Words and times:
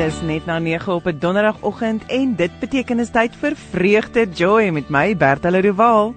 Dis 0.00 0.22
net 0.24 0.46
na 0.48 0.54
9 0.58 0.94
op 0.94 1.06
'n 1.06 1.18
donderdagoggend 1.18 2.06
en 2.06 2.34
dit 2.36 2.50
beteken 2.60 2.98
is 2.98 3.10
tyd 3.10 3.36
vir 3.36 3.56
vreugde 3.56 4.28
joy 4.32 4.70
met 4.70 4.88
my 4.88 5.16
Bertel 5.16 5.60
Rowaal. 5.60 6.14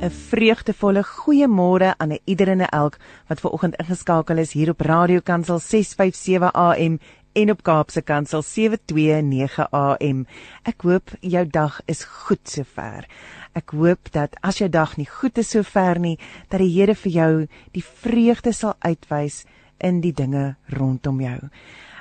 'n 0.00 0.10
vreugdevolle 0.10 1.02
goeiemôre 1.04 1.94
aan 1.96 2.12
'n 2.12 2.20
ieder 2.24 2.48
en 2.48 2.68
elk 2.68 2.96
wat 3.26 3.40
ver 3.40 3.50
oggend 3.50 3.76
ingeskakel 3.76 4.36
is 4.36 4.52
hier 4.52 4.70
op 4.70 4.80
Radio 4.80 5.20
Kansel 5.22 5.58
657 5.58 6.52
AM 6.52 6.98
en 7.32 7.50
op 7.50 7.62
Kaapse 7.62 8.02
Kansel 8.02 8.42
729 8.42 9.68
AM. 9.70 10.24
Ek 10.66 10.82
hoop 10.82 11.12
jou 11.20 11.44
dag 11.46 11.78
is 11.86 12.02
goed 12.04 12.42
sover. 12.48 13.06
Ek 13.54 13.70
hoop 13.76 14.10
dat 14.14 14.34
as 14.46 14.58
jou 14.58 14.68
dag 14.70 14.96
nie 14.98 15.06
goed 15.06 15.38
is 15.38 15.52
sover 15.54 16.00
nie, 16.02 16.16
dat 16.50 16.62
die 16.62 16.72
Here 16.74 16.96
vir 16.98 17.12
jou 17.12 17.32
die 17.76 17.84
vreugde 17.84 18.52
sal 18.56 18.74
uitwys 18.82 19.44
in 19.78 20.00
die 20.02 20.12
dinge 20.12 20.56
rondom 20.74 21.20
jou. 21.22 21.38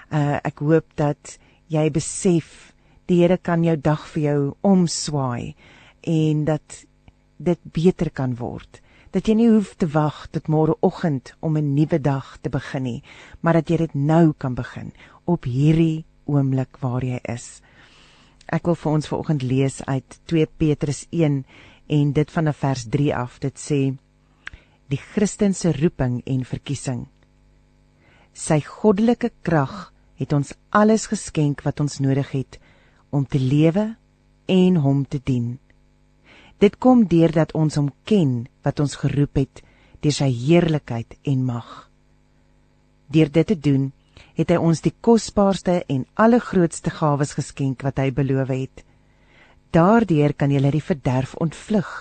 Uh 0.10 0.40
ek 0.42 0.66
hoop 0.66 0.98
dat 0.98 1.38
jy 1.70 1.86
besef 1.94 2.74
die 3.06 3.22
Here 3.22 3.38
kan 3.38 3.64
jou 3.64 3.78
dag 3.78 4.08
vir 4.16 4.24
jou 4.24 4.40
omswaai 4.66 5.56
en 6.10 6.46
dat 6.46 6.86
dit 7.38 7.60
beter 7.74 8.10
kan 8.10 8.34
word. 8.36 8.82
Dat 9.10 9.26
jy 9.26 9.34
nie 9.40 9.50
hoef 9.50 9.76
te 9.78 9.88
wag 9.90 10.28
tot 10.30 10.50
môreoggend 10.50 11.34
om 11.42 11.58
'n 11.58 11.74
nuwe 11.74 12.00
dag 12.00 12.38
te 12.42 12.50
begin 12.50 12.84
nie, 12.84 13.04
maar 13.42 13.54
dat 13.54 13.70
jy 13.70 13.78
dit 13.78 13.96
nou 13.96 14.34
kan 14.38 14.54
begin 14.54 14.92
op 15.30 15.46
hierdie 15.46 16.06
oomblik 16.30 16.80
waar 16.82 17.06
jy 17.06 17.20
is. 17.30 17.60
Ek 18.50 18.66
wil 18.66 18.78
vir 18.82 18.92
ons 18.98 19.10
vanoggend 19.12 19.46
lees 19.46 19.78
uit 19.86 20.18
2 20.32 20.50
Petrus 20.58 21.04
1 21.14 21.44
en 22.00 22.14
dit 22.18 22.34
van 22.34 22.54
vers 22.54 22.86
3 22.90 23.14
af. 23.16 23.38
Dit 23.44 23.62
sê: 23.62 23.82
Die 24.90 25.02
Christen 25.14 25.54
se 25.54 25.74
roeping 25.76 26.22
en 26.26 26.44
verkiesing. 26.46 27.06
Sy 28.34 28.60
goddelike 28.66 29.32
krag 29.46 29.92
het 30.20 30.34
ons 30.34 30.54
alles 30.76 31.08
geskenk 31.12 31.62
wat 31.66 31.80
ons 31.80 32.00
nodig 32.02 32.32
het 32.34 32.60
om 33.10 33.26
te 33.26 33.40
lewe 33.40 33.96
en 34.50 34.82
hom 34.82 35.06
te 35.06 35.22
dien. 35.24 35.58
Dit 36.60 36.78
kom 36.82 37.06
deurdat 37.08 37.54
ons 37.56 37.78
hom 37.80 37.94
ken 38.04 38.48
wat 38.66 38.82
ons 38.84 38.98
geroep 39.00 39.38
het 39.40 39.62
deur 40.04 40.16
sy 40.16 40.30
heerlikheid 40.32 41.16
en 41.28 41.46
mag. 41.46 41.70
Deur 43.12 43.32
dit 43.32 43.48
te 43.48 43.58
doen, 43.58 43.90
het 44.38 44.52
hy 44.52 44.58
ons 44.58 44.82
die 44.86 44.94
kosbaarste 45.06 45.84
en 45.88 46.06
allergrootste 46.16 46.94
gawes 46.96 47.36
geskenk 47.38 47.84
wat 47.88 48.00
hy 48.00 48.10
beloof 48.16 48.52
het. 48.54 48.84
Daardeur 49.76 50.34
kan 50.34 50.52
jy 50.52 50.62
die 50.72 50.84
verderf 50.84 51.36
ontvlug 51.36 51.92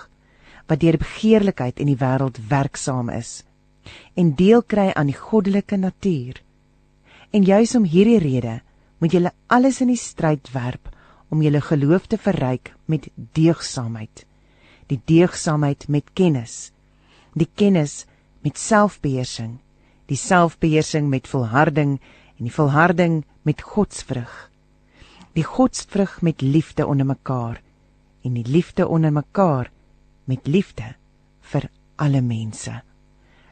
wat 0.69 0.81
deur 0.81 0.99
begeerlikheid 1.01 1.79
in 1.81 1.89
die 1.89 1.97
wêreld 1.97 2.37
werksaam 2.49 3.09
is 3.09 3.43
en 4.15 4.35
deel 4.37 4.61
kry 4.61 4.91
aan 4.93 5.09
die 5.09 5.17
goddelike 5.17 5.77
natuur. 5.77 6.41
En 7.33 7.43
juis 7.43 7.75
om 7.75 7.85
hierdie 7.85 8.19
rede 8.21 8.59
moet 8.99 9.13
jy 9.13 9.31
alles 9.47 9.81
in 9.81 9.89
die 9.89 9.99
stryd 9.99 10.51
werp 10.53 10.91
om 11.29 11.41
jou 11.41 11.61
geloof 11.61 12.07
te 12.07 12.17
verryk 12.17 12.73
met 12.85 13.09
deugsaamheid 13.33 14.25
die 14.89 14.99
deugsaamheid 15.05 15.87
met 15.87 16.13
kennis, 16.17 16.71
die 17.37 17.49
kennis 17.55 18.05
met 18.45 18.57
selfbeheersing, 18.57 19.59
die 20.09 20.17
selfbeheersing 20.17 21.09
met 21.09 21.29
volharding 21.29 21.97
en 22.39 22.47
die 22.47 22.53
volharding 22.53 23.21
met 23.45 23.61
godsvrug. 23.61 24.49
Die 25.37 25.45
godsvrug 25.45 26.19
met 26.25 26.41
liefde 26.41 26.87
onder 26.89 27.05
mekaar 27.05 27.61
en 28.25 28.35
die 28.35 28.47
liefde 28.47 28.87
onder 28.87 29.13
mekaar 29.13 29.69
met 30.25 30.47
liefde 30.47 30.95
vir 31.51 31.69
alle 31.95 32.21
mense. 32.21 32.73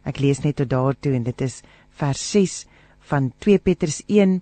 Ek 0.07 0.19
lees 0.23 0.41
net 0.43 0.57
tot 0.61 0.71
daartoe 0.71 1.13
en 1.17 1.25
dit 1.27 1.41
is 1.45 1.61
vers 1.99 2.23
6 2.31 2.57
van 3.11 3.31
2 3.43 3.61
Petrus 3.63 4.01
1 4.07 4.39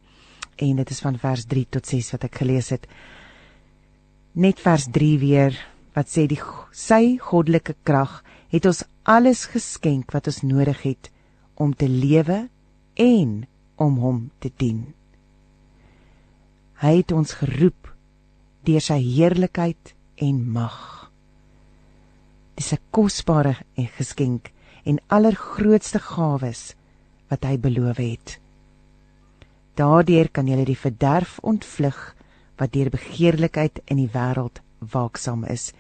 en 0.56 0.81
dit 0.81 0.91
is 0.91 1.01
van 1.03 1.17
vers 1.19 1.45
3 1.51 1.66
tot 1.78 1.85
6 1.85 2.11
wat 2.16 2.28
ek 2.29 2.40
gelees 2.41 2.72
het. 2.73 2.88
Net 4.35 4.61
vers 4.63 4.88
3 4.94 5.17
weer 5.19 5.57
wat 5.95 6.11
sê 6.11 6.25
die 6.31 6.40
sy 6.72 7.17
goddelike 7.23 7.75
krag 7.88 8.22
het 8.53 8.67
ons 8.67 8.84
alles 9.03 9.45
geskenk 9.51 10.16
wat 10.16 10.31
ons 10.31 10.44
nodig 10.47 10.81
het 10.85 11.11
om 11.55 11.73
te 11.75 11.88
lewe 11.89 12.47
en 12.93 13.45
om 13.75 13.97
hom 13.97 14.19
te 14.39 14.51
dien. 14.57 14.93
Hy 16.83 16.97
het 16.99 17.11
ons 17.16 17.38
geroep 17.39 17.91
deur 18.67 18.83
sy 18.83 18.97
heerlikheid 18.99 19.93
en 20.23 20.41
mag. 20.51 21.11
Dis 22.55 22.73
'n 22.73 22.79
kosbare 22.91 23.55
geskenk 23.97 24.51
en 24.83 24.99
allergrootste 25.07 25.99
gawes 25.99 26.75
wat 27.29 27.43
hy 27.43 27.57
beloof 27.57 27.97
het. 27.97 28.39
Daardeur 29.75 30.29
kan 30.29 30.47
jy 30.47 30.66
die 30.66 30.77
verderf 30.79 31.39
ontvlug 31.43 32.16
wat 32.57 32.72
deur 32.73 32.89
begeerlikheid 32.89 33.81
in 33.91 33.97
die 33.97 34.11
wêreld 34.13 34.61
waaksaam 34.79 35.43
is 35.43 35.73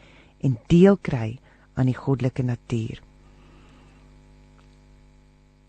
en 0.43 0.57
deel 0.67 0.97
kry 0.97 1.39
aan 1.75 1.85
die 1.85 1.97
goddelike 1.97 2.43
natuur. 2.43 3.04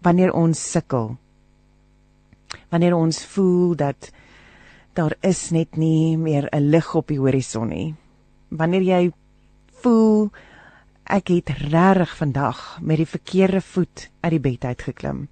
Wanneer 0.06 0.30
ons 0.38 0.60
sukkel, 0.70 1.16
wanneer 2.70 2.94
ons 2.94 3.24
voel 3.32 3.74
dat 3.74 4.12
daar 4.94 5.16
is 5.26 5.50
net 5.50 5.76
nie 5.76 6.16
meer 6.16 6.46
'n 6.52 6.70
lig 6.70 6.94
op 6.94 7.08
die 7.08 7.18
horison 7.18 7.68
nie. 7.68 7.94
Wanneer 8.48 8.82
jy 8.82 9.12
voel 9.82 10.30
ek 11.04 11.28
het 11.28 11.48
regtig 11.70 12.16
vandag 12.16 12.78
met 12.82 12.96
die 12.96 13.06
verkeerde 13.06 13.60
voet 13.60 14.10
uit 14.20 14.30
die 14.30 14.40
bed 14.40 14.64
uit 14.64 14.82
geklim. 14.82 15.28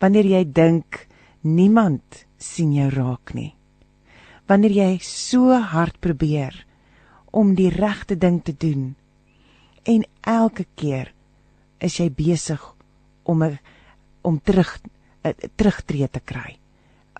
Wanneer 0.00 0.26
jy 0.26 0.44
dink 0.52 1.06
niemand 1.40 2.26
sien 2.36 2.72
jou 2.72 2.88
raak 2.90 3.34
nie. 3.34 3.54
Wanneer 4.46 4.70
jy 4.70 4.98
so 5.02 5.52
hard 5.52 6.00
probeer 6.00 6.66
om 7.30 7.54
die 7.54 7.70
regte 7.70 8.16
ding 8.16 8.42
te 8.42 8.54
doen. 8.56 8.96
En 9.82 10.04
elke 10.20 10.66
keer 10.74 11.12
is 11.78 11.98
jy 11.98 12.10
besig 12.10 12.74
om 13.28 13.44
'n 13.44 13.58
om 14.22 14.40
terug 14.40 14.78
a, 15.24 15.32
terugtreë 15.56 16.08
te 16.10 16.20
kry. 16.20 16.58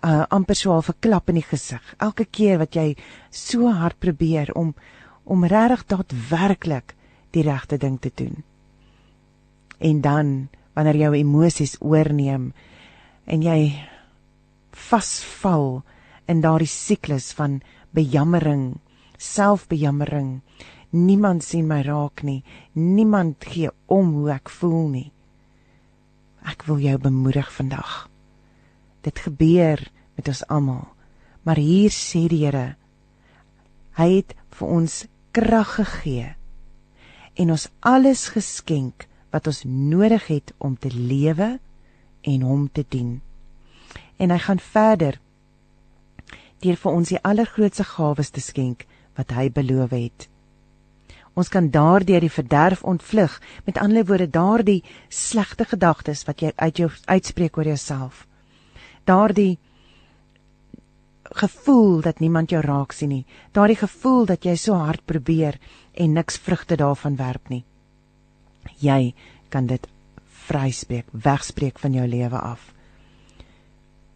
Uh 0.03 0.25
amper 0.29 0.55
so 0.55 0.75
'n 0.75 0.81
verklap 0.81 1.29
in 1.29 1.35
die 1.35 1.49
gesig. 1.49 1.83
Elke 1.97 2.25
keer 2.25 2.57
wat 2.57 2.75
jy 2.75 2.95
so 3.29 3.71
hard 3.71 3.99
probeer 3.99 4.51
om 4.55 4.73
om 5.23 5.45
regtig 5.45 5.85
daadwerklik 5.85 6.95
die 7.31 7.43
regte 7.43 7.77
ding 7.77 7.99
te 7.99 8.11
doen. 8.15 8.43
En 9.77 10.01
dan 10.01 10.49
wanneer 10.73 10.95
jou 10.95 11.15
emosies 11.15 11.77
oorneem 11.79 12.53
en 13.25 13.41
jy 13.41 13.85
vasval 14.71 15.83
in 16.27 16.41
daardie 16.41 16.67
siklus 16.67 17.33
van 17.33 17.61
bejammering 17.91 18.79
selfbejammering. 19.19 20.41
Niemand 20.89 21.43
sien 21.43 21.67
my 21.67 21.81
raak 21.85 22.23
nie. 22.23 22.41
Niemand 22.73 23.45
gee 23.45 23.69
om 23.85 24.13
hoe 24.15 24.31
ek 24.33 24.49
voel 24.49 24.87
nie. 24.89 25.07
Ek 26.47 26.63
wil 26.67 26.79
jou 26.83 26.97
bemoedig 27.01 27.51
vandag. 27.53 28.09
Dit 29.01 29.19
gebeur 29.19 29.81
met 30.15 30.27
ons 30.27 30.43
almal. 30.47 30.87
Maar 31.43 31.59
hier 31.59 31.91
sê 31.95 32.27
die 32.27 32.43
Here, 32.45 32.75
hy 33.99 34.09
het 34.19 34.35
vir 34.55 34.67
ons 34.67 35.05
krag 35.35 35.75
gegee 35.79 36.35
en 37.39 37.53
ons 37.53 37.69
alles 37.87 38.27
geskenk 38.35 39.07
wat 39.31 39.47
ons 39.47 39.63
nodig 39.63 40.27
het 40.27 40.53
om 40.57 40.75
te 40.75 40.91
lewe 40.91 41.59
en 42.27 42.41
hom 42.43 42.67
te 42.71 42.83
dien. 42.89 43.19
En 44.19 44.33
hy 44.33 44.39
gaan 44.43 44.59
verder 44.59 45.19
deur 46.59 46.75
vir 46.75 46.91
ons 46.91 47.13
die 47.13 47.21
allergrootste 47.23 47.85
gawes 47.87 48.33
te 48.35 48.43
skenk 48.43 48.83
wat 49.15 49.31
hy 49.35 49.47
beloof 49.53 49.95
het. 49.95 50.27
Ons 51.33 51.49
kan 51.49 51.69
daardeur 51.69 52.23
die 52.23 52.31
verderf 52.31 52.83
ontvlug, 52.83 53.39
met 53.65 53.77
ander 53.77 54.05
woorde 54.05 54.29
daardie 54.29 54.83
slegte 55.09 55.65
gedagtes 55.65 56.25
wat 56.27 56.41
jy 56.41 56.51
uit 56.55 56.77
jou 56.77 56.89
uitspreek 57.05 57.57
oor 57.57 57.69
jouself. 57.71 58.25
Daardie 59.05 59.57
gevoel 61.29 62.01
dat 62.01 62.19
niemand 62.19 62.49
jou 62.49 62.61
raak 62.61 62.91
sien 62.91 63.09
nie, 63.09 63.25
daardie 63.53 63.77
gevoel 63.77 64.25
dat 64.25 64.45
jy 64.45 64.55
so 64.57 64.73
hard 64.73 65.05
probeer 65.05 65.59
en 65.93 66.13
niks 66.13 66.39
vrugte 66.41 66.75
daarvan 66.75 67.15
werp 67.15 67.49
nie. 67.49 67.63
Jy 68.81 69.13
kan 69.49 69.67
dit 69.69 69.87
vryspreek, 70.49 71.05
wegspreek 71.13 71.79
van 71.79 71.93
jou 71.93 72.07
lewe 72.07 72.39
af. 72.39 72.73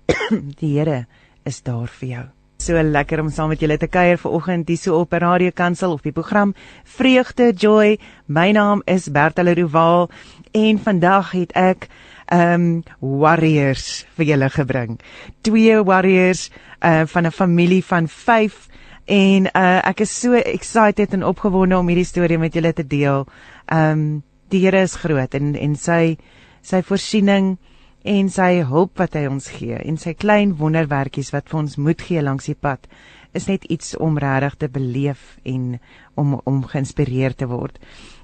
die 0.59 0.73
Here 0.77 1.05
is 1.45 1.61
daar 1.61 1.91
vir 1.99 2.09
jou. 2.09 2.25
So 2.63 2.79
lekker 2.79 3.19
om 3.19 3.27
saam 3.27 3.49
met 3.51 3.59
julle 3.59 3.75
te 3.75 3.89
kuier 3.91 4.15
vanoggend 4.15 4.69
hier 4.71 4.79
so 4.79 4.95
op 5.03 5.11
Radio 5.19 5.51
Kansel 5.51 5.91
of 5.91 6.03
die 6.05 6.13
program 6.15 6.53
Vreugde 6.87 7.49
Joy. 7.51 7.97
My 8.31 8.53
naam 8.55 8.79
is 8.87 9.09
Bertel 9.11 9.51
Rowaal 9.57 10.07
en 10.55 10.79
vandag 10.79 11.33
het 11.35 11.51
ek 11.59 11.89
um 12.31 12.85
warriors 13.01 14.05
vir 14.15 14.29
julle 14.29 14.47
gebring. 14.53 14.95
Twee 15.43 15.81
warriors 15.83 16.45
uh 16.79 17.03
van 17.03 17.27
'n 17.27 17.35
familie 17.35 17.83
van 17.83 18.07
5 18.07 18.69
En 19.05 19.51
uh 19.51 19.81
ek 19.83 19.99
is 19.99 20.19
so 20.19 20.31
excited 20.33 21.13
en 21.13 21.25
opgewonde 21.25 21.77
om 21.77 21.87
hierdie 21.87 22.07
storie 22.07 22.37
met 22.37 22.53
julle 22.53 22.73
te 22.73 22.87
deel. 22.87 23.27
Um 23.67 24.23
die 24.49 24.63
Here 24.63 24.81
is 24.81 24.95
groot 24.95 25.35
en 25.35 25.55
en 25.55 25.75
sy 25.75 26.17
sy 26.61 26.81
voorsiening 26.81 27.57
en 28.03 28.29
sy 28.29 28.63
hulp 28.67 28.99
wat 28.99 29.15
hy 29.15 29.25
ons 29.31 29.47
gee 29.57 29.79
en 29.79 29.97
sy 29.97 30.13
klein 30.13 30.57
wonderwerkies 30.59 31.31
wat 31.33 31.49
vir 31.51 31.59
ons 31.63 31.77
moed 31.79 32.01
gee 32.03 32.21
langs 32.21 32.49
die 32.51 32.59
pad 32.59 32.87
is 33.33 33.47
net 33.49 33.63
iets 33.71 33.95
om 33.97 34.19
regtig 34.21 34.57
te 34.61 34.69
beleef 34.69 35.37
en 35.43 35.79
om 36.19 36.35
om 36.43 36.61
geïnspireer 36.69 37.33
te 37.33 37.47
word. 37.49 37.79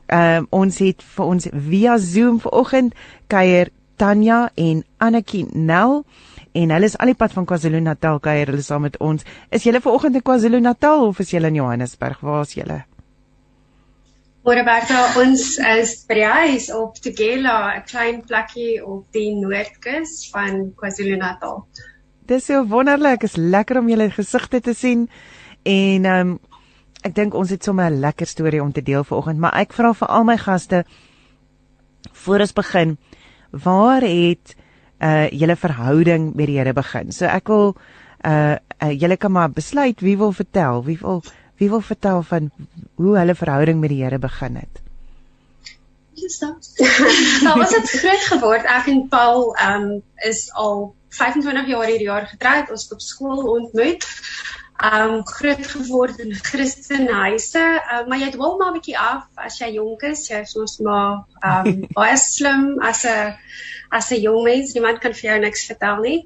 Ehm 0.10 0.44
uh, 0.44 0.48
ons 0.52 0.78
het 0.84 1.04
vir 1.16 1.26
ons 1.26 1.48
via 1.70 1.98
Zoom 1.98 2.40
vanoggend 2.44 2.94
kuier 3.28 3.72
Tanya 4.00 4.50
en 4.56 4.84
Annetjie 4.98 5.46
Nel 5.54 6.04
en 6.52 6.72
hulle 6.72 6.86
is 6.86 6.98
al 6.98 7.12
die 7.12 7.18
pad 7.20 7.34
van 7.36 7.46
KwaZulu-Natal 7.46 8.22
kuier 8.24 8.50
hulle 8.50 8.64
saam 8.66 8.88
met 8.88 8.98
ons. 9.04 9.26
Is 9.52 9.66
julle 9.68 9.82
vanoggend 9.82 10.16
in 10.16 10.26
KwaZulu-Natal 10.26 11.08
of 11.08 11.20
is 11.20 11.34
julle 11.34 11.52
in 11.52 11.60
Johannesburg? 11.62 12.22
Waar 12.26 12.48
is 12.48 12.56
julle? 12.58 12.84
Roberta, 14.56 15.00
ons 15.22 15.42
is 15.62 15.92
by 16.10 16.16
die 16.18 16.26
huis 16.26 16.70
op 16.74 16.96
Tugela, 16.98 17.76
'n 17.78 17.84
klein 17.86 18.22
plekkie 18.26 18.80
op 18.82 19.06
die 19.14 19.36
noordkus 19.36 20.30
van 20.34 20.72
KwaZulu-Natal. 20.76 21.68
Dis 22.26 22.46
so 22.46 22.66
wonderlik, 22.66 23.24
is 23.24 23.36
lekker 23.36 23.78
om 23.78 23.90
julle 23.90 24.10
gesigte 24.10 24.62
te 24.62 24.74
sien 24.74 25.10
en 25.64 26.06
ehm 26.06 26.30
um, 26.30 26.40
ek 27.04 27.16
dink 27.16 27.34
ons 27.34 27.50
het 27.50 27.64
sommer 27.64 27.92
'n 27.92 28.00
lekker 28.00 28.28
storie 28.28 28.62
om 28.62 28.72
te 28.72 28.82
deel 28.82 29.04
vanoggend, 29.04 29.40
maar 29.40 29.54
ek 29.54 29.74
vra 29.74 29.94
vir 29.94 30.08
al 30.08 30.24
my 30.24 30.38
gaste 30.38 30.84
voor 32.12 32.40
ons 32.40 32.54
begin, 32.54 32.98
waar 33.52 34.02
het 34.02 34.56
uh 35.00 35.30
julle 35.30 35.56
verhouding 35.56 36.36
met 36.36 36.48
die 36.48 36.58
Here 36.58 36.74
begin? 36.74 37.12
So 37.12 37.26
ek 37.26 37.48
wil 37.48 37.76
uh, 38.26 38.56
uh 38.84 38.92
julle 39.00 39.18
kan 39.18 39.32
maar 39.32 39.52
besluit 39.52 40.02
wie 40.02 40.18
wil 40.18 40.32
vertel, 40.32 40.84
wie 40.84 40.98
wil 41.02 41.24
wie 41.60 41.70
wil 41.70 41.82
vertel 41.84 42.22
van 42.24 42.52
hoe 42.96 43.18
hulle 43.18 43.36
verhouding 43.36 43.80
met 43.80 43.92
die 43.92 44.04
Here 44.04 44.20
begin 44.20 44.56
het. 44.56 44.80
nou, 47.46 47.60
ons 47.60 47.76
het 47.76 47.90
groot 47.90 48.24
geword. 48.32 48.68
Ek 48.68 48.88
en 48.92 49.06
Paul 49.12 49.52
um 49.66 49.90
is 50.28 50.48
al 50.52 50.90
25 51.16 51.68
jaar 51.72 51.88
hierdie 51.88 52.08
jaar 52.10 52.28
getroud. 52.28 52.72
Ons 52.72 52.88
het 52.88 52.96
op 52.98 53.04
skool 53.04 53.44
ontmoet 53.56 54.08
um 54.80 55.26
groot 55.28 55.66
geword 55.68 56.22
in 56.24 56.32
Christenhuise, 56.32 57.60
uh, 57.60 58.06
maar 58.08 58.22
jy 58.22 58.30
dwaal 58.32 58.54
maar 58.58 58.70
'n 58.72 58.78
bietjie 58.78 58.96
af 58.98 59.26
as 59.36 59.58
jy 59.60 59.74
jonk 59.76 60.06
is. 60.08 60.28
Jy 60.30 60.40
is 60.46 60.56
soms 60.56 60.78
maar 60.80 61.26
um 61.44 61.84
baie 61.98 62.16
slim 62.18 62.80
as 62.80 63.04
'n 63.04 63.36
as 63.92 64.12
'n 64.12 64.22
jong 64.24 64.44
mens. 64.44 64.74
Niemand 64.74 65.00
kan 65.04 65.14
vir 65.14 65.32
jou 65.32 65.40
niks 65.40 65.66
vertel 65.68 66.00
nie. 66.08 66.20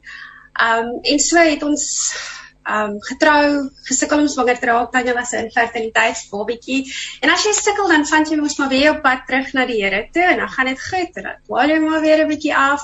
Um 0.62 1.00
en 1.02 1.20
so 1.20 1.38
het 1.38 1.64
ons 1.64 2.14
um 2.64 2.96
getrou, 3.10 3.70
gesukkel 3.88 4.24
om 4.24 4.28
swanger 4.28 4.60
te 4.60 4.66
raak. 4.66 4.92
Tanya 4.92 5.14
was 5.14 5.34
'n 5.34 5.46
infertiliteitsbabietjie. 5.46 6.94
En 7.22 7.30
as 7.30 7.44
jy 7.44 7.54
sukkel 7.54 7.88
dan 7.88 8.06
van 8.06 8.26
jy 8.26 8.38
mos 8.38 8.58
maar 8.58 8.70
weer 8.70 8.92
op 8.92 9.02
pad 9.02 9.26
terug 9.28 9.54
na 9.54 9.66
die 9.66 9.84
Here 9.84 10.08
toe 10.12 10.24
en 10.24 10.38
dan 10.38 10.50
gaan 10.50 10.66
dit 10.66 10.82
goed 10.90 11.18
en 11.18 11.24
dan 11.24 11.36
dwaal 11.46 11.70
jy 11.70 11.80
maar 11.80 12.02
weer 12.02 12.24
'n 12.24 12.28
bietjie 12.28 12.56
af. 12.56 12.82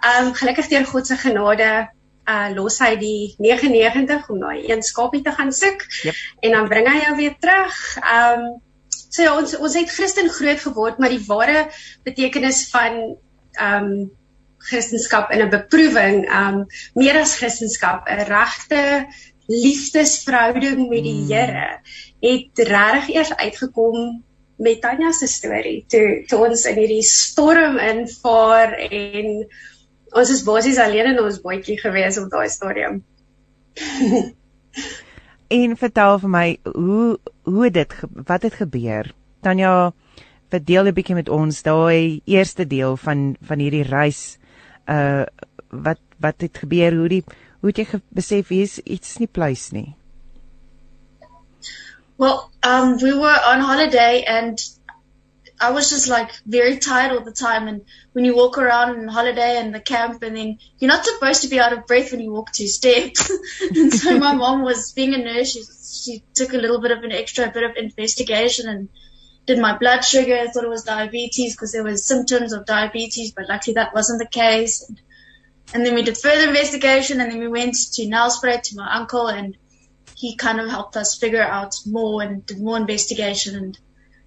Um 0.00 0.34
gelukkig 0.34 0.68
deur 0.68 0.86
God 0.86 1.06
se 1.06 1.16
genade 1.16 1.88
uh 2.28 2.48
los 2.54 2.78
hy 2.78 2.96
die 2.96 3.34
99 3.38 4.28
om 4.30 4.40
daai 4.40 4.70
een 4.70 4.82
skapie 4.82 5.22
te 5.22 5.32
gaan 5.32 5.52
soek 5.52 5.84
yep. 6.02 6.14
en 6.40 6.50
dan 6.50 6.68
bring 6.68 6.88
hy 6.88 6.98
jou 7.00 7.16
weer 7.16 7.36
terug. 7.40 7.96
Um 8.00 8.62
so 9.10 9.22
ja, 9.22 9.36
ons 9.36 9.56
ons 9.56 9.74
het 9.74 9.90
Christen 9.90 10.30
groot 10.30 10.60
geword, 10.60 10.98
maar 10.98 11.08
die 11.08 11.24
ware 11.26 11.68
betekenis 12.04 12.68
van 12.70 13.16
um 13.60 14.10
Christendom 14.68 15.30
in 15.30 15.42
'n 15.46 15.50
beproewing, 15.50 16.24
um 16.28 16.66
meer 16.94 17.20
as 17.20 17.36
Christendom, 17.36 18.02
'n 18.06 18.24
regte 18.28 19.06
liefdesverhouding 19.50 20.88
met 20.88 21.02
die 21.02 21.20
mm. 21.22 21.30
Here 21.30 21.80
het 22.20 22.58
regtig 22.68 23.14
eers 23.14 23.32
uitgekom 23.34 24.22
met 24.60 24.80
Tanya 24.80 25.12
se 25.12 25.26
storie 25.26 25.84
toe 25.88 26.22
toe 26.28 26.42
ons 26.46 26.66
in 26.68 26.76
hierdie 26.76 27.04
storm 27.06 27.78
invaar 27.80 28.76
en 28.90 29.30
ons 30.10 30.32
is 30.34 30.44
basies 30.44 30.78
alleen 30.82 31.14
in 31.14 31.22
ons 31.22 31.40
bootjie 31.40 31.78
gewees 31.80 32.18
op 32.20 32.28
daai 32.30 32.48
stadium. 32.52 33.00
en 35.60 35.76
vertel 35.80 36.18
vir 36.22 36.32
my 36.36 36.46
hoe 36.74 37.18
hoe 37.48 37.70
dit 37.70 37.96
wat 38.12 38.44
het 38.46 38.58
gebeur? 38.60 39.08
Tanya, 39.40 39.92
verdeel 40.52 40.90
'n 40.90 40.94
bietjie 40.94 41.16
met 41.16 41.28
ons 41.28 41.62
daai 41.62 42.20
eerste 42.26 42.66
deel 42.66 42.96
van 42.96 43.36
van 43.40 43.58
hierdie 43.58 43.86
reis. 43.88 44.38
Uh 44.90 45.24
wat 45.70 46.02
wat 46.18 46.40
het 46.42 46.58
gebeur? 46.58 46.96
Hoe 46.96 47.08
die 47.08 47.24
hoe 47.60 47.70
het 47.70 47.78
jy 47.78 48.00
besef 48.08 48.48
hier's 48.48 48.78
iets 48.84 49.18
nie 49.22 49.28
pleis 49.30 49.70
nie? 49.70 49.94
Well, 52.16 52.50
um 52.66 52.96
we 52.98 53.14
were 53.14 53.40
on 53.52 53.60
holiday 53.60 54.24
and 54.24 54.58
I 55.60 55.70
was 55.72 55.90
just 55.90 56.08
like 56.08 56.30
very 56.46 56.78
tired 56.78 57.12
all 57.12 57.22
the 57.22 57.32
time. 57.32 57.68
And 57.68 57.84
when 58.12 58.24
you 58.24 58.34
walk 58.34 58.56
around 58.56 58.98
on 58.98 59.08
holiday 59.08 59.58
and 59.58 59.74
the 59.74 59.80
camp, 59.80 60.22
and 60.22 60.34
then 60.34 60.58
you're 60.78 60.90
not 60.90 61.04
supposed 61.04 61.42
to 61.42 61.48
be 61.48 61.60
out 61.60 61.74
of 61.74 61.86
breath 61.86 62.12
when 62.12 62.20
you 62.20 62.32
walk 62.32 62.50
two 62.52 62.66
steps. 62.66 63.30
and 63.60 63.92
so 63.92 64.18
my 64.18 64.34
mom 64.34 64.62
was 64.62 64.92
being 64.92 65.14
a 65.14 65.18
nurse. 65.18 65.52
She, 65.52 65.62
she 65.82 66.22
took 66.34 66.54
a 66.54 66.56
little 66.56 66.80
bit 66.80 66.92
of 66.92 67.04
an 67.04 67.12
extra 67.12 67.50
bit 67.50 67.62
of 67.62 67.76
investigation 67.76 68.70
and 68.70 68.88
did 69.46 69.58
my 69.58 69.76
blood 69.76 70.04
sugar. 70.04 70.36
I 70.36 70.48
thought 70.48 70.64
it 70.64 70.70
was 70.70 70.84
diabetes 70.84 71.54
because 71.54 71.72
there 71.72 71.84
was 71.84 72.06
symptoms 72.06 72.52
of 72.52 72.66
diabetes, 72.66 73.32
but 73.32 73.48
luckily 73.48 73.74
that 73.74 73.94
wasn't 73.94 74.20
the 74.20 74.26
case. 74.26 74.88
And, 74.88 75.00
and 75.74 75.86
then 75.86 75.94
we 75.94 76.02
did 76.02 76.18
further 76.18 76.48
investigation, 76.48 77.20
and 77.20 77.30
then 77.30 77.40
we 77.40 77.48
went 77.48 77.74
to 77.94 78.02
Nelspruit 78.06 78.62
to 78.62 78.76
my 78.76 78.94
uncle, 78.94 79.26
and 79.28 79.56
he 80.16 80.36
kind 80.36 80.60
of 80.60 80.68
helped 80.68 80.96
us 80.96 81.18
figure 81.18 81.42
out 81.42 81.74
more 81.86 82.22
and 82.22 82.44
did 82.46 82.60
more 82.60 82.76
investigation 82.76 83.56
and 83.56 83.78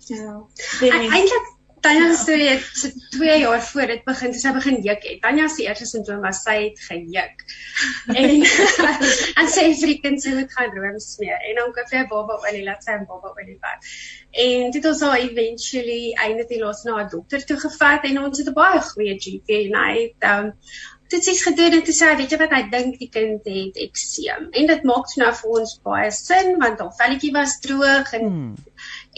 Ja. 0.09 0.47
Eintlik 0.81 1.51
Tanya 1.83 2.15
se 2.15 2.21
storie 2.21 2.47
het 2.47 2.93
2 3.09 3.39
jaar 3.39 3.61
voor 3.61 3.87
dit 3.87 4.03
begin, 4.03 4.33
sy 4.33 4.51
begin 4.55 4.77
juk 4.81 5.03
het. 5.03 5.17
Tanya 5.21 5.47
se 5.51 5.65
eerste 5.65 5.85
simptoom 5.85 6.21
was 6.23 6.39
sy 6.45 6.53
het 6.61 6.79
gejuk. 6.79 7.43
en 8.19 8.45
en 9.41 9.49
sy 9.51 9.65
vir 9.81 9.91
die 9.91 9.97
kind 10.05 10.23
sy 10.23 10.31
moet 10.37 10.53
gaan 10.55 10.71
room 10.77 10.99
smeer 11.03 11.43
en 11.49 11.59
dan 11.59 11.73
koop 11.75 11.91
sy 11.91 11.99
'n 11.99 12.07
baba 12.13 12.39
olie, 12.39 12.63
laat 12.63 12.87
sy 12.87 12.95
'n 12.95 13.03
baba 13.09 13.33
olie 13.35 13.57
vat. 13.59 13.91
En 14.33 14.71
dit 14.71 14.85
ons 14.85 15.01
eventually 15.01 16.13
einde 16.17 16.45
die 16.49 16.59
los 16.59 16.81
na 16.83 17.03
'n 17.03 17.09
dokter 17.09 17.45
toe 17.45 17.57
gevat 17.59 18.05
en 18.09 18.23
ons 18.23 18.37
het 18.37 18.47
'n 18.49 18.53
baie 18.53 18.81
goeie 18.81 19.13
GP 19.25 19.49
en 19.69 19.75
hy 19.77 19.91
het 19.99 20.25
um, 20.29 20.47
dit 21.13 21.23
sies 21.23 21.43
gedoen 21.45 21.75
en 21.77 21.83
toe 21.85 21.93
sê 21.93 22.09
hy 22.09 22.15
weet 22.17 22.31
jy 22.33 22.39
wat 22.41 22.55
hy 22.55 22.61
dink 22.71 22.97
die 22.97 23.09
kind 23.13 23.45
het 23.45 23.77
ekseem. 23.85 24.47
En 24.51 24.67
dit 24.71 24.83
maak 24.89 25.13
nou 25.21 25.29
vir 25.39 25.51
ons 25.59 25.75
baie 25.85 26.09
sin 26.11 26.57
want 26.63 26.81
haar 26.81 26.95
velletjie 27.01 27.31
was 27.35 27.59
droog 27.65 28.13
en 28.19 28.25
hmm. 28.25 28.55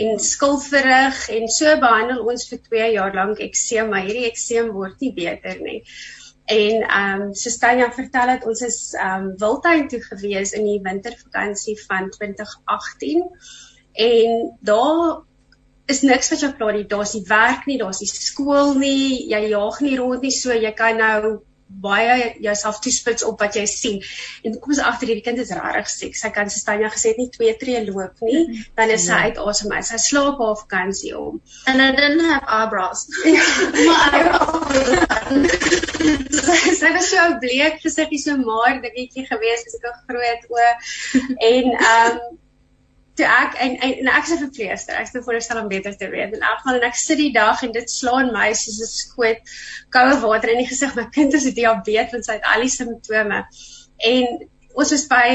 en 0.04 0.20
skilferig 0.20 1.22
en 1.38 1.48
so 1.48 1.78
behandel 1.86 2.20
ons 2.34 2.48
vir 2.50 2.60
2 2.68 2.92
jaar 2.98 3.16
lank 3.16 3.40
ekseem 3.40 3.90
maar 3.90 4.04
hierdie 4.10 4.30
ekseem 4.32 4.74
word 4.76 5.00
nie 5.00 5.14
beter 5.14 5.62
nie. 5.62 5.82
En 6.46 6.84
ehm 6.84 7.22
um, 7.22 7.30
soos 7.34 7.58
Tanya 7.58 7.88
vertel 7.92 8.34
het 8.36 8.44
ons 8.46 8.62
is 8.68 8.80
ehm 9.00 9.30
um, 9.30 9.32
Wildtuin 9.46 9.88
toe 9.88 10.02
gewees 10.10 10.52
in 10.60 10.68
die 10.68 10.82
wintervakansie 10.84 11.78
van 11.88 12.12
2018 12.18 13.24
en 13.96 14.58
daar 14.62 15.24
is 15.86 16.02
niks 16.02 16.32
wat 16.34 16.42
jou 16.42 16.52
pla 16.58 16.72
nie 16.76 16.86
daar's 16.90 17.14
nie 17.14 17.26
werk 17.30 17.68
nie 17.70 17.80
daar's 17.82 18.02
nie 18.02 18.12
skool 18.12 18.74
nie 18.80 19.26
jy 19.32 19.42
jaag 19.52 19.82
nie 19.86 19.98
rond 20.00 20.26
nie 20.26 20.34
so 20.34 20.54
jy 20.54 20.74
kan 20.78 20.98
nou 21.02 21.36
baie 21.68 22.36
jouself 22.40 22.80
toespits 22.80 23.24
op 23.26 23.40
wat 23.42 23.56
jy 23.58 23.66
sien. 23.70 24.04
En 24.46 24.60
kom 24.60 24.74
ons 24.76 24.82
agter 24.86 25.10
hierdie 25.10 25.26
kind 25.26 25.40
is 25.42 25.54
regtig 25.56 25.90
siek. 25.90 26.18
Sy 26.18 26.30
kan 26.36 26.52
Sestania 26.54 26.92
gesê 26.94 27.14
het 27.14 27.22
nie 27.22 27.32
twee 27.34 27.56
tree 27.62 27.82
loop 27.88 28.22
nie, 28.26 28.62
dan 28.78 28.94
is 28.94 29.08
sy 29.08 29.18
ja. 29.18 29.30
uit 29.30 29.42
asem. 29.42 29.74
Sy 29.90 30.00
slaap 30.04 30.42
haar 30.44 30.58
vakansie 30.62 31.16
om. 31.18 31.42
And 31.66 31.82
I 31.82 31.90
didn't 31.98 32.26
have 32.30 32.46
eyebrows. 32.46 33.08
sy 36.80 36.90
was 36.94 37.10
so 37.10 37.22
bleek, 37.42 37.82
gesiggie 37.84 38.22
so 38.22 38.38
maar 38.38 38.80
dingetjie 38.84 39.26
gewees, 39.28 39.66
sy 39.66 39.82
het 39.82 40.02
groot 40.06 40.50
oë 40.54 40.72
en 41.52 41.66
ehm 41.76 42.16
um, 42.16 42.20
toe 43.16 43.28
ek 43.28 43.56
en, 43.64 43.78
en, 43.80 43.94
en 44.02 44.10
ek 44.12 44.26
is 44.28 44.34
'n 44.36 44.42
verpleegster. 44.44 44.98
Ek 45.00 45.08
sê 45.12 45.22
voorstel 45.24 45.62
om 45.62 45.70
beter 45.72 45.96
te 45.98 46.10
weet. 46.10 46.34
En 46.36 46.48
elk 46.50 46.60
geval 46.64 46.80
en 46.82 46.88
ek 46.90 46.98
sit 47.00 47.18
die 47.18 47.32
dag 47.36 47.64
en 47.64 47.72
dit 47.72 47.92
slaan 47.92 48.34
my 48.36 48.50
soos 48.54 48.82
'n 48.82 48.92
skoot 48.92 49.56
koue 49.96 50.20
water 50.26 50.52
in 50.52 50.64
die 50.64 50.68
gesig. 50.74 50.96
My 50.96 51.08
kind 51.18 51.34
'n 51.34 51.54
diabetes 51.54 52.12
want 52.12 52.26
sy 52.26 52.38
het 52.40 52.52
al 52.54 52.68
die 52.68 52.76
simptome. 52.76 53.46
En 54.12 54.26
ons 54.76 54.92
was 54.92 55.08
by 55.08 55.30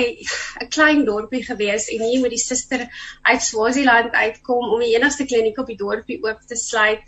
'n 0.60 0.68
klein 0.68 1.04
dorpie 1.04 1.42
gewees 1.44 1.88
en 1.88 2.04
hier 2.04 2.20
moet 2.20 2.36
die 2.36 2.44
suster 2.44 2.86
uit 3.22 3.42
Swaziland 3.42 4.12
uitkom 4.12 4.72
om 4.74 4.80
die 4.80 4.94
enigste 4.96 5.24
kliniek 5.24 5.58
op 5.58 5.66
die 5.66 5.80
dorpie 5.80 6.20
oop 6.22 6.40
te 6.46 6.56
sluit 6.56 7.00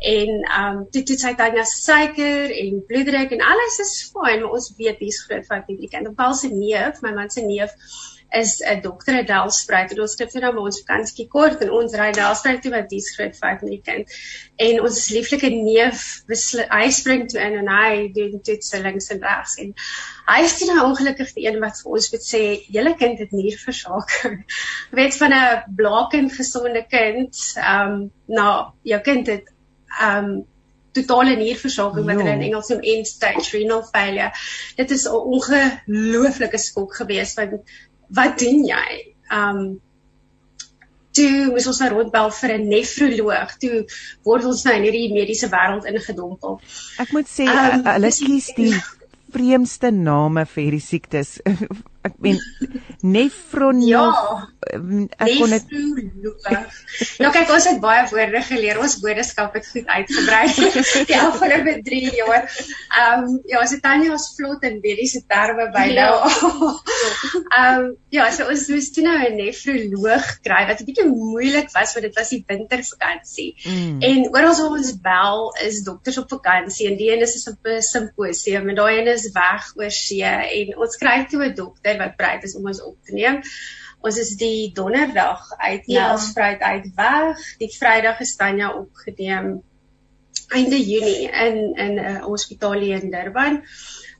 en 0.00 0.28
ehm 0.44 0.76
um, 0.76 0.86
toe 0.92 1.02
toe 1.02 1.16
sy 1.20 1.34
Tanya 1.36 1.64
suiker 1.64 2.52
en 2.62 2.84
bloeddruk 2.88 3.32
en 3.36 3.42
alles 3.44 3.80
is 3.84 3.92
fyn 4.12 4.40
maar 4.42 4.56
ons 4.56 4.72
weet 4.76 4.98
dis 4.98 5.24
groot 5.24 5.46
fout 5.46 5.68
met 5.68 5.80
die 5.80 5.88
kind. 5.88 6.08
Op 6.08 6.16
Paul 6.16 6.34
se 6.34 6.48
neef, 6.48 7.02
my 7.02 7.12
man 7.12 7.30
se 7.30 7.44
neef 7.44 7.72
is 8.30 8.60
'n 8.60 8.80
dokter 8.80 9.18
in 9.18 9.26
Delspruit 9.26 9.90
en 9.92 10.00
ons 10.00 10.12
skryf 10.12 10.34
nou 10.34 10.52
maar 10.52 10.68
ons 10.68 10.82
vakansie 10.82 11.26
kort 11.28 11.62
en 11.62 11.70
ons 11.70 11.94
ry 11.94 12.10
Delspruit 12.12 12.62
toe 12.62 12.70
met 12.70 12.88
die 12.88 13.00
groot 13.06 13.36
vyf 13.36 13.62
met 13.62 13.70
die 13.70 13.80
kind. 13.84 14.14
En 14.56 14.80
ons 14.86 15.08
lieflike 15.10 15.50
neef 15.50 16.22
hy 16.70 16.90
spring 16.90 17.28
toe 17.30 17.40
in 17.40 17.58
en 17.62 17.68
hy 17.68 18.10
doen 18.14 18.40
toetse 18.42 18.82
links 18.82 19.10
en 19.10 19.22
regs 19.24 19.56
en 19.64 19.74
hy 20.30 20.42
is 20.44 20.58
nou 20.68 20.84
ongelukkig 20.90 21.32
die 21.34 21.46
een 21.48 21.58
wat 21.60 21.80
vir 21.82 21.96
ons 21.96 22.10
moet 22.12 22.26
sê 22.26 22.42
julle 22.76 22.94
kind 22.96 23.18
het 23.18 23.32
nierversaking. 23.32 24.44
Weet 24.98 25.16
van 25.16 25.34
'n 25.34 25.74
blakend 25.76 26.32
gesonde 26.32 26.84
kind, 26.88 27.34
ehm 27.56 27.90
um, 27.90 28.10
nou 28.26 28.54
jou 28.82 29.00
kind 29.00 29.26
het 29.26 29.52
ehm 29.98 30.24
um, 30.24 30.46
totale 30.92 31.36
nierversaking 31.38 32.06
wat 32.06 32.18
hulle 32.18 32.32
in 32.34 32.46
Engels 32.48 32.70
noem 32.72 32.82
end 32.94 33.06
stage 33.06 33.50
renal 33.56 33.82
failure. 33.92 34.32
Dit 34.76 34.90
is 34.90 35.06
'n 35.06 35.14
ongelooflike 35.34 36.58
skok 36.58 36.96
geweest 36.96 37.36
want 37.36 37.60
wat 38.16 38.38
doen 38.38 38.66
jy? 38.66 38.88
Um 39.30 39.80
toe 41.16 41.50
moes 41.50 41.66
ons 41.66 41.80
nou 41.82 41.90
rondbel 41.90 42.30
vir 42.38 42.52
'n 42.56 42.68
nefroloog. 42.70 43.56
Toe 43.58 43.84
word 44.24 44.44
ons 44.44 44.64
nou 44.64 44.74
in 44.76 44.86
hierdie 44.86 45.12
mediese 45.12 45.50
wêreld 45.50 45.88
ingedompel. 45.90 46.60
Ek 47.02 47.12
moet 47.12 47.28
sê 47.28 47.48
um, 47.50 47.84
hulle 47.84 48.12
kies 48.14 48.50
die 48.56 48.74
vreemdste 49.34 49.90
name 49.90 50.46
vir 50.46 50.62
hierdie 50.64 50.86
siektes. 50.86 51.38
Ek 52.06 52.14
meen 52.24 52.38
nefron 53.04 53.82
ja. 53.84 54.04
ek 55.20 55.34
kon 55.36 55.52
dit 55.52 55.66
nou 57.20 57.30
kyk 57.32 57.50
ons 57.52 57.66
het 57.68 57.80
baie 57.82 58.04
woorde 58.10 58.40
geleer. 58.46 58.80
Ons 58.80 58.98
woordeskat 59.02 59.56
het 59.58 59.66
goed 59.68 59.88
uitgebrei 59.88 60.44
die 61.10 61.18
afgelope 61.18 61.74
3 61.86 62.00
jaar. 62.16 62.46
Ehm 62.46 63.26
um, 63.26 63.38
ja 63.50 63.60
as 63.64 63.74
dit 63.74 63.82
Tanya 63.84 64.12
ons 64.16 64.26
vlot 64.36 64.64
en 64.68 64.78
mediese 64.84 65.22
terme 65.28 65.68
by 65.74 65.86
nou. 65.96 66.12
Ehm 67.58 67.80
um, 67.80 67.90
ja 68.14 68.30
so 68.34 68.48
ons 68.52 68.66
moes 68.72 68.90
toe 68.94 69.04
nou 69.04 69.16
'n 69.18 69.36
nefroloog 69.40 70.30
kry 70.46 70.62
wat 70.70 70.80
'n 70.80 70.88
bietjie 70.88 71.08
moeilik 71.08 71.68
was 71.76 71.94
want 71.96 72.08
dit 72.08 72.16
was 72.16 72.32
die 72.32 72.44
wintervakansie. 72.46 73.50
Mm. 73.64 74.00
en 74.00 74.28
oral 74.32 74.56
waar 74.56 74.78
ons 74.78 74.92
bel 75.04 75.46
is 75.66 75.82
dokters 75.84 76.18
op 76.18 76.32
vakansie 76.32 76.88
en 76.88 76.96
die 76.96 77.10
een 77.12 77.26
is 77.26 77.48
op 77.48 77.66
'n 77.66 77.82
simposium 77.82 78.68
en 78.68 78.80
daai 78.80 78.98
een 78.98 79.12
is 79.12 79.30
weg 79.36 79.72
oor 79.76 79.90
see 79.90 80.24
en 80.24 80.76
ons 80.78 80.96
kry 80.96 81.26
toe 81.30 81.44
'n 81.44 81.54
dokter 81.54 81.89
dokter 81.90 82.06
wat 82.06 82.16
bereid 82.16 82.44
is 82.44 82.56
om 82.56 82.66
ons 82.66 82.82
op 82.82 82.96
te 83.04 83.14
neem. 83.14 83.40
Ons 84.00 84.18
is 84.18 84.36
die 84.40 84.72
donderdag 84.72 85.42
uit 85.58 85.86
ja. 85.86 86.06
Nelspruit 86.08 86.60
uit 86.60 86.86
weg. 86.96 87.40
Die 87.58 87.68
Vrydag 87.68 88.20
is 88.20 88.36
Tanya 88.36 88.72
opgeneem 88.72 89.60
einde 90.50 90.78
Junie 90.82 91.28
in 91.30 91.74
in 91.76 91.94
'n 91.94 91.98
uh, 91.98 92.24
hospitaal 92.24 92.82
in 92.82 93.10
Durban 93.10 93.62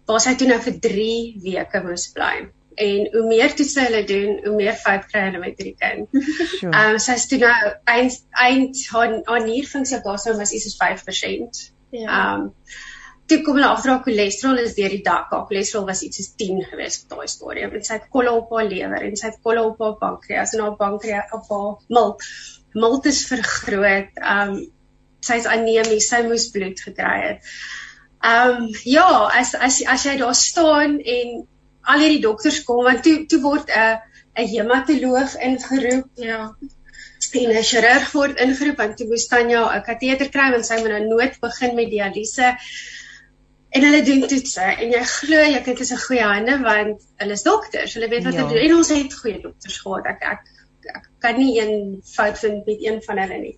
waar 0.07 0.21
sy 0.21 0.35
toe 0.35 0.47
nou 0.47 0.61
vir 0.61 0.79
3 0.79 1.39
weke 1.43 1.83
moes 1.83 2.11
bly. 2.12 2.49
En 2.75 3.09
hoe 3.12 3.27
meer 3.27 3.55
toetse 3.55 3.81
hulle 3.81 4.05
doen, 4.05 4.39
hoe 4.45 4.55
meer 4.55 4.75
fout 4.75 5.07
kry 5.07 5.21
hulle 5.21 5.39
met 5.39 5.59
hierdie 5.59 5.77
kind. 5.79 6.09
Ehm 6.62 6.95
um, 6.95 6.99
sy 6.99 7.15
is 7.19 7.27
toe 7.27 7.39
nou 7.39 7.73
eind 7.85 8.17
eind 8.31 8.87
haar 8.91 9.21
haar 9.25 9.45
nierfunksie 9.47 9.99
op 9.99 10.05
was 10.05 10.53
is 10.53 10.77
5%. 10.83 11.73
Ja. 11.91 12.07
Ehm 12.07 12.41
um, 12.41 12.55
toe 13.31 13.39
kom 13.47 13.59
hulle 13.59 13.69
agter 13.71 13.93
haar 13.93 14.03
cholesterol 14.05 14.61
is 14.63 14.75
deur 14.79 14.93
die 14.93 15.03
dak. 15.07 15.29
Haar 15.31 15.47
cholesterol 15.49 15.87
was 15.89 16.03
iets 16.07 16.21
soos 16.21 16.33
10 16.41 16.65
gewees 16.71 16.99
op 17.03 17.15
daai 17.15 17.29
stadium. 17.31 17.77
En 17.79 17.85
sy 17.87 17.99
het 17.99 18.09
kolle 18.17 18.33
op 18.35 18.51
haar 18.57 18.69
lewer 18.71 19.07
en 19.07 19.17
sy 19.21 19.31
het 19.31 19.39
kolle 19.47 19.63
op 19.69 19.83
haar 19.85 19.97
pankreas 20.01 20.55
en 20.57 20.65
haar 20.65 20.79
pankreas 20.81 21.37
op 21.37 21.53
haar 21.55 21.71
milt. 21.99 22.27
Milt 22.85 23.07
is 23.11 23.23
vergroot. 23.31 24.19
Um 24.35 24.57
sy's 25.27 25.47
anemies, 25.53 26.09
sy 26.09 26.23
moes 26.27 26.49
bloed 26.55 26.81
gekry 26.81 27.17
het. 27.27 27.55
Um 28.27 28.69
ja, 28.89 29.09
as 29.41 29.55
as 29.55 29.81
as 29.95 30.07
jy 30.09 30.17
daar 30.21 30.37
staan 30.37 30.99
en 30.99 31.41
al 31.91 32.05
hierdie 32.05 32.25
dokters 32.25 32.63
kom 32.67 32.85
want 32.89 33.05
toe 33.07 33.25
toe 33.31 33.41
word 33.47 33.71
'n 33.71 33.99
'n 34.43 34.53
hematoloog 34.55 35.39
ingeroep. 35.49 36.09
Ja 36.17 36.43
en 37.39 37.51
'n 37.55 37.63
chirurg 37.63 38.13
word 38.13 38.41
ingeroep 38.43 38.79
want 38.83 38.97
toe 38.97 39.07
moes 39.07 39.27
Tanya 39.31 39.63
'n 39.77 39.83
kateter 39.87 40.29
kry 40.35 40.51
want 40.55 40.67
sy 40.67 40.79
moet 40.81 40.93
nou 40.95 41.05
nood 41.07 41.37
begin 41.41 41.75
met 41.77 41.91
dialyse 41.91 42.57
en 43.71 43.85
hulle 43.87 44.03
doen 44.07 44.25
toetse 44.31 44.67
en 44.85 44.95
jy 44.95 45.03
glo 45.15 45.43
jy 45.55 45.61
kyk 45.67 45.83
is 45.85 45.93
'n 45.95 46.05
goeie 46.05 46.27
hande 46.27 46.57
want 46.65 47.03
hulle 47.23 47.37
is 47.39 47.47
dokters. 47.47 47.95
Hulle 47.95 48.09
weet 48.09 48.25
wat 48.25 48.35
ja. 48.35 48.41
hulle 48.43 48.55
doen 48.55 48.65
en 48.69 48.77
ons 48.77 48.93
het 48.95 49.19
goeie 49.23 49.43
dokters 49.43 49.79
gehad. 49.85 50.07
Ek 50.15 50.25
ek 50.35 50.49
ek 50.97 51.11
kan 51.23 51.37
nie 51.39 51.61
een 51.61 52.00
fout 52.15 52.39
vind 52.39 52.67
met 52.67 52.83
een 52.87 53.03
van 53.03 53.19
hulle 53.23 53.39
nie. 53.39 53.57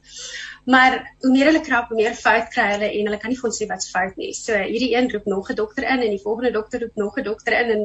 Maar 0.64 1.14
hoe 1.21 1.31
meer 1.33 1.49
hulle 1.50 1.61
krap, 1.61 1.88
hoe 1.90 1.97
meer 1.99 2.14
fout 2.14 2.50
kry 2.54 2.69
hulle 2.76 2.87
en 2.87 3.09
hulle 3.09 3.19
kan 3.19 3.33
nie 3.33 3.38
vir 3.38 3.49
ons 3.49 3.57
sê 3.59 3.66
wat's 3.66 3.88
fout 3.90 4.19
nie. 4.21 4.31
So 4.38 4.54
hierdie 4.54 4.92
een 4.95 5.11
roep 5.11 5.26
nog 5.26 5.50
'n 5.50 5.57
dokter 5.59 5.83
in 5.83 6.04
en 6.07 6.12
die 6.14 6.23
volgende 6.23 6.52
dokter 6.54 6.81
roep 6.81 6.97
nog 7.02 7.19
'n 7.19 7.25
dokter 7.25 7.57
in 7.61 7.71
en 7.71 7.83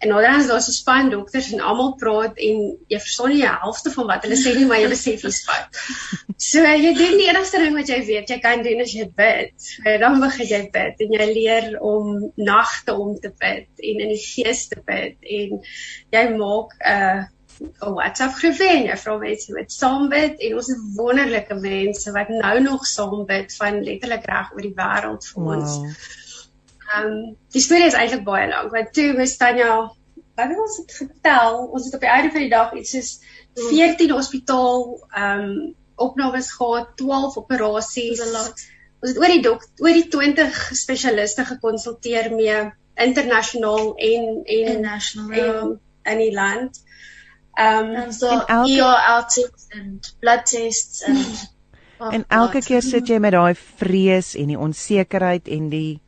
en 0.00 0.08
naderhand 0.08 0.42
is 0.42 0.48
daar 0.50 0.60
so 0.60 0.70
'n 0.70 0.80
span 0.80 1.10
dokters 1.10 1.52
en 1.52 1.60
almal 1.60 1.94
praat 1.94 2.36
en 2.36 2.56
jy 2.88 2.98
verstaan 2.98 3.30
nie 3.30 3.42
die 3.42 3.48
helfte 3.48 3.90
van 3.90 4.06
wat 4.06 4.22
hulle 4.22 4.36
sê 4.36 4.56
nie, 4.56 4.66
maar 4.66 4.80
jy 4.80 4.88
besef 4.88 5.22
dis 5.22 5.44
fout. 5.44 5.68
So 6.38 6.60
jy 6.60 6.92
doen 6.92 7.16
die 7.16 7.28
enigste 7.30 7.58
ding 7.58 7.74
wat 7.74 7.88
jy 7.88 8.04
weet 8.04 8.28
jy 8.28 8.38
kan 8.40 8.62
doen 8.62 8.80
as 8.80 8.92
jy 8.92 9.06
bid. 9.08 9.52
So, 9.56 9.82
dan 9.98 10.20
begin 10.20 10.46
jy 10.46 10.70
bid 10.72 11.00
en 11.00 11.12
jy 11.12 11.26
leer 11.32 11.80
om 11.80 12.32
nagte 12.36 12.92
om 12.92 13.16
te 13.20 13.32
bid 13.40 13.68
en 13.80 14.00
in 14.00 14.08
die 14.08 14.20
gees 14.20 14.68
te 14.68 14.82
bid 14.84 15.16
en 15.22 15.62
jy 16.12 16.28
maak 16.36 16.76
'n 16.76 16.92
uh, 16.92 17.24
'n 17.60 17.94
WhatsApp 17.98 18.36
groep 18.40 18.60
en 18.66 18.86
jy 18.90 18.96
vra 19.02 19.16
mense 19.22 19.54
wat 19.56 19.72
saam 19.72 20.08
bid 20.12 20.42
en 20.48 20.56
ons 20.60 20.70
het 20.72 20.82
wonderlike 20.96 21.56
mense 21.60 22.12
wat 22.16 22.32
nou 22.32 22.54
nog 22.64 22.86
saam 22.86 23.24
bid 23.30 23.56
van 23.60 23.82
letterlik 23.88 24.26
reg 24.30 24.52
oor 24.54 24.66
die 24.66 24.74
wêreld 24.80 25.28
vir 25.30 25.50
ons. 25.56 25.76
Ehm 26.86 27.06
um, 27.06 27.16
die 27.56 27.64
storie 27.64 27.88
is 27.90 27.98
eintlik 27.98 28.24
baie 28.28 28.48
lank 28.50 28.74
want 28.76 28.92
toe 28.98 29.08
was 29.20 29.36
Tanya 29.40 29.70
wat 30.36 30.52
het 30.52 30.62
ons 30.66 30.78
het 30.82 30.94
getel 31.00 31.58
ons 31.64 31.88
het 31.88 31.98
op 31.98 32.06
die 32.06 32.12
einde 32.12 32.32
van 32.36 32.44
die 32.44 32.54
dag 32.54 32.76
iets 32.80 32.94
soos 32.96 33.12
14 33.70 34.16
hospitaal 34.18 34.86
ehm 35.10 35.44
um, 35.48 35.74
opnames 36.06 36.50
gehad 36.52 36.90
12 37.00 37.36
operasies 37.40 38.20
ons 39.00 39.10
het 39.10 39.20
oor 39.22 39.32
die 39.32 39.44
dok 39.44 39.64
oor 39.80 39.96
die 39.96 40.08
20 40.12 40.58
spesialiste 40.76 41.44
gekonsulteer 41.48 42.28
mee 42.34 42.66
internasionaal 42.96 43.94
en 43.96 44.42
en 44.44 44.80
nasionaal 44.80 45.36
ja. 45.36 46.12
in 46.12 46.18
die 46.18 46.32
land. 46.32 46.82
Um 47.58 47.94
en 47.94 48.12
so 48.12 48.28
elke, 48.28 48.80
ER 48.82 49.22
tests 49.24 49.68
and 49.72 50.12
blood 50.20 50.44
tests 50.46 51.02
and 51.02 51.48
oh, 52.00 52.12
En 52.12 52.24
elke 52.28 52.60
God. 52.60 52.64
keer 52.64 52.82
sit 52.82 53.08
jy 53.08 53.18
met 53.18 53.32
daai 53.32 53.54
vrees 53.56 54.34
en 54.36 54.52
die 54.52 54.58
onsekerheid 54.60 55.48
en 55.48 55.70
die 55.72 56.00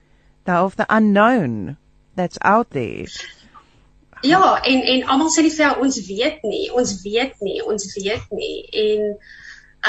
the 0.44 0.60
of 0.60 0.76
the 0.76 0.86
unknown 0.88 1.76
that's 2.16 2.38
out 2.42 2.70
there. 2.70 3.08
Ja, 4.22 4.60
en 4.60 4.82
en 4.82 5.08
almal 5.08 5.30
sê 5.30 5.44
nie 5.46 5.54
vir 5.54 5.80
ons 5.80 5.98
weet 6.08 6.42
nie, 6.42 6.68
ons 6.74 6.94
weet 7.04 7.40
nie, 7.40 7.58
ons 7.62 7.84
weet 7.96 8.32
nie 8.34 8.54
en 8.84 9.04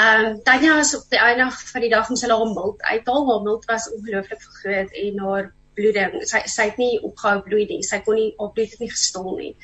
ehm 0.00 0.26
um, 0.26 0.42
Tanya 0.46 0.76
was 0.78 0.94
op 0.96 1.08
die 1.10 1.18
einde 1.18 1.50
van 1.50 1.82
die 1.82 1.90
dag 1.90 2.10
om 2.10 2.16
sy 2.16 2.28
haar 2.30 2.52
milt 2.54 2.82
uithaal, 2.82 3.24
haar 3.30 3.42
milt 3.42 3.64
was 3.66 3.88
ongelooflik 3.90 4.44
groot 4.60 4.92
en 5.04 5.24
haar 5.26 5.48
bloeding, 5.74 6.20
sy 6.30 6.44
sy 6.46 6.68
het 6.70 6.78
nie 6.78 7.00
opgehou 7.02 7.40
bloei 7.46 7.66
nie, 7.66 7.82
sy 7.82 7.98
kon 8.06 8.16
nie 8.20 8.30
op 8.36 8.54
bloed 8.54 8.70
het 8.70 8.84
nie 8.84 8.92
gestol 8.92 9.34
nie. 9.40 9.54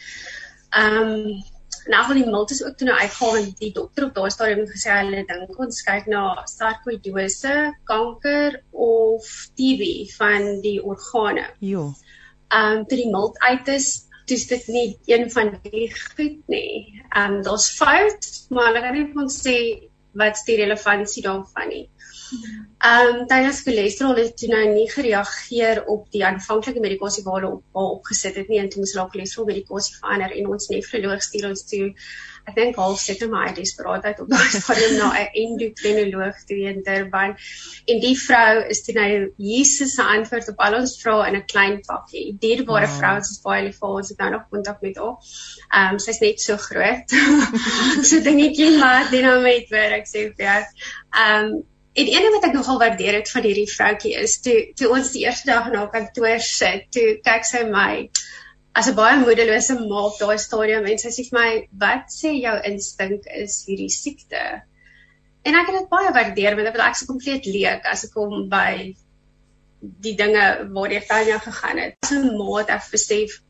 Ehm 0.74 1.12
um, 1.12 1.44
en 1.86 1.94
al 1.98 2.14
die 2.18 2.26
milt 2.26 2.50
is 2.50 2.62
ook 2.64 2.76
toe 2.78 2.88
nou 2.88 2.98
uitgehaal 2.98 3.36
en 3.40 3.52
die 3.60 3.72
dokter 3.74 4.08
op 4.08 4.14
daai 4.14 4.30
stadium 4.34 4.64
het 4.64 4.72
gesê 4.74 4.94
hulle 4.98 5.22
dink 5.28 5.60
ons 5.62 5.82
kyk 5.86 6.08
na 6.10 6.22
sarkoidose, 6.50 7.54
kanker 7.90 8.58
of 8.72 9.28
TB 9.58 10.10
van 10.16 10.48
die 10.66 10.78
organe. 10.82 11.46
Jo. 11.60 11.92
Ehm 12.48 12.80
um, 12.80 12.86
toe 12.90 12.98
die 13.02 13.10
milt 13.10 13.38
uit 13.48 13.68
is, 13.74 13.88
dis 14.26 14.46
dit 14.50 14.66
nie 14.74 14.86
een 15.06 15.30
van 15.30 15.54
die 15.62 15.88
goed 15.94 16.40
nie. 16.50 17.02
Ehm 17.08 17.38
um, 17.38 17.42
daar's 17.46 17.70
fout, 17.78 18.30
maar 18.50 18.70
hulle 18.70 18.82
kan 18.86 18.98
nie 18.98 19.06
vir 19.12 19.22
ons 19.26 19.42
sê 19.46 19.58
wat 20.16 20.42
die 20.48 20.56
relevantie 20.62 21.22
daarvan 21.22 21.70
nie. 21.70 21.84
Ehm 22.86 23.08
um, 23.08 23.26
tydens 23.30 23.62
cholesterol 23.66 24.20
het 24.20 24.36
toe 24.38 24.48
nou 24.52 24.64
nie 24.72 24.86
gereageer 24.90 25.82
op 25.96 26.06
die 26.14 26.24
aanvanklike 26.26 26.80
medikasie 26.84 27.24
waar 27.24 27.40
hulle 27.40 27.52
op 27.58 27.80
haar 27.80 27.92
opgesit 27.98 28.38
het 28.40 28.48
nie 28.52 28.60
en 28.62 28.70
toe 28.72 28.82
moes 28.82 28.94
hulle 28.94 29.08
cholesterol 29.12 29.50
medikasie 29.50 29.98
verander 29.98 30.34
en 30.38 30.50
ons 30.56 30.70
nefroloog 30.72 31.22
stuur 31.22 31.50
ons 31.50 31.68
toe 31.72 31.84
ek 32.46 32.54
dink 32.54 32.76
half 32.78 33.00
seker 33.02 33.30
maar 33.30 33.48
hy 33.48 33.54
desperaatheid 33.56 34.20
op 34.22 34.28
daai 34.30 34.50
stadium 34.54 34.96
na 35.00 35.08
'n 35.20 35.30
endokrinoloog 35.42 36.42
toe 36.50 36.58
in 36.72 36.82
Durban 36.88 37.34
en 37.92 38.02
die 38.04 38.14
vrou 38.20 38.52
is 38.74 38.82
toe 38.86 38.94
nou 38.98 39.10
Jesus 39.50 39.94
se 39.94 40.06
antwoord 40.16 40.52
op 40.52 40.62
al 40.66 40.78
ons 40.80 40.96
vrae 41.02 41.28
in 41.30 41.38
'n 41.40 41.46
klein 41.52 41.78
pakkie. 41.88 42.26
Dierbare 42.40 42.86
wow. 42.86 42.96
vrou, 42.98 43.14
ons 43.20 43.30
is 43.34 43.42
baie 43.42 43.62
lief 43.66 43.78
vir 43.82 43.96
ons 44.00 44.08
het 44.12 44.18
nou 44.22 44.30
nog 44.30 44.44
kontak 44.50 44.82
met 44.82 44.98
haar. 45.02 45.16
Ehm 45.70 45.94
um, 45.94 46.02
sy's 46.06 46.20
net 46.20 46.40
so 46.40 46.56
groot. 46.68 47.16
so 48.08 48.20
dingetjie 48.28 48.76
maar 48.78 49.10
dinamiet 49.10 49.70
werk 49.70 50.06
sê 50.06 50.28
vir 50.36 50.46
jou. 50.50 50.60
Ehm 51.22 51.50
um, 51.54 51.64
En 51.96 52.08
een 52.12 52.24
ding 52.26 52.34
wat 52.34 52.44
ek 52.44 52.52
nogal 52.52 52.78
waardeer 52.78 53.14
het 53.16 53.30
van 53.32 53.44
hierdie 53.48 53.70
vroutjie 53.72 54.14
is 54.20 54.40
toe 54.44 54.56
toe 54.76 54.88
ons 54.92 55.12
die 55.14 55.22
eerste 55.24 55.48
dag 55.48 55.70
in 55.70 55.78
haar 55.80 55.92
kantoor 55.94 56.42
sit, 56.44 56.90
toe 56.92 57.06
kyk 57.24 57.46
sy 57.48 57.62
my 57.70 58.10
as 58.76 58.90
'n 58.90 58.96
baie 58.98 59.16
moedelose 59.22 59.78
ma 59.80 60.02
op 60.10 60.18
daai 60.20 60.36
stadium 60.38 60.84
en 60.84 61.00
sy 61.00 61.08
sê 61.14 61.24
vir 61.28 61.38
my, 61.38 61.50
"Wat 61.84 62.12
sê 62.12 62.34
jou 62.36 62.56
instink 62.70 63.24
is 63.44 63.64
hierdie 63.68 63.88
siekte?" 63.88 64.42
En 65.46 65.54
ek 65.54 65.70
het 65.70 65.78
dit 65.78 65.88
baie 65.88 66.12
waardeer 66.12 66.56
want 66.56 66.68
ek 66.68 66.96
is 67.00 67.06
kompleet 67.08 67.46
leek 67.46 67.86
as 67.86 68.04
ek 68.04 68.12
kom 68.12 68.48
by 68.50 68.94
die 69.80 70.14
dinge 70.16 70.44
waar 70.74 70.88
die 70.88 71.00
Tanya 71.00 71.38
gegaan 71.38 71.78
het. 71.78 71.96
So 72.04 72.20
ma 72.22 72.58
het 72.58 72.70
ek 72.76 72.90
besef 72.92 73.40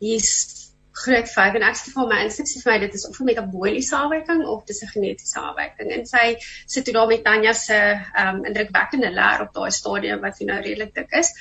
hier's 0.00 0.59
groot 1.02 1.28
fout. 1.32 1.56
En 1.58 1.64
ek 1.66 1.78
sê 1.78 1.92
vir 1.94 2.08
my 2.10 2.18
instruksie 2.24 2.62
vir 2.62 2.72
my 2.72 2.78
dit 2.84 2.96
is 2.98 3.06
of 3.08 3.20
'n 3.20 3.28
metabooliese 3.30 3.96
afwyking 3.96 4.44
of 4.54 4.64
dis 4.68 4.82
'n 4.82 4.92
genetiese 4.94 5.40
afwyking. 5.40 5.92
En 5.96 6.06
sy 6.06 6.36
sit 6.66 6.84
toe 6.84 6.94
daar 6.94 7.08
met 7.08 7.24
Tanya 7.24 7.52
se 7.52 7.78
um 8.24 8.44
indrukwekkende 8.44 9.10
leer 9.20 9.46
op 9.46 9.54
daai 9.54 9.70
stadium 9.70 10.20
wat 10.20 10.36
sy 10.36 10.44
nou 10.44 10.60
redelik 10.60 10.94
dik 10.94 11.18
is. 11.22 11.32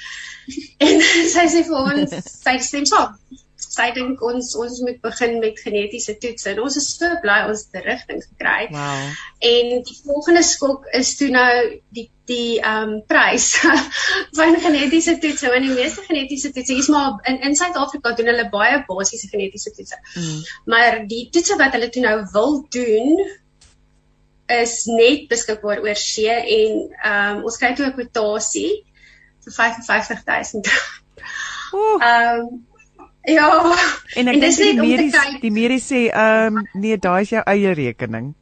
En 0.88 1.01
sy 1.36 1.46
sê 1.54 1.63
vir 1.68 1.78
ons 1.78 2.16
sy 2.25 2.58
stem 2.58 2.86
saam. 2.86 3.18
Sy 3.60 3.92
dink 3.94 4.22
ons 4.24 4.56
ons 4.56 4.80
moet 4.82 5.01
begin 5.01 5.39
met 5.39 5.60
genetiese 5.60 6.16
toets 6.18 6.48
en 6.51 6.62
ons 6.63 6.78
is 6.82 6.88
so 6.98 7.10
bly 7.24 7.42
ons 7.50 7.66
het 7.66 7.82
'n 7.82 7.88
rigting 7.88 8.24
gekry. 8.24 8.70
Wow. 8.72 9.12
En 9.51 9.84
die 9.89 10.00
volgende 10.06 10.44
skok 10.44 10.88
is 11.01 11.16
toe 11.18 11.30
nou 11.30 11.51
die 11.89 12.10
die 12.29 12.59
ehm 12.59 12.93
um, 12.93 12.93
prys 13.09 13.48
van 14.38 14.57
genetiese 14.63 15.17
toets. 15.24 15.43
Want 15.48 15.65
die 15.65 15.75
meeste 15.75 16.05
genetiese 16.07 16.53
toets 16.55 16.69
is 16.75 16.89
maar 16.93 17.19
in 17.31 17.41
in 17.50 17.57
Suid-Afrika 17.59 18.13
doen 18.15 18.31
hulle 18.31 18.48
baie 18.53 18.83
basiese 18.88 19.27
genetiese 19.31 19.74
toets. 19.75 19.98
Mm. 20.15 20.39
Maar 20.74 21.01
die 21.12 21.27
toets 21.33 21.55
wat 21.62 21.77
hulle 21.77 21.89
toe 21.89 22.05
nou 22.05 22.15
wil 22.33 22.55
doen 22.69 23.19
is 24.50 24.86
net 24.89 25.27
beskikbaar 25.29 25.83
oor 25.86 26.00
see 26.00 26.29
en 26.29 26.79
ehm 27.01 27.36
um, 27.38 27.43
ons 27.50 27.59
kry 27.62 27.74
toe 27.75 27.89
'n 27.89 27.98
kwotasie 27.98 28.71
vir 29.45 29.53
55000. 29.62 30.74
Ehm 31.69 32.09
um, 32.09 32.65
Ja. 33.29 33.77
En 34.17 34.27
ek 34.31 34.39
dink 34.41 34.57
die 34.57 34.75
medies 34.79 35.15
die 35.43 35.51
medies 35.53 35.88
sê 35.91 36.07
ehm 36.09 36.59
um, 36.59 36.67
nee, 36.81 36.98
daai 36.98 37.21
is 37.25 37.33
jou 37.36 37.43
eie 37.45 37.74
rekening. 37.77 38.33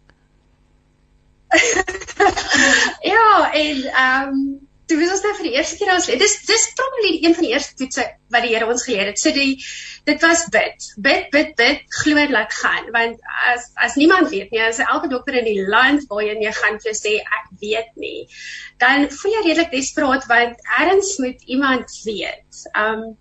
ja, 3.13 3.46
en 3.59 3.83
ehm 3.89 4.31
um, 4.31 4.47
toe 4.87 4.95
was 5.01 5.09
ons 5.17 5.23
nou 5.25 5.33
vir 5.35 5.47
die 5.49 5.57
eerste 5.57 5.75
keer 5.75 5.89
ons 5.91 6.05
dis 6.07 6.35
dis 6.47 6.65
probably 6.79 7.17
een 7.19 7.33
van 7.35 7.43
die 7.43 7.51
eerste 7.51 7.75
toetse 7.79 8.05
wat 8.31 8.45
die 8.45 8.53
Here 8.53 8.69
ons 8.71 8.85
geleer 8.87 9.09
het. 9.09 9.19
So 9.19 9.33
die 9.35 9.57
dit 10.07 10.23
was 10.23 10.45
bid. 10.53 10.85
Bid, 11.03 11.27
bid, 11.33 11.51
bid, 11.59 11.83
glo 12.01 12.23
laat 12.31 12.55
gaan 12.55 12.87
want 12.95 13.19
as 13.51 13.67
as 13.83 13.99
niemand 13.99 14.31
weet 14.31 14.53
nie, 14.55 14.63
as 14.63 14.79
elke 14.83 15.11
dokter 15.11 15.41
in 15.41 15.47
die 15.49 15.67
land 15.67 16.07
waarheen 16.11 16.39
jy 16.45 16.55
gaan 16.55 16.79
vir 16.83 16.95
sê 16.95 17.17
ek 17.19 17.51
weet 17.63 17.91
nie, 17.99 18.27
dan 18.79 19.09
voel 19.11 19.35
jy 19.35 19.43
redelik 19.49 19.75
desperaat 19.75 20.27
want 20.31 20.67
erns 20.79 21.17
moet 21.23 21.47
iemand 21.57 22.01
weet. 22.07 22.67
Ehm 22.73 23.07
um, 23.07 23.15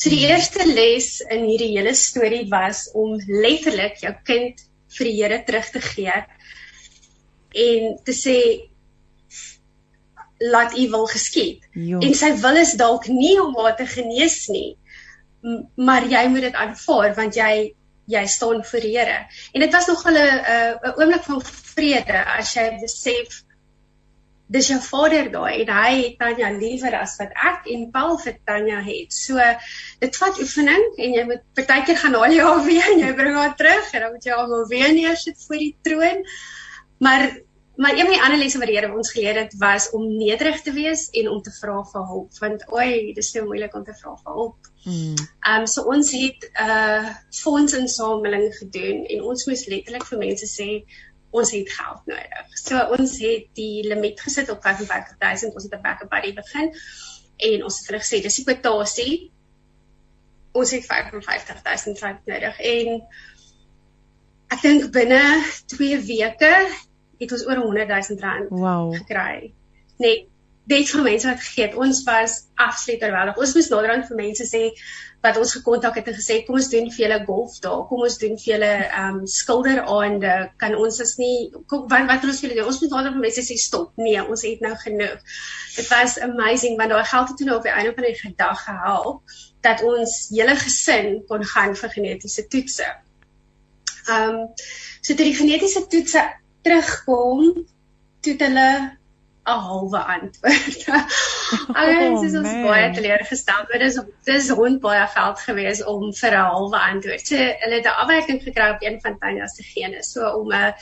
So 0.00 0.08
die 0.08 0.22
eerste 0.24 0.64
les 0.64 1.18
in 1.28 1.42
hierdie 1.44 1.74
hele 1.74 1.92
storie 1.92 2.46
was 2.48 2.86
om 2.96 3.18
letterlik 3.28 3.98
jou 4.00 4.12
kind 4.24 4.62
vir 4.96 5.08
die 5.10 5.16
Here 5.18 5.38
terug 5.44 5.68
te 5.74 5.82
gee 5.84 6.14
en 7.66 7.98
te 8.06 8.14
sê 8.16 8.36
laat 10.40 10.76
u 10.78 10.88
wil 10.90 11.06
geskied. 11.06 11.66
Jo. 11.72 11.98
En 11.98 12.14
sy 12.16 12.32
wil 12.40 12.56
is 12.56 12.72
dalk 12.80 13.06
nie 13.12 13.36
om 13.42 13.56
haar 13.58 13.76
te 13.76 13.86
genees 13.86 14.46
nie, 14.48 14.78
maar 15.76 16.06
jy 16.08 16.24
moet 16.32 16.48
dit 16.48 16.56
aanvaar 16.64 17.14
want 17.16 17.36
jy 17.36 17.52
jy 18.10 18.24
staan 18.26 18.64
voor 18.64 18.82
die 18.82 18.96
Here. 18.98 19.18
En 19.52 19.60
dit 19.60 19.72
was 19.72 19.86
nog 19.86 20.02
'n 20.08 20.16
'n 20.16 20.94
oomblik 20.96 21.22
van 21.22 21.42
vrede 21.44 22.24
as 22.38 22.54
jy 22.54 22.78
besef 22.80 23.44
dis 24.50 24.68
jou 24.68 24.80
vader 24.82 25.28
daai 25.30 25.62
en 25.62 25.68
hy 25.70 25.90
het 26.02 26.16
Tanya 26.18 26.48
liewer 26.50 26.94
as 26.98 27.14
wat 27.20 27.30
ek 27.50 27.68
en 27.70 27.90
Paul 27.94 28.18
vir 28.18 28.34
Tanya 28.46 28.80
het. 28.82 29.12
So 29.14 29.38
dit 30.00 30.16
vat 30.22 30.40
oefening 30.42 30.86
en 30.98 31.14
jy 31.14 31.24
moet 31.28 31.44
partykeer 31.54 32.00
gaan 32.02 32.14
haal 32.18 32.34
jy 32.34 32.42
haar 32.48 32.64
weer 32.66 32.88
en 32.94 33.04
jy 33.04 33.12
bring 33.20 33.36
haar 33.38 33.54
terug 33.60 33.92
en 33.94 34.00
dan 34.00 34.12
moet 34.16 34.26
jy 34.26 34.40
haar 34.40 34.66
weer 34.72 34.92
neersit 34.96 35.46
voor 35.46 35.62
die 35.62 35.76
troon. 35.86 36.26
Maar 36.98 37.28
maar 37.80 37.92
een 37.92 38.04
van 38.04 38.12
die 38.12 38.22
ander 38.22 38.38
lesse 38.38 38.58
wat 38.60 38.68
die 38.68 38.76
Here 38.76 38.92
ons 38.92 39.12
geleer 39.12 39.38
het 39.40 39.54
was 39.58 39.90
om 39.96 40.02
nederig 40.16 40.58
te 40.62 40.72
wees 40.72 41.06
en 41.16 41.28
om 41.32 41.38
te 41.42 41.52
vra 41.60 41.78
vir 41.92 42.02
hulp 42.12 42.40
want 42.42 42.64
oei 42.76 43.12
dis 43.16 43.30
so 43.32 43.46
moeilik 43.46 43.76
om 43.78 43.84
te 43.84 43.94
vra 44.02 44.12
vir 44.18 44.34
hulp. 44.36 44.68
Hmm. 44.84 45.14
Ehm 45.16 45.62
um, 45.62 45.68
so 45.74 45.86
ons 45.94 46.10
het 46.12 46.44
'n 46.50 46.66
uh, 46.74 47.14
fondsinsameling 47.38 48.52
gedoen 48.58 49.06
en 49.14 49.22
ons 49.30 49.46
moes 49.48 49.64
letterlik 49.72 50.04
vir 50.10 50.20
mense 50.24 50.48
sê 50.50 50.68
ons 51.30 51.52
het 51.56 51.72
geld 51.78 52.12
nodig. 52.12 52.58
So 52.64 52.82
ons 52.98 53.16
het 53.22 53.48
die 53.54 53.88
limiet 53.88 54.20
gesit 54.20 54.50
op 54.50 54.60
55000, 54.62 55.54
ons 55.54 55.64
het 55.64 55.74
'n 55.74 55.82
backup 55.82 56.10
buddy 56.10 56.34
begin 56.34 56.70
en 57.36 57.64
ons 57.64 57.78
het 57.78 57.86
hulle 57.86 58.02
gesê 58.04 58.22
dis 58.22 58.36
die 58.36 58.44
kwotasie. 58.44 59.30
Ons 60.52 60.70
het 60.70 60.84
55000 60.84 62.04
rand 62.04 62.26
nodig 62.26 62.60
en 62.60 63.02
ek 64.52 64.62
dink 64.62 64.92
binne 64.92 65.24
2 65.72 65.98
weke 66.12 66.54
het 67.20 67.32
ons 67.36 67.46
oor 67.46 67.62
100000 67.62 68.20
rand 68.24 68.52
wow. 68.52 68.90
gekry. 68.96 69.52
Net 70.00 70.28
net 70.70 70.90
vir 70.92 71.02
mense 71.02 71.26
wat 71.26 71.40
gegee 71.42 71.66
het. 71.66 71.76
Ons 71.78 72.02
was 72.06 72.34
absoluut 72.60 73.02
oorweldig. 73.02 73.38
Ons 73.42 73.54
moes 73.56 73.70
naderhand 73.72 74.06
vir 74.10 74.18
mense 74.20 74.46
sê 74.46 74.60
wat 75.24 75.36
ons 75.36 75.52
gekontak 75.52 75.98
het 75.98 76.06
en 76.08 76.16
gesê 76.16 76.38
kom 76.46 76.56
ons 76.56 76.68
doen 76.72 76.86
vir 76.88 77.02
julle 77.02 77.18
golf 77.26 77.58
daar. 77.64 77.82
Kom 77.90 78.04
ons 78.06 78.16
doen 78.22 78.38
vir 78.40 78.48
julle 78.54 78.70
ehm 78.86 79.18
um, 79.20 79.26
skilderaande. 79.28 80.34
Kan 80.62 80.76
ons 80.78 81.00
as 81.04 81.16
nie 81.20 81.50
kom, 81.68 81.84
wat 81.92 82.08
wat 82.08 82.24
ons 82.28 82.40
vir 82.40 82.48
julle 82.48 82.60
doen? 82.60 82.70
Ons 82.72 82.80
moet 82.84 82.94
wonder 82.96 83.14
vir 83.16 83.24
mense 83.26 83.44
sê 83.48 83.58
stop. 83.60 83.92
Nee, 84.00 84.22
ons 84.22 84.46
het 84.46 84.64
nou 84.64 84.72
genoeg. 84.84 85.36
Dit 85.76 85.90
was 85.92 86.18
amazing 86.28 86.78
want 86.80 86.94
daai 86.94 87.12
geld 87.12 87.32
het 87.32 87.40
toe 87.40 87.48
nou 87.50 87.60
op 87.60 87.68
die 87.68 87.74
einde 87.74 87.94
van 87.96 88.08
die 88.08 88.34
dag 88.40 88.64
gehelp 88.64 89.38
dat 89.66 89.84
ons 89.84 90.18
hele 90.32 90.56
gesin 90.56 91.18
kon 91.28 91.44
gaan 91.44 91.76
vir 91.76 91.96
genetiese 91.96 92.46
toetse. 92.52 92.88
Ehm 94.08 94.28
um, 94.28 94.44
so 95.00 95.16
toe 95.16 95.26
die 95.26 95.36
genetiese 95.36 95.84
toetse 95.90 96.24
terugkom, 96.62 97.66
toe 98.20 98.34
hulle 98.38 98.70
'n 99.50 99.60
halwe 99.66 99.98
antwoord. 99.98 100.84
Alles 101.80 102.22
is 102.22 102.34
ons 102.38 102.48
oh, 102.52 102.62
baie 102.66 102.90
teleurgestel, 102.94 103.64
maar 103.68 103.82
dis 103.82 103.98
dis 104.28 104.50
rond 104.58 104.80
baie 104.80 105.06
veld 105.14 105.44
gewees 105.46 105.84
om 105.92 106.10
vir 106.14 106.36
'n 106.36 106.48
halwe 106.54 106.78
antwoord. 106.78 107.26
So 107.26 107.36
hulle 107.36 107.78
het 107.80 107.88
'n 107.88 108.00
afwyking 108.04 108.42
gekry 108.42 108.68
op 108.74 108.82
een 108.84 109.00
van 109.00 109.18
Tanya 109.18 109.46
se 109.46 109.62
gene. 109.62 110.02
So 110.04 110.28
om 110.40 110.52
'n 110.52 110.74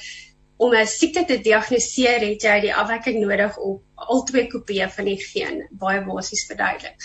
om 0.58 0.74
'n 0.74 0.86
siekte 0.86 1.24
te 1.24 1.40
diagnoseer, 1.40 2.20
het 2.20 2.42
jy 2.42 2.60
die 2.60 2.74
afwyking 2.74 3.20
nodig 3.20 3.56
op 3.56 3.82
al 3.94 4.22
twee 4.24 4.46
kopieë 4.46 4.90
van 4.90 5.04
die 5.04 5.20
geen, 5.22 5.66
baie 5.70 6.04
basies 6.04 6.46
verduidelik. 6.46 6.96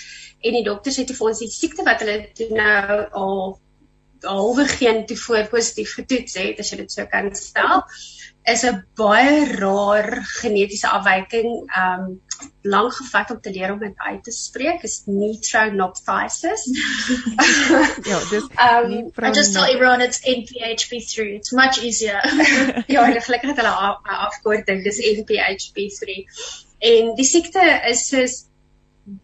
En 0.42 0.52
die 0.52 0.64
dokters 0.64 0.98
het 0.98 1.12
vir 1.16 1.28
ons 1.28 1.40
die 1.40 1.50
siekte 1.50 1.84
wat 1.84 2.00
hulle 2.00 2.28
nou 2.50 3.10
al 3.12 3.60
halwe 4.24 4.68
geen 4.68 5.06
toe 5.06 5.18
voor 5.18 5.48
positief 5.52 5.94
getoets 6.00 6.38
het, 6.40 6.60
as 6.60 6.72
jy 6.72 6.84
dit 6.84 6.92
so 6.92 7.06
kan 7.12 7.34
stel 7.36 7.84
is 8.44 8.64
'n 8.64 8.84
baie 8.96 9.56
rar 9.60 10.08
genetiese 10.40 10.88
afwyking 10.88 11.50
um 11.84 12.22
lank 12.62 12.94
gevat 12.94 13.32
om 13.32 13.40
te 13.42 13.52
leer 13.52 13.72
om 13.72 13.80
dit 13.80 13.94
uit 13.96 14.24
te 14.24 14.32
spreek 14.32 14.84
is 14.84 15.04
nitronophthisis. 15.06 16.64
ja, 18.10 18.20
dis 18.30 18.44
um 18.68 19.12
I 19.24 19.32
just 19.32 19.54
tell 19.54 19.64
everyone 19.64 20.04
it's 20.04 20.20
NPHP3. 20.20 21.36
It's 21.40 21.52
much 21.52 21.80
easier. 21.84 22.20
ja, 22.96 23.06
gelukkig 23.12 23.50
het 23.50 23.62
hulle 23.64 23.98
afkorting, 24.28 24.84
dis 24.84 25.00
NPHP3. 25.00 26.24
En 26.80 27.16
die 27.16 27.26
siekte 27.26 27.64
is 27.88 28.08
soos 28.08 28.44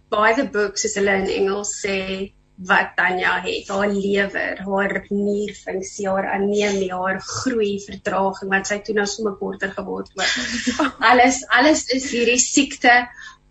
by 0.10 0.34
the 0.34 0.48
books 0.48 0.86
as 0.86 0.96
hulle 0.96 1.16
in 1.24 1.28
Engels 1.42 1.76
sê 1.84 2.32
wat 2.68 2.96
Tanya 2.96 3.38
het, 3.40 3.70
haar 3.72 3.88
lewer, 3.88 4.60
haar 4.60 5.06
nierfunksie, 5.10 6.10
haar 6.10 6.28
anemie, 6.34 6.92
haar 6.92 7.22
groei 7.24 7.78
vertraging 7.80 8.52
wat 8.52 8.68
sy 8.68 8.82
toe 8.84 8.96
nou 8.98 9.06
sommer 9.08 9.38
korter 9.40 9.72
geword 9.72 10.12
het. 10.20 10.66
Alles 11.12 11.46
alles 11.56 11.86
is 11.96 12.10
hierdie 12.12 12.40
siekte, 12.44 13.06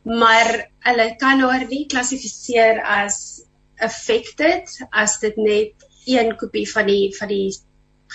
maar 0.05 0.51
hulle 0.85 1.07
kan 1.21 1.41
haar 1.41 1.65
nie 1.71 1.87
klassifiseer 1.89 2.83
as 2.85 3.41
affected 3.81 4.69
as 4.93 5.17
dit 5.23 5.41
net 5.41 5.89
een 6.09 6.35
kopie 6.37 6.67
van 6.69 6.89
die 6.89 7.09
van 7.17 7.33
die 7.33 7.49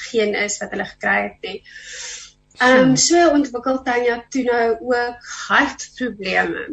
geen 0.10 0.38
is 0.38 0.60
wat 0.62 0.74
hulle 0.74 0.86
gekry 0.92 1.18
het 1.24 1.50
nie. 1.50 1.58
Ehm 2.62 2.94
um, 2.94 2.96
so 3.02 3.18
ontwikkel 3.34 3.82
Tanya 3.86 4.20
toe 4.30 4.46
nou 4.46 4.70
ook 4.94 5.34
hartprobleme. 5.48 6.70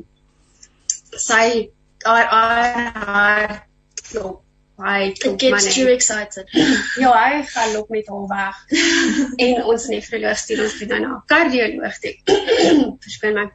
Sy 1.17 1.71
haar 2.05 2.29
haar 2.29 3.70
klop. 4.11 4.41
Hy 4.81 5.13
klop 5.21 5.35
It 5.35 5.41
gets 5.41 5.75
too 5.75 5.89
excited. 5.93 6.49
ja, 7.03 7.13
hy 7.13 7.43
gaan 7.53 7.73
loop 7.75 7.91
met 7.93 8.09
hom 8.09 8.27
weg. 8.31 8.57
en 9.47 9.63
ons 9.65 9.87
nefroloog 9.93 10.41
stuur 10.41 10.65
ons 10.67 10.79
dan 10.93 11.07
na 11.07 11.15
'n 11.17 11.23
kardioloog 11.33 11.99
toe. 12.05 12.15
Verskoon 13.05 13.39
my. 13.39 13.49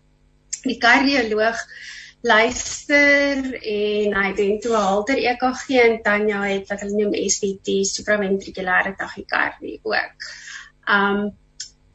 Die 0.65 0.77
kardioloog 0.81 1.61
luister 2.25 3.53
en 3.53 4.13
hy 4.17 4.29
doen 4.37 4.59
toe 4.59 4.73
'n 4.73 4.85
halter 4.89 5.17
EKG 5.31 5.65
en 5.87 5.97
Tanya 6.01 6.43
het 6.49 6.69
wat 6.69 6.81
hulle 6.81 6.97
noem 7.01 7.17
SVT, 7.29 7.81
supraventrikulêre 7.85 8.95
tachykardie 8.97 9.79
ook. 9.83 10.29
Um 10.85 11.33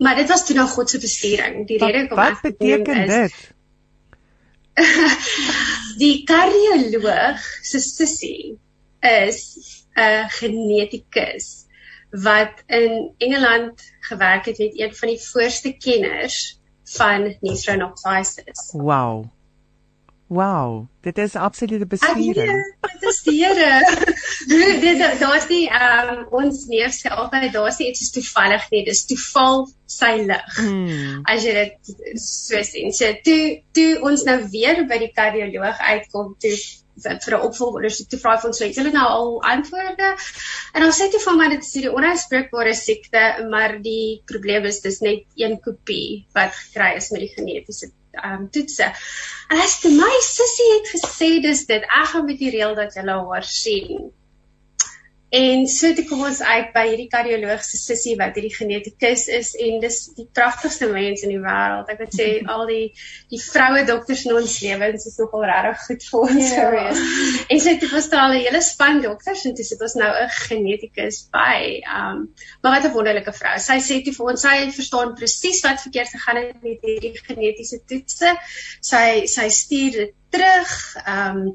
maar 0.01 0.17
dit 0.17 0.29
was 0.29 0.47
toe 0.47 0.57
nou 0.57 0.69
God 0.69 0.91
se 0.91 0.99
besturing. 0.99 1.67
Die 1.67 1.79
rede 1.79 2.07
kom 2.09 2.17
Wat 2.17 2.41
beteken 2.41 3.07
dit? 3.09 3.35
die 6.03 6.25
kardioloog 6.25 7.41
se 7.63 7.81
sussie 7.81 8.59
is 9.01 9.41
'n 9.97 10.29
genetikus 10.39 11.67
wat 12.11 12.63
in 12.67 13.15
Engeland 13.19 13.83
gewerk 14.01 14.45
het 14.45 14.59
met 14.59 14.79
een 14.81 14.95
van 14.95 15.09
die 15.09 15.21
voorste 15.21 15.73
kenners 15.73 16.59
van 16.85 17.37
nephronophthisis. 17.41 18.71
Wow. 18.73 19.25
Wow, 20.31 20.87
dit 21.03 21.19
is 21.19 21.35
absolute 21.35 21.87
bespiering. 21.91 22.75
Dit 22.81 23.03
is 23.03 23.17
die 23.27 23.33
Here. 23.45 23.81
dit 24.85 25.01
daar's 25.19 25.49
nie 25.51 25.65
ehm 25.67 26.13
um, 26.13 26.21
ons 26.39 26.61
neef 26.71 26.95
sê 26.95 27.11
altyd 27.11 27.49
daar's 27.57 27.81
nie 27.81 27.89
iets 27.91 28.05
is 28.05 28.13
toevallig 28.15 28.69
nie, 28.71 28.85
dis 28.87 29.03
toeval 29.11 29.65
sy 29.91 30.13
lig. 30.29 30.61
Mm. 30.63 31.25
As 31.35 31.43
jy 31.43 31.57
dit 31.57 31.91
so 32.23 32.63
sien. 32.69 32.95
So 32.95 33.11
toe 33.27 33.41
toe 33.75 33.89
ons 34.07 34.23
nou 34.29 34.39
weer 34.55 34.85
by 34.87 35.01
die 35.03 35.11
kardioloog 35.19 35.83
uitkom 35.91 36.37
toe 36.47 36.55
vir 37.03 37.35
'n 37.35 37.47
opvolgondersoek 37.51 38.15
te 38.15 38.23
vra 38.23 38.39
van 38.39 38.55
so 38.55 38.69
het 38.69 38.79
hulle 38.79 38.95
nou 38.95 39.07
al 39.19 39.31
antwoorde 39.57 40.15
en 40.75 40.85
dan 40.85 40.93
sê 40.95 41.11
toe 41.11 41.27
van 41.27 41.39
my 41.43 41.49
dit 41.57 41.65
is 41.67 41.73
die 41.73 41.91
onuitspreekbare 41.91 42.75
siekte 42.75 43.23
maar 43.51 43.81
die 43.83 44.23
probleem 44.31 44.69
is 44.71 44.83
dis 44.87 45.01
net 45.01 45.25
een 45.35 45.59
kopie 45.65 46.27
wat 46.39 46.55
gekry 46.55 46.93
is 47.01 47.11
met 47.11 47.27
die 47.27 47.33
genetiese 47.35 47.91
um 48.25 48.47
toetse. 48.53 48.89
En 49.51 49.61
hy 49.61 49.69
sê 49.73 49.91
my 49.95 50.15
sussie 50.27 50.71
het 50.77 50.95
gesê 50.95 51.31
dis 51.45 51.67
dit. 51.71 51.87
Ek 52.01 52.13
gaan 52.13 52.27
met 52.29 52.41
die 52.41 52.53
reël 52.55 52.75
dat 52.79 52.97
jy 52.97 53.05
haar 53.07 53.47
sien. 53.47 54.11
En 55.31 55.67
so 55.71 55.93
toe 55.95 56.03
kom 56.09 56.25
ons 56.27 56.41
uit 56.43 56.71
by 56.75 56.83
hierdie 56.89 57.07
kardioloogse 57.11 57.79
sussie 57.79 58.17
wat 58.19 58.35
hierdie 58.35 58.51
genetikus 58.51 59.29
is 59.31 59.53
en 59.63 59.77
dis 59.83 59.99
die 60.17 60.27
pragtigste 60.35 60.89
mens 60.91 61.23
in 61.23 61.31
die 61.31 61.39
wêreld. 61.45 61.93
Ek 61.93 62.01
wil 62.03 62.11
sê 62.17 62.27
al 62.51 62.65
die 62.67 62.89
die 63.31 63.39
vroue 63.39 63.85
dokters 63.87 64.25
in 64.27 64.35
ons 64.41 64.57
lewens 64.65 65.07
is 65.07 65.21
nogal 65.23 65.47
regtig 65.53 65.85
goed 65.87 66.09
vir 66.09 66.25
ons 66.25 66.35
yeah. 66.41 66.57
Ja. 66.57 66.67
gewees. 66.67 67.47
En 67.47 67.63
sy 67.63 67.77
het 67.77 67.87
ons 68.01 68.11
daar 68.11 68.27
'n 68.35 68.43
hele 68.43 68.65
span 68.67 69.01
dokters 69.07 69.47
en 69.47 69.55
dis 69.55 69.73
dit 69.77 69.87
ons 69.89 69.97
nou 70.03 70.11
'n 70.11 70.35
genetikus 70.41 71.23
by. 71.31 71.79
Um 71.87 72.27
maar 72.63 72.81
wat 72.81 72.91
'n 72.91 72.95
wonderlike 72.99 73.33
vrou. 73.33 73.57
Sy 73.59 73.79
sê 73.79 74.03
toe 74.03 74.15
vir 74.19 74.35
ons 74.35 74.47
sy 74.49 74.57
verstaan 74.83 75.15
presies 75.15 75.63
wat 75.63 75.87
verkeerd 75.87 76.11
gegaan 76.11 76.43
het 76.43 76.63
met 76.63 76.83
hierdie 76.83 77.15
genetiese 77.23 77.79
toetse. 77.87 78.35
Sy 78.83 79.27
sy 79.31 79.49
stuur 79.49 79.91
dit 79.93 80.15
terug. 80.31 80.71
Um 81.07 81.55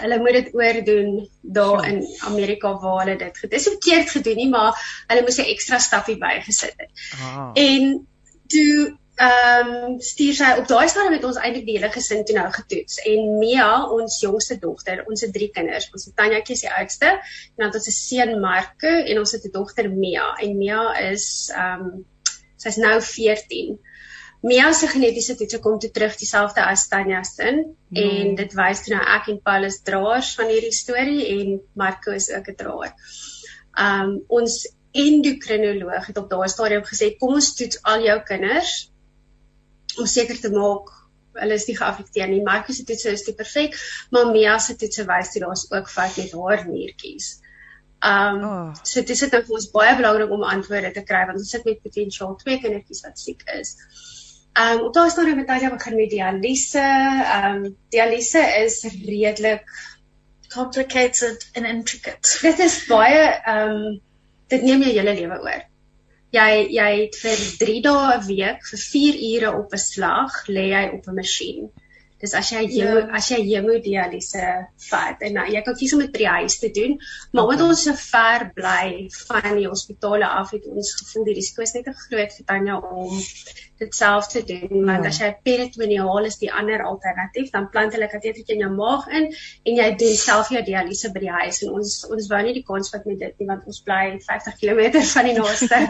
hulle 0.00 0.18
moet 0.18 0.38
dit 0.38 0.54
oordoen 0.54 1.28
daar 1.40 1.88
in 1.88 2.00
Amerika 2.28 2.72
waar 2.78 3.04
hulle 3.04 3.18
dit 3.18 3.38
gedis 3.38 3.68
verkeerd 3.68 4.10
gedoen 4.10 4.36
nie 4.36 4.48
maar 4.48 4.78
hulle 5.06 5.22
moes 5.26 5.38
'n 5.38 5.52
ekstra 5.54 5.78
stappie 5.78 6.18
bygesit 6.18 6.74
het. 6.76 6.90
Ah. 7.20 7.50
En 7.54 8.06
toe 8.46 8.98
ehm 9.22 9.68
um, 9.68 10.00
stuur 10.00 10.34
sy 10.34 10.50
op 10.58 10.68
daai 10.68 10.88
stadium 10.88 11.12
met 11.12 11.24
ons 11.28 11.36
eintlik 11.36 11.66
die 11.66 11.74
hele 11.76 11.90
gesin 11.92 12.24
toe 12.24 12.36
nou 12.38 12.46
getoets 12.54 12.96
en 13.10 13.26
Mia 13.38 13.84
ons 13.96 14.20
jongste 14.22 14.56
dogter 14.62 15.02
ons 15.04 15.20
het 15.20 15.32
drie 15.34 15.50
kinders 15.52 15.90
ons 15.92 16.06
het 16.08 16.16
Tanjaetjie 16.16 16.56
se 16.56 16.72
oudste 16.78 17.10
en 17.10 17.60
dan 17.60 17.66
het 17.66 17.76
ons 17.80 17.88
'n 17.92 17.98
seun 17.98 18.40
Marko 18.40 18.88
en 18.88 19.18
ons 19.18 19.32
het 19.32 19.44
'n 19.44 19.52
dogter 19.52 19.90
Mia 19.90 20.32
en 20.40 20.56
Mia 20.56 20.84
is 21.10 21.52
ehm 21.54 21.84
um, 21.84 22.04
sy's 22.56 22.76
nou 22.76 22.96
14 23.02 23.78
Mia 24.42 24.72
se 24.74 24.88
genetiese 24.90 25.36
toets 25.38 25.60
kom 25.62 25.78
toe 25.78 25.90
terug 25.94 26.16
dieselfde 26.18 26.64
as 26.66 26.88
Tanya 26.90 27.22
se 27.24 27.50
mm. 27.50 27.98
en 28.04 28.32
dit 28.40 28.54
wys 28.58 28.80
toe 28.82 28.94
nou 28.96 29.02
ek 29.16 29.28
en 29.30 29.42
Paulus 29.48 29.82
draers 29.86 30.32
van 30.38 30.48
hierdie 30.50 30.74
storie 30.74 31.26
en 31.36 31.60
Marco 31.78 32.14
is 32.16 32.30
ook 32.34 32.48
'n 32.50 32.56
draer. 32.62 32.94
Um 33.88 34.16
ons 34.28 34.56
endokrinoloog 34.92 36.08
het 36.10 36.18
op 36.18 36.26
daai 36.30 36.48
stadium 36.48 36.82
gesê 36.88 37.12
kom 37.20 37.36
ons 37.38 37.54
toets 37.54 37.78
al 37.82 38.02
jou 38.08 38.18
kinders 38.32 38.72
om 39.98 40.06
seker 40.06 40.40
te 40.40 40.50
maak 40.50 40.90
hulle 41.38 41.54
is 41.54 41.66
nie 41.68 41.76
geaffekteer 41.76 42.28
nie. 42.28 42.42
Marco 42.42 42.72
se 42.72 42.84
toets 42.84 43.04
is 43.04 43.22
perfek, 43.36 43.78
maar 44.10 44.32
Mia 44.32 44.58
se 44.58 44.76
toets 44.76 45.04
wys 45.08 45.30
toe 45.32 45.44
daar's 45.44 45.66
ook 45.70 45.88
fout 45.88 46.16
met 46.16 46.32
haar 46.32 46.66
niertjies. 46.66 47.38
Um 48.02 48.42
oh. 48.44 48.74
so 48.82 49.00
dit 49.00 49.14
is 49.14 49.22
dit 49.22 49.32
nou 49.32 49.42
vir 49.46 49.54
ons 49.60 49.70
baie 49.70 49.94
belangrik 49.96 50.34
om 50.34 50.42
antwoorde 50.42 50.90
te 50.92 51.04
kry 51.06 51.22
want 51.28 51.38
ons 51.38 51.54
sit 51.54 51.64
met 51.64 51.82
potensiaal 51.86 52.34
twee 52.42 52.58
kindertjies 52.58 53.04
wat 53.06 53.22
siek 53.22 53.46
is. 53.54 53.76
Ehm 54.52 54.78
um, 54.78 54.84
op 54.84 54.94
daai 54.94 55.10
stadium 55.10 55.38
het 55.38 55.46
Talia 55.46 55.70
begin 55.70 55.96
met 55.96 56.10
dialyse. 56.10 56.86
Ehm 57.24 57.64
um, 57.64 57.76
dialyse 57.88 58.42
is 58.64 58.82
redelik 59.04 59.64
complicated 60.54 61.50
and 61.52 61.66
intricate. 61.66 62.38
Dit 62.42 62.58
is 62.58 62.84
baie 62.86 63.22
ehm 63.22 63.70
um, 63.70 64.00
dit 64.52 64.62
neem 64.62 64.82
jou 64.84 64.92
hele 64.92 65.14
lewe 65.20 65.38
oor. 65.46 65.62
Jy 66.36 66.50
jy 66.76 66.90
het 66.98 67.16
vir 67.22 67.40
3 67.62 67.78
dae 67.86 68.02
'n 68.18 68.26
week 68.26 68.68
vir 68.68 68.82
4 68.84 69.22
ure 69.30 69.54
op 69.62 69.72
'n 69.72 69.84
slag 69.86 70.36
lê 70.48 70.66
jy 70.74 70.84
op 70.98 71.08
'n 71.08 71.16
masjien. 71.20 71.72
Dis 72.22 72.36
as 72.38 72.52
jy 72.54 72.60
ja. 72.76 72.90
as 73.18 73.28
jy 73.32 73.40
hemodialyse 73.48 74.48
vat 74.88 75.24
en 75.26 75.32
nou 75.40 75.46
jy 75.50 75.62
kan 75.66 75.74
kies 75.78 75.94
om 75.96 76.02
dit 76.04 76.12
by 76.14 76.20
die 76.22 76.34
huis 76.36 76.58
te 76.62 76.68
doen, 76.76 76.92
maar 77.34 77.48
omdat 77.48 77.64
ons 77.66 77.82
so 77.88 77.94
ver 77.98 78.44
bly 78.54 79.08
van 79.16 79.56
die 79.58 79.66
hospitale 79.66 80.28
af 80.28 80.52
het 80.54 80.68
ons 80.70 80.92
gevoel 81.00 81.26
die 81.28 81.34
risiko 81.40 81.66
is 81.66 81.74
net 81.74 81.88
te 81.88 81.94
groot 82.04 82.36
vir 82.36 82.46
Tanya 82.46 82.78
om 82.78 83.16
dit 83.82 83.98
self 83.98 84.28
te 84.30 84.44
doen 84.46 84.84
want 84.86 85.02
ja. 85.02 85.10
as 85.10 85.18
jy 85.24 85.30
peritoneaal 85.48 86.28
is 86.28 86.38
die 86.38 86.52
ander 86.60 86.84
alternatief 86.86 87.50
dan 87.56 87.66
plant 87.74 87.96
hulle 87.96 88.08
kateter 88.12 88.54
in 88.54 88.62
jou 88.64 88.70
maag 88.76 89.08
in 89.10 89.26
en 89.32 89.80
jy 89.80 89.88
doen 90.04 90.14
self 90.20 90.52
jou 90.54 90.62
dialyse 90.68 91.10
by 91.16 91.24
die 91.24 91.34
huis 91.40 91.62
en 91.66 91.74
ons 91.80 91.96
ons 92.06 92.30
wou 92.30 92.42
nie 92.46 92.54
die 92.60 92.66
kans 92.70 92.92
vat 92.94 93.08
met 93.10 93.18
dit 93.24 93.42
nie 93.42 93.50
want 93.50 93.66
ons 93.66 93.82
bly 93.88 94.02
50 94.28 94.60
km 94.62 95.02
van 95.16 95.30
die 95.30 95.34
naaste 95.40 95.82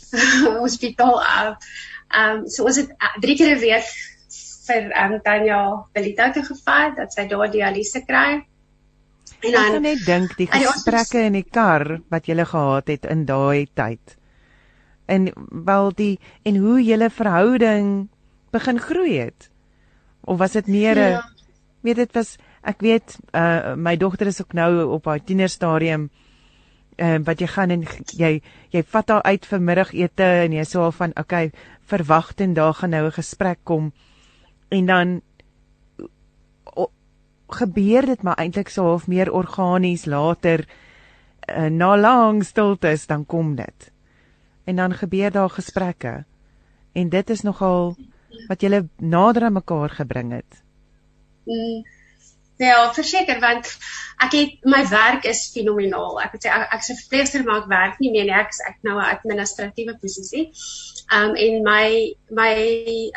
hospitaal 0.64 1.20
af. 1.20 1.70
Ehm 2.14 2.40
um, 2.40 2.42
so 2.48 2.64
ons 2.70 2.80
het 2.80 2.92
3 3.20 3.32
uh, 3.32 3.38
keer 3.38 3.56
'n 3.56 3.60
week 3.60 3.94
vir 4.66 4.90
um, 5.04 5.20
Tanya 5.24 5.60
Belita 5.94 6.30
toe 6.32 6.44
gevat 6.44 6.96
dat 6.96 7.12
sy 7.12 7.26
daar 7.28 7.50
dialyse 7.52 8.04
kry. 8.06 8.42
En 9.44 9.52
dan 9.52 9.64
Ek 9.64 9.72
kan 9.76 9.82
net 9.82 10.04
dink 10.06 10.36
die 10.40 10.48
gesprekke 10.48 11.24
in 11.28 11.38
die 11.38 11.46
kar 11.46 12.00
wat 12.12 12.28
julle 12.28 12.46
gehad 12.48 12.88
het 12.92 13.08
in 13.10 13.24
daai 13.28 13.66
tyd. 13.76 14.16
En 15.06 15.28
wel 15.66 15.90
die 15.96 16.14
en 16.48 16.56
hoe 16.56 16.78
julle 16.84 17.10
verhouding 17.10 18.08
begin 18.52 18.80
groei 18.80 19.18
het. 19.18 19.50
Of 20.24 20.38
was 20.38 20.52
dit 20.52 20.66
meer 20.66 20.96
'n 20.96 21.10
ja. 21.10 21.22
weet 21.80 21.96
dit 21.96 22.12
was 22.14 22.36
ek 22.62 22.80
weet 22.80 23.18
uh, 23.32 23.74
my 23.76 23.96
dogter 23.96 24.26
is 24.26 24.40
ook 24.40 24.52
nou 24.52 24.84
op 24.96 25.04
haar 25.04 25.24
tienerstadium 25.24 26.08
uh, 26.96 27.18
wat 27.24 27.40
jy 27.40 27.46
gaan 27.46 27.70
en 27.70 27.84
jy 28.16 28.40
jy 28.72 28.82
vat 28.82 29.08
haar 29.08 29.22
uit 29.22 29.46
vir 29.46 29.60
middagete 29.60 30.28
en 30.46 30.52
jy 30.52 30.64
sê 30.64 30.78
al 30.80 30.92
van 30.92 31.12
okay 31.20 31.50
verwag 31.90 32.32
en 32.36 32.54
daar 32.54 32.74
gaan 32.74 32.90
nou 32.90 33.06
'n 33.06 33.18
gesprek 33.20 33.58
kom 33.64 33.92
en 34.74 34.86
dan 34.86 35.14
o, 36.74 36.88
gebeur 37.58 38.06
dit 38.06 38.22
maar 38.22 38.40
eintlik 38.42 38.68
so 38.72 38.88
half 38.90 39.06
meer 39.06 39.32
organies 39.32 40.06
later 40.10 40.64
uh, 40.64 41.68
na 41.70 41.94
lang 41.96 42.42
stiltes 42.44 43.06
dan 43.06 43.26
kom 43.26 43.54
dit 43.56 43.90
en 44.64 44.76
dan 44.76 44.94
gebeur 44.94 45.30
daar 45.30 45.50
gesprekke 45.50 46.24
en 46.92 47.08
dit 47.08 47.30
is 47.30 47.42
nogal 47.46 47.94
wat 48.48 48.60
julle 48.60 48.86
nader 48.98 49.48
aan 49.48 49.58
mekaar 49.60 49.90
gebring 50.00 50.32
het 50.32 50.62
mm. 51.44 51.84
Ja, 52.62 52.92
verseker 52.94 53.40
want 53.42 53.66
ek 54.22 54.34
het 54.38 54.66
my 54.70 54.84
werk 54.86 55.24
is 55.26 55.48
fenomenaal. 55.50 56.20
Ek 56.22 56.36
het 56.36 56.44
sê 56.46 56.52
ek, 56.54 56.68
ek 56.76 56.84
se 56.86 56.94
verpleegster 57.00 57.42
maar 57.42 57.64
ek 57.64 57.72
werk 57.72 57.96
nie 57.98 58.12
meer 58.14 58.28
nie. 58.28 58.36
Ek 58.36 58.52
is 58.54 58.60
ek 58.62 58.76
nou 58.86 58.94
'n 59.00 59.08
administratiewe 59.10 59.96
posisie. 59.98 60.44
Um 61.10 61.34
en 61.34 61.62
my 61.66 62.14
my 62.30 62.54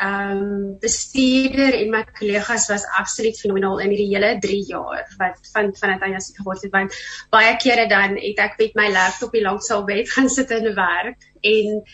um 0.02 0.74
bestuurder 0.82 1.78
en 1.78 1.90
my 1.94 2.02
kollegas 2.18 2.68
was 2.68 2.84
absoluut 2.98 3.38
fenomenaal 3.38 3.78
in 3.78 3.94
hierdie 3.94 4.10
hele 4.10 4.34
3 4.42 4.58
jaar 4.74 5.06
wat 5.22 5.38
van 5.54 5.72
vanuit 5.74 6.02
Anja 6.02 6.20
se 6.20 6.34
geword 6.34 6.62
het 6.62 6.72
want 6.72 6.92
baie 7.30 7.56
kere 7.62 7.86
dan 7.88 8.18
het 8.18 8.38
ek 8.38 8.58
met 8.58 8.74
my 8.74 8.90
laptop 8.90 9.32
hier 9.32 9.46
langs 9.46 9.70
al 9.70 9.84
bed 9.84 10.10
gaan 10.14 10.28
sit 10.28 10.50
en 10.50 10.74
werk 10.74 11.30
en 11.40 11.84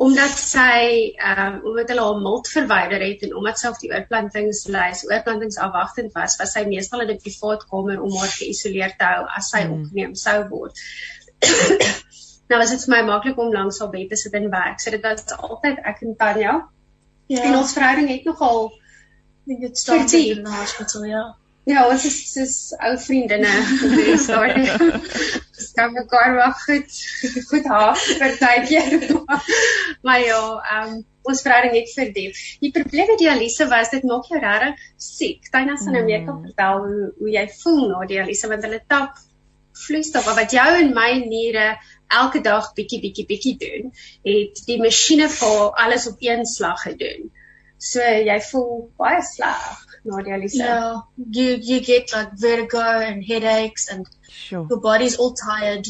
omdat 0.00 0.32
sy 0.40 1.12
ehm 1.20 1.40
um, 1.46 1.56
omdat 1.68 1.90
hulle 1.92 2.04
haar 2.06 2.20
mild 2.24 2.48
verwyder 2.48 3.02
het 3.04 3.24
en 3.26 3.34
omdat 3.36 3.58
sy 3.60 3.68
op 3.68 3.80
die 3.82 3.90
oorplantingslys 3.92 5.02
oorplantingsafwagtend 5.10 6.14
was, 6.16 6.38
was 6.40 6.54
sy 6.56 6.62
meestal 6.68 7.04
in 7.04 7.12
'n 7.12 7.20
privaat 7.20 7.66
kamer 7.72 8.00
om 8.00 8.14
haar 8.16 8.32
geïsoleer 8.32 8.94
te 8.96 9.10
hou 9.10 9.26
as 9.36 9.50
sy 9.52 9.60
mm. 9.66 9.74
opgeneem 9.76 10.14
sou 10.22 10.38
word. 10.48 10.80
nou 12.48 12.60
was 12.62 12.72
dit 12.72 12.86
vir 12.86 12.94
my 12.94 13.02
maklik 13.10 13.42
om 13.44 13.52
langs 13.52 13.80
haar 13.84 13.92
bed 13.92 14.08
te 14.08 14.16
sit 14.16 14.38
en 14.40 14.48
werk. 14.50 14.80
So 14.80 14.90
dit 14.96 15.04
was 15.04 15.36
altyd 15.36 15.84
ek 15.92 16.00
en 16.06 16.16
Tanya. 16.16 16.54
Ja. 17.26 17.42
En 17.42 17.60
ons 17.60 17.76
verhouding 17.76 18.08
het 18.08 18.24
nogal 18.24 18.72
dink 19.44 19.60
dit 19.60 19.78
start 19.78 20.16
in 20.16 20.44
die 20.44 20.56
hospitaal, 20.56 21.04
ja. 21.04 21.24
Ja, 21.68 21.84
ons 21.92 22.04
is 22.08 22.18
soos 22.32 22.56
ou 22.80 22.96
vriendinne 22.98 23.52
op 23.84 23.96
die 24.00 24.16
stadium. 24.18 25.00
Ons 25.60 25.72
kan 25.76 25.92
mekaar 25.92 26.34
wel 26.34 26.52
goed 26.64 26.98
goed 27.50 27.66
haaf 27.68 28.04
vir 28.20 28.36
tydjie. 28.40 28.82
maar 30.06 30.20
ja, 30.24 30.42
ehm 30.74 30.92
um, 30.94 31.00
ons 31.30 31.42
verhouding 31.44 31.74
het 31.76 31.90
verdiep. 31.92 32.38
Die 32.64 32.70
probleem 32.72 33.10
met 33.12 33.20
dialyse 33.20 33.66
was 33.68 33.90
dit 33.92 34.06
maak 34.08 34.28
jou 34.32 34.40
regtig 34.40 34.86
siek. 34.96 35.50
Tyna 35.52 35.76
sal 35.76 35.92
nou 35.96 36.04
meer 36.06 36.24
kan 36.24 36.40
vertel 36.46 36.86
hoe 36.86 37.10
hoe 37.18 37.34
jy 37.34 37.44
voel 37.60 37.82
na 37.90 38.06
dialyse 38.08 38.48
want 38.48 38.64
hulle 38.64 38.80
tap 38.88 39.20
vloeistof 39.84 40.30
wat 40.36 40.54
jou 40.56 40.68
en 40.80 40.94
my 40.96 41.10
niere 41.26 41.66
elke 42.20 42.40
dag 42.46 42.72
bietjie 42.78 43.00
bietjie 43.04 43.26
bietjie 43.28 43.56
doen, 43.60 43.92
het 44.26 44.64
die 44.66 44.80
masjiene 44.80 45.28
vir 45.36 45.60
alles 45.84 46.08
op 46.10 46.24
een 46.24 46.48
slag 46.48 46.82
gedoen. 46.88 47.30
So 47.80 48.04
jy 48.04 48.36
voel 48.50 48.90
baie 49.00 49.22
sleg 49.24 49.84
na 50.04 50.22
dialyse. 50.26 50.60
Yeah, 50.60 51.00
you 51.38 51.56
you 51.68 51.80
get 51.80 52.12
like 52.12 52.36
vertigo 52.36 52.82
and 53.08 53.24
headaches 53.24 53.88
and 53.88 54.06
sure. 54.28 54.66
your 54.68 54.80
body's 54.80 55.16
all 55.16 55.32
tired. 55.32 55.86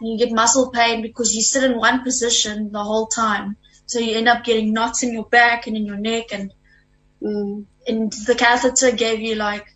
You 0.00 0.16
get 0.18 0.32
muscle 0.32 0.70
pain 0.70 1.02
because 1.02 1.34
you 1.34 1.42
sit 1.42 1.64
in 1.64 1.78
one 1.78 2.02
position 2.04 2.70
the 2.70 2.84
whole 2.84 3.06
time. 3.06 3.56
So 3.86 3.98
you 3.98 4.16
end 4.16 4.28
up 4.28 4.44
getting 4.44 4.72
knots 4.72 5.02
in 5.02 5.12
your 5.12 5.24
back 5.24 5.66
and 5.66 5.76
in 5.76 5.84
your 5.84 5.96
neck 5.96 6.32
and 6.32 6.52
mm, 7.20 7.64
and 7.88 8.12
the 8.26 8.36
catheter 8.36 8.92
gave 8.92 9.20
you 9.20 9.34
like 9.34 9.66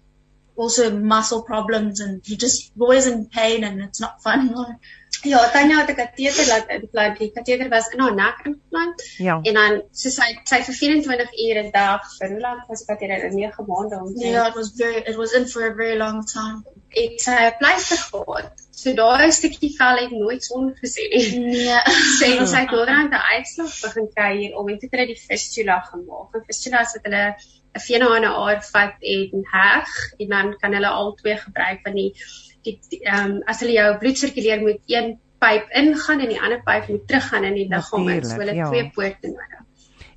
also 0.56 0.96
muscle 0.96 1.42
problems 1.42 2.00
and 2.00 2.20
you're 2.28 2.38
just 2.38 2.72
always 2.78 3.06
in 3.06 3.26
pain 3.26 3.64
and 3.64 3.82
it's 3.82 4.00
not 4.00 4.22
fun. 4.22 4.54
Ja, 5.22 5.50
Tanya 5.50 5.80
het 5.80 5.90
'n 5.90 5.94
kateter 5.94 6.46
laat 6.46 6.68
implant. 6.68 7.18
Die 7.18 7.32
kateter 7.32 7.68
was 7.68 7.88
in 7.88 8.00
haar 8.00 8.14
nek 8.14 8.38
implant. 8.44 9.02
Ja. 9.16 9.40
En 9.42 9.54
dan 9.54 9.82
so 9.92 10.08
sy 10.10 10.38
sy 10.44 10.62
vir 10.62 10.74
24 10.74 11.32
ure 11.46 11.62
'n 11.62 11.70
dag 11.70 12.02
vir 12.18 12.28
hoe 12.28 12.40
lank 12.40 12.68
was 12.68 12.84
die 12.84 12.94
kateter? 12.94 13.24
In 13.24 13.34
9 13.34 13.64
maande 13.66 13.96
om 13.96 14.14
te 14.14 14.26
Yeah, 14.26 14.48
it 14.48 14.54
was 14.54 14.72
very, 14.76 15.02
it 15.06 15.16
was 15.16 15.32
in 15.32 15.48
for 15.48 15.66
a 15.70 15.74
very 15.74 15.96
long 15.96 16.24
time. 16.24 16.62
het 16.88 17.20
sy 17.20 17.30
'n 17.30 17.56
pleister 17.58 17.98
gehad. 17.98 18.52
So 18.70 18.94
daai 18.94 19.30
stukkie 19.32 19.74
vel 19.76 19.96
het 19.96 20.10
nooit 20.10 20.44
son 20.44 20.74
gesien 20.80 21.10
nie. 21.10 21.62
Yeah. 21.64 21.86
Sê 22.20 22.38
ons 22.40 22.50
sy 22.50 22.60
het 22.64 22.70
later 22.70 23.18
'n 23.18 23.28
uitslag 23.34 23.72
begin 23.82 24.08
kry 24.14 24.36
hier 24.38 24.56
om 24.56 24.66
dit 24.66 24.82
het 24.90 25.06
die 25.06 25.16
fistula 25.28 25.80
gemaak. 25.90 26.34
En 26.34 26.44
fistula 26.46 26.80
is 26.80 26.92
dit 26.92 27.02
hulle 27.04 27.34
'n 27.74 27.80
vena 27.80 28.06
aan 28.14 28.24
'n 28.24 28.38
aar 28.44 28.62
vat 28.72 28.94
en 29.00 29.44
heg 29.52 29.90
en 30.18 30.28
dan 30.28 30.56
kan 30.58 30.72
hulle 30.72 30.86
al 30.88 31.14
twee 31.14 31.36
gebruik 31.36 31.80
van 31.82 31.94
die 31.94 32.14
die 32.64 32.78
ehm 33.02 33.30
um, 33.30 33.42
as 33.46 33.60
hulle 33.60 33.72
jou 33.72 33.98
bloed 33.98 34.18
sirkuleer 34.18 34.60
moet 34.60 34.80
een 34.86 35.18
pyp 35.38 35.68
ingaan 35.74 36.20
en 36.20 36.28
die 36.28 36.40
ander 36.40 36.62
pyp 36.66 36.88
moet 36.88 37.06
teruggaan 37.08 37.44
in 37.44 37.54
die 37.54 37.68
liggaam 37.68 38.08
in. 38.08 38.24
So 38.24 38.36
hulle 38.42 38.54
ja. 38.54 38.68
twee 38.68 38.90
poorte 38.94 39.28
nodig. 39.28 39.64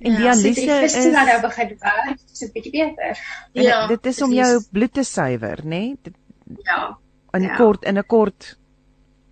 En 0.01 0.11
Ja, 0.11 0.33
So 0.33 0.41
dialyse 0.41 0.77
fistula 0.81 1.23
nou 1.25 1.35
is 1.35 1.41
begin 1.41 1.75
werk, 1.79 2.19
is 2.31 2.39
dit 2.39 2.53
bietjie 2.53 2.71
beter. 2.71 3.17
en 3.53 3.63
Ja, 3.63 3.87
dit 3.87 4.05
is 4.05 4.21
om 4.21 4.33
jou 4.33 4.63
bloed 4.71 4.93
te 4.93 5.03
suiwer, 5.03 5.59
nê? 5.63 5.67
Nee? 5.69 5.97
Dit- 6.01 6.15
Ja. 6.63 6.97
In 7.33 7.41
Ja. 7.41 7.55
kort 7.55 7.83
in 7.83 7.97
'n 7.97 8.03
kort 8.05 8.57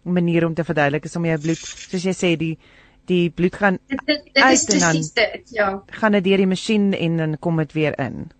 manier 0.04 0.46
om 0.46 0.54
te 0.54 0.64
verduidelik 0.64 1.04
is 1.06 1.16
om 1.16 1.26
jou 1.26 1.40
bloed, 1.40 1.58
soos 1.58 2.04
jy 2.04 2.14
sê, 2.14 2.38
die 2.38 2.58
die 3.06 3.30
bloed 3.32 3.56
gaan 3.56 3.80
Dit 3.88 4.00
dit, 4.06 4.24
dit 4.34 4.44
Uit 4.44 4.54
is 4.54 4.66
en 4.68 4.80
dan- 4.80 5.10
dit. 5.14 5.50
Ja. 5.50 5.84
gaan 5.88 6.12
dit 6.12 6.24
deur 6.24 6.38
die 6.38 6.48
masjien 6.48 6.94
en 6.94 7.18
dan 7.18 7.40
kom 7.40 7.58
dit 7.58 7.74
weer 7.74 8.00
in. 8.00 8.32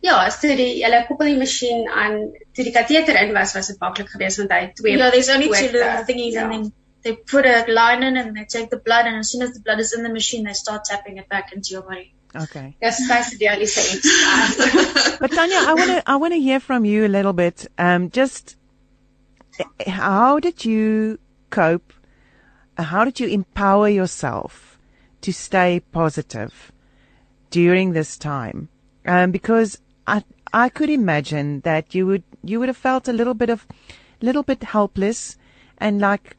Ja, 0.00 0.28
so 0.30 0.46
die 0.54 0.84
hulle 0.84 1.04
koppel 1.08 1.26
die 1.32 1.38
masjien 1.38 1.88
aan 1.90 2.18
toe 2.54 2.64
die 2.64 2.72
kateter 2.72 3.16
in 3.22 3.32
was, 3.34 3.54
was 3.56 3.66
dit 3.72 3.80
maklik 3.82 4.08
geweest 4.12 4.38
want 4.38 4.52
hy 4.54 4.60
het 4.66 4.76
twee 4.78 4.96
Yeah, 4.96 5.10
there's 5.10 5.28
only 5.28 5.48
two 5.48 5.54
poorte. 5.54 5.72
little 5.72 6.04
thingies 6.10 6.34
Ja. 6.34 6.44
and 6.44 6.52
then 6.52 6.72
they 7.02 7.16
put 7.32 7.46
a 7.46 7.64
line 7.66 8.02
in 8.06 8.16
and 8.16 8.36
they 8.36 8.44
take 8.44 8.70
the 8.70 8.78
blood 8.78 9.06
and 9.06 9.16
as 9.18 9.30
soon 9.32 9.42
as 9.42 9.52
the 9.54 9.60
blood 9.60 9.80
is 9.80 9.92
in 9.96 10.02
the 10.04 10.08
machine 10.12 10.44
they 10.44 10.54
start 10.54 10.84
tapping 10.84 11.16
it 11.18 11.28
back 11.28 11.52
into 11.52 11.70
your 11.74 11.82
body. 11.82 12.12
Okay. 12.36 12.76
Ja, 12.82 12.90
so 12.90 13.02
sy 13.08 13.22
se 13.22 13.36
dialyse 13.38 13.80
iets. 13.96 15.18
But 15.18 15.32
Tanya, 15.32 15.56
I 15.66 15.74
want 15.74 15.90
to 15.90 16.02
I 16.06 16.16
want 16.16 16.34
to 16.34 16.40
hear 16.40 16.60
from 16.60 16.84
you 16.84 17.04
a 17.06 17.08
little 17.18 17.32
bit. 17.32 17.66
Um, 17.78 18.10
just 18.10 18.56
how 19.86 20.38
did 20.38 20.64
you 20.64 21.18
cope? 21.50 21.92
How 22.76 23.04
did 23.04 23.18
you 23.18 23.26
empower 23.28 23.88
yourself 23.88 24.78
to 25.22 25.32
stay 25.32 25.80
positive 25.92 26.70
during 27.50 27.92
this 27.92 28.16
time? 28.16 28.68
Um, 29.06 29.32
because 29.32 29.78
I 30.08 30.24
I 30.52 30.68
could 30.68 30.90
imagine 30.90 31.60
that 31.60 31.94
you 31.94 32.06
would 32.06 32.24
you 32.42 32.58
would 32.58 32.68
have 32.68 32.76
felt 32.76 33.08
a 33.08 33.12
little 33.12 33.34
bit 33.34 33.50
of 33.50 33.66
little 34.20 34.42
bit 34.42 34.62
helpless 34.64 35.36
and 35.78 36.00
like 36.00 36.36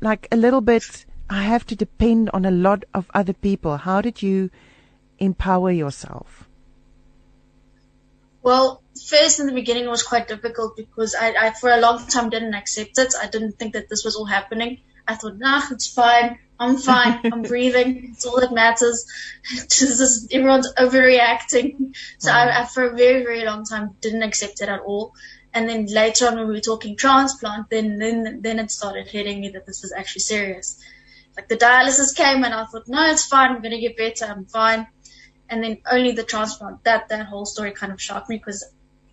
like 0.00 0.28
a 0.32 0.36
little 0.36 0.60
bit 0.60 1.06
I 1.28 1.42
have 1.42 1.66
to 1.66 1.76
depend 1.76 2.30
on 2.30 2.44
a 2.44 2.50
lot 2.50 2.84
of 2.92 3.10
other 3.14 3.32
people. 3.32 3.76
How 3.76 4.00
did 4.00 4.22
you 4.22 4.50
empower 5.18 5.70
yourself? 5.70 6.48
Well, 8.42 8.82
first 9.08 9.38
in 9.38 9.46
the 9.46 9.52
beginning 9.52 9.84
it 9.84 9.90
was 9.90 10.02
quite 10.02 10.28
difficult 10.28 10.76
because 10.76 11.14
I, 11.14 11.34
I 11.46 11.50
for 11.52 11.70
a 11.70 11.80
long 11.80 12.06
time 12.06 12.30
didn't 12.30 12.54
accept 12.54 12.98
it. 12.98 13.14
I 13.20 13.26
didn't 13.26 13.58
think 13.58 13.74
that 13.74 13.88
this 13.88 14.04
was 14.04 14.16
all 14.16 14.24
happening. 14.24 14.80
I 15.06 15.14
thought, 15.16 15.38
nah, 15.38 15.62
it's 15.70 15.86
fine. 15.86 16.38
I'm 16.60 16.76
fine. 16.76 17.20
I'm 17.24 17.40
breathing. 17.42 18.10
It's 18.12 18.26
all 18.26 18.38
that 18.40 18.52
matters. 18.52 19.06
Just, 19.44 20.32
everyone's 20.32 20.70
overreacting. 20.74 21.96
So 22.18 22.30
I, 22.30 22.46
mm. 22.46 22.56
I, 22.60 22.66
for 22.66 22.84
a 22.84 22.94
very, 22.94 23.22
very 23.24 23.44
long 23.46 23.64
time, 23.64 23.96
didn't 24.02 24.22
accept 24.22 24.60
it 24.60 24.68
at 24.68 24.80
all. 24.80 25.14
And 25.54 25.68
then 25.68 25.86
later 25.86 26.26
on, 26.26 26.36
when 26.36 26.48
we 26.48 26.54
were 26.54 26.60
talking 26.60 26.96
transplant, 26.96 27.70
then 27.70 27.98
then 27.98 28.40
then 28.42 28.60
it 28.60 28.70
started 28.70 29.08
hitting 29.08 29.40
me 29.40 29.48
that 29.48 29.66
this 29.66 29.82
was 29.82 29.92
actually 29.92 30.20
serious. 30.20 30.80
Like 31.36 31.48
the 31.48 31.56
dialysis 31.56 32.14
came, 32.14 32.44
and 32.44 32.54
I 32.54 32.66
thought, 32.66 32.86
no, 32.86 33.04
it's 33.06 33.26
fine. 33.26 33.50
I'm 33.50 33.62
gonna 33.62 33.80
get 33.80 33.96
better. 33.96 34.26
I'm 34.26 34.44
fine. 34.44 34.86
And 35.48 35.64
then 35.64 35.78
only 35.90 36.12
the 36.12 36.22
transplant. 36.22 36.84
That 36.84 37.08
that 37.08 37.26
whole 37.26 37.46
story 37.46 37.72
kind 37.72 37.92
of 37.92 38.00
shocked 38.00 38.28
me 38.28 38.36
because 38.36 38.64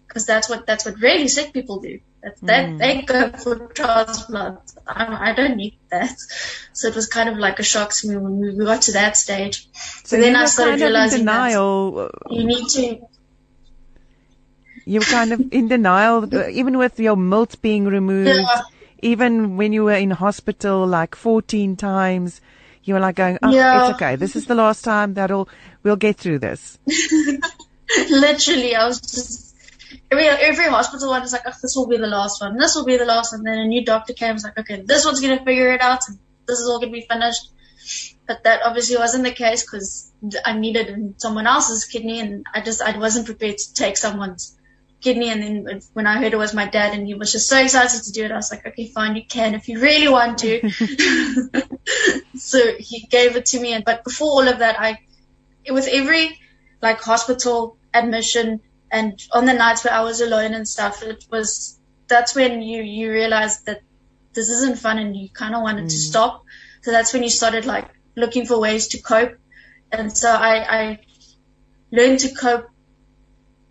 because 0.07 0.27
that's 0.27 0.47
what 0.47 0.67
that's 0.67 0.85
what 0.85 0.99
really 0.99 1.27
sick 1.27 1.53
people 1.53 1.79
do. 1.79 1.99
That 2.23 2.35
that 2.41 2.65
Mm. 2.69 2.77
they 2.79 3.01
go 3.03 3.29
for 3.37 3.67
transplant. 3.73 4.59
I, 4.87 5.31
I 5.31 5.33
don't 5.33 5.55
need 5.55 5.77
that. 5.91 6.15
So 6.73 6.87
it 6.87 6.95
was 6.95 7.07
kind 7.07 7.29
of 7.29 7.37
like 7.37 7.59
a 7.59 7.63
shock 7.63 7.93
to 7.93 8.07
me 8.09 8.17
when 8.17 8.39
we, 8.57 8.65
got 8.65 8.83
to 8.83 8.93
that 8.93 9.15
stage. 9.17 9.67
So 10.03 10.17
then 10.17 10.31
you 10.33 10.37
I 10.37 10.41
were 10.41 10.47
started 10.47 10.71
kind 10.71 10.81
of 10.81 10.87
in 10.87 10.93
realizing 10.93 11.25
that 11.25 11.49
denial. 11.49 12.11
you 12.31 12.45
need 12.47 12.67
to 12.69 12.99
You 14.85 14.99
were 15.01 15.05
kind 15.05 15.33
of 15.33 15.53
in 15.53 15.67
denial, 15.67 16.33
even 16.49 16.77
with 16.77 16.99
your 16.99 17.15
milt 17.15 17.61
being 17.61 17.85
removed. 17.85 18.27
Yeah. 18.27 18.61
Even 19.03 19.57
when 19.57 19.73
you 19.73 19.83
were 19.83 19.93
in 19.93 20.09
hospital 20.09 20.87
like 20.87 21.13
14 21.15 21.75
times, 21.75 22.41
you 22.83 22.95
were 22.95 22.99
like 22.99 23.15
going, 23.15 23.37
"Oh, 23.43 23.51
Yeah. 23.51 23.77
it's 23.81 23.89
okay. 23.91 24.15
This 24.15 24.35
is 24.35 24.45
the 24.47 24.55
last 24.55 24.83
time. 24.83 25.13
That'll 25.13 25.47
we'll 25.83 25.97
get 25.97 26.17
through 26.17 26.39
this." 26.39 26.79
literally 28.09 28.75
I 28.75 28.85
was 28.87 28.99
just 29.01 29.46
every 30.11 30.27
every 30.27 30.65
hospital 30.65 31.09
one 31.09 31.23
is 31.23 31.33
like, 31.33 31.43
oh, 31.45 31.53
this 31.61 31.75
will 31.75 31.87
be 31.87 31.97
the 31.97 32.07
last 32.07 32.41
one. 32.41 32.57
This 32.57 32.75
will 32.75 32.85
be 32.85 32.97
the 32.97 33.05
last 33.05 33.33
one. 33.33 33.43
Then 33.43 33.59
a 33.59 33.65
new 33.65 33.83
doctor 33.83 34.13
came, 34.13 34.33
was 34.33 34.43
like, 34.43 34.57
okay, 34.57 34.81
this 34.81 35.05
one's 35.05 35.21
gonna 35.21 35.43
figure 35.43 35.71
it 35.71 35.81
out. 35.81 36.01
And 36.07 36.17
this 36.47 36.59
is 36.59 36.69
all 36.69 36.79
gonna 36.79 36.91
be 36.91 37.07
finished. 37.09 37.51
But 38.27 38.43
that 38.43 38.61
obviously 38.63 38.97
wasn't 38.97 39.23
the 39.23 39.31
case 39.31 39.63
because 39.63 40.11
I 40.45 40.57
needed 40.57 41.15
someone 41.17 41.47
else's 41.47 41.85
kidney, 41.85 42.19
and 42.19 42.45
I 42.53 42.61
just 42.61 42.81
I 42.81 42.97
wasn't 42.97 43.25
prepared 43.25 43.57
to 43.57 43.73
take 43.73 43.97
someone's 43.97 44.57
kidney. 44.99 45.29
And 45.29 45.41
then 45.43 45.81
when 45.93 46.07
I 46.07 46.19
heard 46.19 46.33
it 46.33 46.37
was 46.37 46.53
my 46.53 46.65
dad, 46.65 46.93
and 46.93 47.07
he 47.07 47.13
was 47.13 47.31
just 47.31 47.47
so 47.47 47.61
excited 47.61 48.03
to 48.03 48.11
do 48.11 48.25
it, 48.25 48.31
I 48.31 48.35
was 48.35 48.51
like, 48.51 48.65
okay, 48.65 48.87
fine, 48.87 49.15
you 49.15 49.23
can 49.25 49.55
if 49.55 49.69
you 49.69 49.79
really 49.79 50.09
want 50.09 50.39
to. 50.39 50.69
so 52.35 52.73
he 52.79 53.07
gave 53.07 53.35
it 53.35 53.45
to 53.47 53.59
me, 53.59 53.73
and 53.73 53.85
but 53.85 54.03
before 54.03 54.31
all 54.31 54.47
of 54.47 54.59
that, 54.59 54.79
I 54.79 54.99
with 55.69 55.87
every 55.87 56.37
like 56.81 57.01
hospital 57.01 57.77
admission 57.93 58.61
and 58.91 59.21
on 59.33 59.45
the 59.45 59.53
nights 59.53 59.83
where 59.83 59.93
I 59.93 60.01
was 60.01 60.21
alone 60.21 60.53
and 60.53 60.67
stuff, 60.67 61.03
it 61.03 61.25
was 61.31 61.79
that's 62.07 62.35
when 62.35 62.61
you 62.61 62.81
you 62.81 63.11
realize 63.11 63.61
that 63.63 63.81
this 64.33 64.49
isn't 64.49 64.79
fun 64.79 64.97
and 64.97 65.15
you 65.15 65.29
kind 65.29 65.55
of 65.55 65.61
wanted 65.61 65.89
to 65.89 65.95
mm. 65.95 66.09
stop. 66.09 66.43
So 66.81 66.91
that's 66.91 67.13
when 67.13 67.23
you 67.23 67.29
started 67.29 67.65
like 67.65 67.89
looking 68.15 68.45
for 68.45 68.59
ways 68.59 68.89
to 68.89 69.01
cope, 69.01 69.37
and 69.91 70.15
so 70.15 70.29
I 70.31 70.79
I 70.79 70.99
learned 71.91 72.19
to 72.19 72.33
cope 72.33 72.69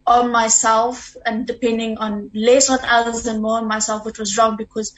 on 0.07 0.31
myself 0.31 1.17
and 1.25 1.47
depending 1.47 1.99
on 1.99 2.31
less 2.33 2.71
on 2.71 2.79
others 2.83 3.27
and 3.27 3.43
more 3.43 3.59
on 3.59 3.67
myself, 3.67 4.05
which 4.05 4.19
was 4.19 4.39
wrong 4.39 4.57
because 4.57 4.95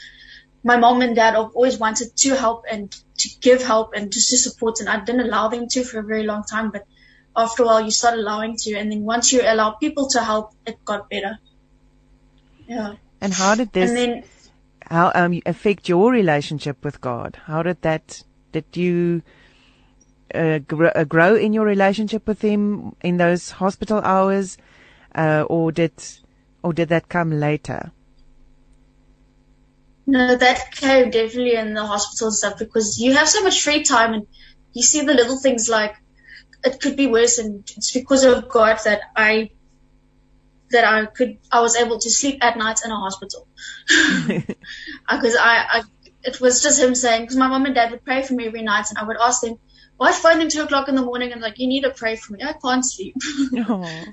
my 0.62 0.76
mom 0.76 1.00
and 1.00 1.16
dad 1.16 1.34
have 1.34 1.52
always 1.54 1.78
wanted 1.78 2.14
to 2.16 2.34
help 2.34 2.64
and 2.70 2.94
to 3.16 3.28
give 3.40 3.62
help 3.62 3.92
and 3.94 4.12
just 4.12 4.30
to 4.30 4.36
support, 4.36 4.80
and 4.80 4.88
I 4.88 5.02
didn't 5.02 5.22
allow 5.22 5.48
them 5.48 5.68
to 5.68 5.84
for 5.84 6.00
a 6.00 6.02
very 6.02 6.24
long 6.24 6.44
time, 6.44 6.70
but 6.70 6.86
after 7.36 7.62
a 7.62 7.66
while 7.66 7.80
you 7.80 7.90
start 7.90 8.18
allowing 8.18 8.56
to 8.56 8.74
and 8.74 8.90
then 8.90 9.02
once 9.02 9.32
you 9.32 9.42
allow 9.42 9.70
people 9.70 10.08
to 10.08 10.22
help 10.22 10.52
it 10.66 10.84
got 10.84 11.08
better 11.10 11.38
yeah 12.68 12.94
And 13.20 13.32
how 13.32 13.54
did 13.54 13.72
this 13.72 13.90
and 13.90 13.96
then 13.96 14.24
how 14.90 15.12
um 15.14 15.40
affect 15.44 15.88
your 15.88 16.10
relationship 16.10 16.84
with 16.84 17.00
God? 17.00 17.38
How 17.44 17.62
did 17.62 17.82
that 17.82 18.22
did 18.52 18.64
you 18.74 19.22
uh, 20.34 20.58
grow, 20.58 20.88
uh, 20.88 21.04
grow 21.04 21.34
in 21.34 21.52
your 21.52 21.64
relationship 21.64 22.26
with 22.26 22.40
Him 22.42 22.94
in 23.02 23.16
those 23.16 23.50
hospital 23.50 24.00
hours, 24.00 24.56
uh, 25.14 25.44
or 25.48 25.72
did 25.72 25.92
or 26.62 26.72
did 26.72 26.88
that 26.90 27.08
come 27.08 27.38
later? 27.38 27.92
no 30.06 30.36
that 30.36 30.72
came 30.72 31.10
definitely 31.10 31.54
in 31.54 31.74
the 31.74 31.84
hospital 31.84 32.28
and 32.28 32.36
stuff 32.36 32.58
because 32.58 32.98
you 32.98 33.12
have 33.14 33.28
so 33.28 33.42
much 33.42 33.60
free 33.62 33.82
time 33.82 34.14
and 34.14 34.26
you 34.72 34.82
see 34.82 35.02
the 35.02 35.12
little 35.12 35.38
things 35.38 35.68
like 35.68 35.94
it 36.64 36.80
could 36.80 36.96
be 36.96 37.06
worse 37.06 37.38
and 37.38 37.68
it's 37.76 37.92
because 37.92 38.24
of 38.24 38.48
God 38.48 38.78
that 38.84 39.00
I 39.16 39.50
that 40.70 40.84
I 40.84 41.06
could 41.06 41.38
I 41.50 41.60
was 41.60 41.76
able 41.76 41.98
to 41.98 42.10
sleep 42.10 42.38
at 42.42 42.58
night 42.58 42.80
in 42.84 42.90
a 42.90 42.96
hospital. 42.96 43.46
Because 45.10 45.36
I, 45.36 45.64
I 45.70 45.82
it 46.22 46.40
was 46.40 46.62
just 46.62 46.80
him 46.80 46.94
saying 46.94 47.22
because 47.22 47.36
my 47.36 47.48
mom 47.48 47.66
and 47.66 47.74
dad 47.74 47.90
would 47.90 48.04
pray 48.04 48.22
for 48.22 48.34
me 48.34 48.46
every 48.46 48.62
night 48.62 48.86
and 48.90 48.98
I 48.98 49.04
would 49.04 49.16
ask 49.20 49.42
them 49.42 49.58
well, 49.98 50.10
I'd 50.10 50.14
phone 50.14 50.38
them 50.38 50.48
two 50.48 50.62
o'clock 50.62 50.88
in 50.88 50.94
the 50.94 51.02
morning 51.02 51.32
and 51.32 51.40
like 51.40 51.58
you 51.58 51.66
need 51.66 51.82
to 51.82 51.90
pray 51.90 52.14
for 52.14 52.32
me? 52.32 52.40
I 52.42 52.52
can't 52.52 52.84
sleep. 52.84 53.16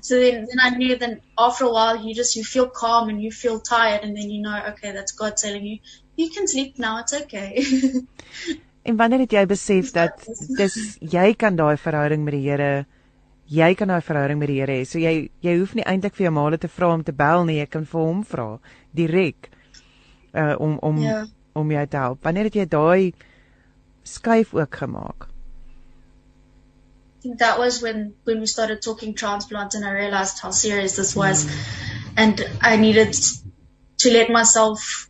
So 0.02 0.18
then 0.18 0.46
then 0.48 0.58
I 0.60 0.70
knew 0.70 0.96
then 0.96 1.20
after 1.38 1.64
a 1.64 1.70
while 1.70 2.04
you 2.04 2.14
just 2.14 2.36
you 2.36 2.44
feel 2.44 2.68
calm 2.68 3.08
and 3.08 3.22
you 3.22 3.30
feel 3.30 3.60
tired 3.60 4.02
and 4.02 4.16
then 4.16 4.30
you 4.30 4.42
know 4.42 4.62
okay 4.70 4.92
that's 4.92 5.12
God 5.12 5.36
telling 5.36 5.64
you 5.64 5.78
you 6.16 6.30
can 6.30 6.48
sleep 6.48 6.78
now 6.78 6.98
it's 7.00 7.14
okay 7.14 7.64
En 8.86 8.96
wanneer 8.96 9.24
het 9.24 9.34
jy 9.34 9.44
besef 9.50 9.90
dat 9.94 10.26
dis 10.58 10.76
jy 11.00 11.32
kan 11.38 11.56
daai 11.58 11.76
verhouding 11.80 12.24
met 12.24 12.36
die 12.36 12.44
Here 12.46 12.86
jy 13.46 13.74
kan 13.78 13.90
daai 13.90 14.02
verhouding 14.02 14.38
met 14.38 14.50
die 14.50 14.58
Here 14.60 14.78
hê. 14.80 14.86
So 14.86 15.02
jy 15.02 15.28
jy 15.42 15.56
hoef 15.58 15.74
nie 15.74 15.86
eintlik 15.86 16.14
vir 16.18 16.28
jou 16.28 16.34
maale 16.38 16.58
te 16.62 16.70
vra 16.70 16.92
om 16.94 17.04
te 17.06 17.14
bel 17.14 17.46
nie, 17.46 17.60
jy 17.60 17.68
kan 17.70 17.86
vir 17.86 18.02
hom 18.02 18.24
vra 18.24 18.48
direk 18.94 19.50
uh 20.34 20.54
om 20.60 20.78
om 20.82 21.00
Ja. 21.02 21.24
om 21.54 21.70
jou 21.70 21.86
te 21.86 21.96
help. 21.96 22.22
Wanneer 22.22 22.50
het 22.50 22.54
jy 22.54 22.66
daai 22.66 23.14
skuif 24.04 24.54
ook 24.54 24.74
gemaak? 24.74 25.30
that 27.34 27.58
was 27.58 27.82
when 27.82 28.14
when 28.24 28.40
we 28.40 28.46
started 28.46 28.80
talking 28.82 29.14
transplant 29.14 29.74
and 29.74 29.84
I 29.84 29.90
realized 29.90 30.38
how 30.38 30.50
serious 30.50 30.96
this 30.96 31.16
was, 31.16 31.44
mm. 31.44 32.12
and 32.16 32.40
I 32.60 32.76
needed 32.76 33.16
to 33.98 34.12
let 34.12 34.30
myself 34.30 35.08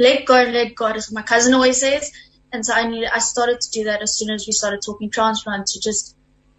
let 0.00 0.24
go 0.24 0.34
and 0.34 0.52
let 0.52 0.74
God, 0.74 0.96
as 0.96 1.12
my 1.12 1.22
cousin 1.22 1.54
always 1.54 1.78
says. 1.78 2.10
And 2.52 2.66
so 2.66 2.72
I 2.72 2.88
needed, 2.88 3.10
I 3.14 3.20
started 3.20 3.60
to 3.60 3.70
do 3.70 3.84
that 3.84 4.02
as 4.02 4.18
soon 4.18 4.30
as 4.30 4.46
we 4.46 4.52
started 4.52 4.80
talking 4.84 5.10
transplant 5.10 5.68
to 5.68 5.80
just 5.80 6.16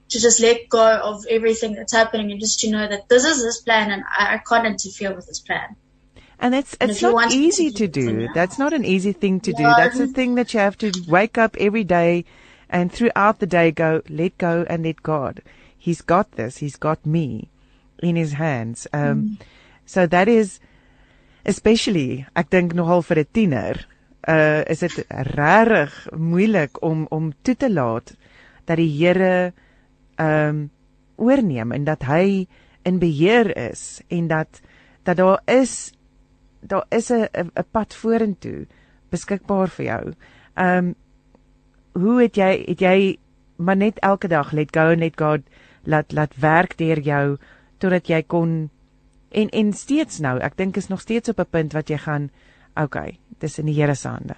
to 0.10 0.19
just 0.19 0.41
let 0.41 0.69
go 0.69 0.99
of 1.04 1.25
everything 1.30 1.73
that's 1.73 1.93
happening 1.93 2.32
and 2.32 2.39
just 2.39 2.60
to 2.60 2.69
know 2.69 2.88
that 2.88 3.08
this 3.10 3.23
is 3.23 3.43
his 3.43 3.60
plan 3.60 3.91
and 3.91 4.04
I, 4.17 4.36
I 4.36 4.38
can't 4.38 4.67
interfere 4.67 5.15
with 5.15 5.25
his 5.25 5.39
plan. 5.39 5.75
And 6.38 6.54
it's 6.54 6.75
it's 6.82 7.01
not 7.01 7.32
easy 7.32 7.71
to 7.71 7.88
do. 7.88 8.27
That's 8.34 8.60
not 8.60 8.73
an 8.73 8.84
easy 8.84 9.13
thing 9.13 9.39
to 9.41 9.54
do. 9.54 9.63
That's 9.63 9.99
a 9.99 10.08
thing 10.08 10.36
that 10.36 10.54
you 10.54 10.60
have 10.60 10.77
to 10.80 10.91
wake 11.08 11.38
up 11.38 11.56
every 11.58 11.84
day 11.84 12.25
and 12.69 12.91
throughout 12.91 13.39
the 13.39 13.45
day 13.45 13.71
go, 13.71 14.01
let 14.10 14.38
go 14.38 14.65
and 14.69 14.84
let 14.84 15.04
God. 15.04 15.41
He's 15.77 16.01
got 16.01 16.32
this. 16.34 16.58
He's 16.58 16.77
got 16.77 17.06
me 17.06 17.49
in 18.01 18.15
his 18.15 18.34
hands. 18.34 18.88
Um, 18.91 19.01
mm. 19.01 19.45
so 19.86 20.08
that 20.08 20.27
is 20.27 20.60
especially 21.43 22.25
ek 22.36 22.49
dink 22.49 22.73
nogal 22.73 23.01
vir 23.01 23.19
'n 23.19 23.32
tiener, 23.32 23.88
uh 24.27 24.63
is 24.69 24.80
dit 24.80 25.06
regtig 25.10 25.93
moeilik 26.13 26.82
om 26.82 27.08
om 27.10 27.34
toe 27.41 27.56
te 27.56 27.69
laat 27.69 28.13
dat 28.65 28.77
die 28.77 28.89
Here 28.89 29.54
um 30.19 30.69
oorneem 31.17 31.71
en 31.71 31.84
dat 31.84 32.04
hy 32.04 32.47
in 32.86 32.99
beheer 32.99 33.49
is 33.58 34.01
en 34.10 34.27
dat 34.27 34.62
dat 35.04 35.17
daar 35.17 35.41
is 35.45 35.93
daar 36.62 36.86
is 36.89 37.12
'n 37.12 37.27
'n 37.34 37.65
pad 37.71 37.93
vorentoe 37.93 38.67
beskikbaar 39.10 39.69
vir 39.69 39.86
jou. 39.86 40.13
Um 40.56 40.95
hoe 41.93 42.21
het 42.21 42.36
jy 42.36 42.65
het 42.67 42.80
jy 42.80 43.17
maar 43.58 43.77
net 43.77 43.99
elke 43.99 44.27
dag 44.27 44.51
let 44.51 44.71
go 44.71 44.91
and 44.91 44.99
let 44.99 45.17
God 45.17 45.41
laat 45.84 46.12
laat 46.12 46.36
werk 46.36 46.77
deur 46.77 46.99
jou 46.99 47.38
totdat 47.77 48.08
jy 48.08 48.21
kon 48.21 48.69
en 49.32 49.50
en 49.50 49.74
steeds 49.74 50.20
nou 50.20 50.39
ek 50.39 50.58
dink 50.58 50.78
is 50.78 50.88
nog 50.88 51.02
steeds 51.02 51.30
op 51.30 51.39
'n 51.39 51.50
punt 51.50 51.74
wat 51.74 51.89
jy 51.89 51.98
gaan 51.98 52.30
okay 52.76 53.20
dis 53.39 53.60
in 53.60 53.65
die 53.65 53.76
Here 53.76 53.96
se 53.96 54.08
hande 54.08 54.36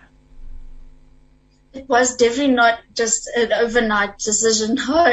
It 1.74 1.90
was 1.90 2.16
definitely 2.18 2.54
not 2.54 2.80
just 2.94 3.28
an 3.36 3.52
overnight 3.52 4.20
decision. 4.20 4.78
No, 4.88 5.06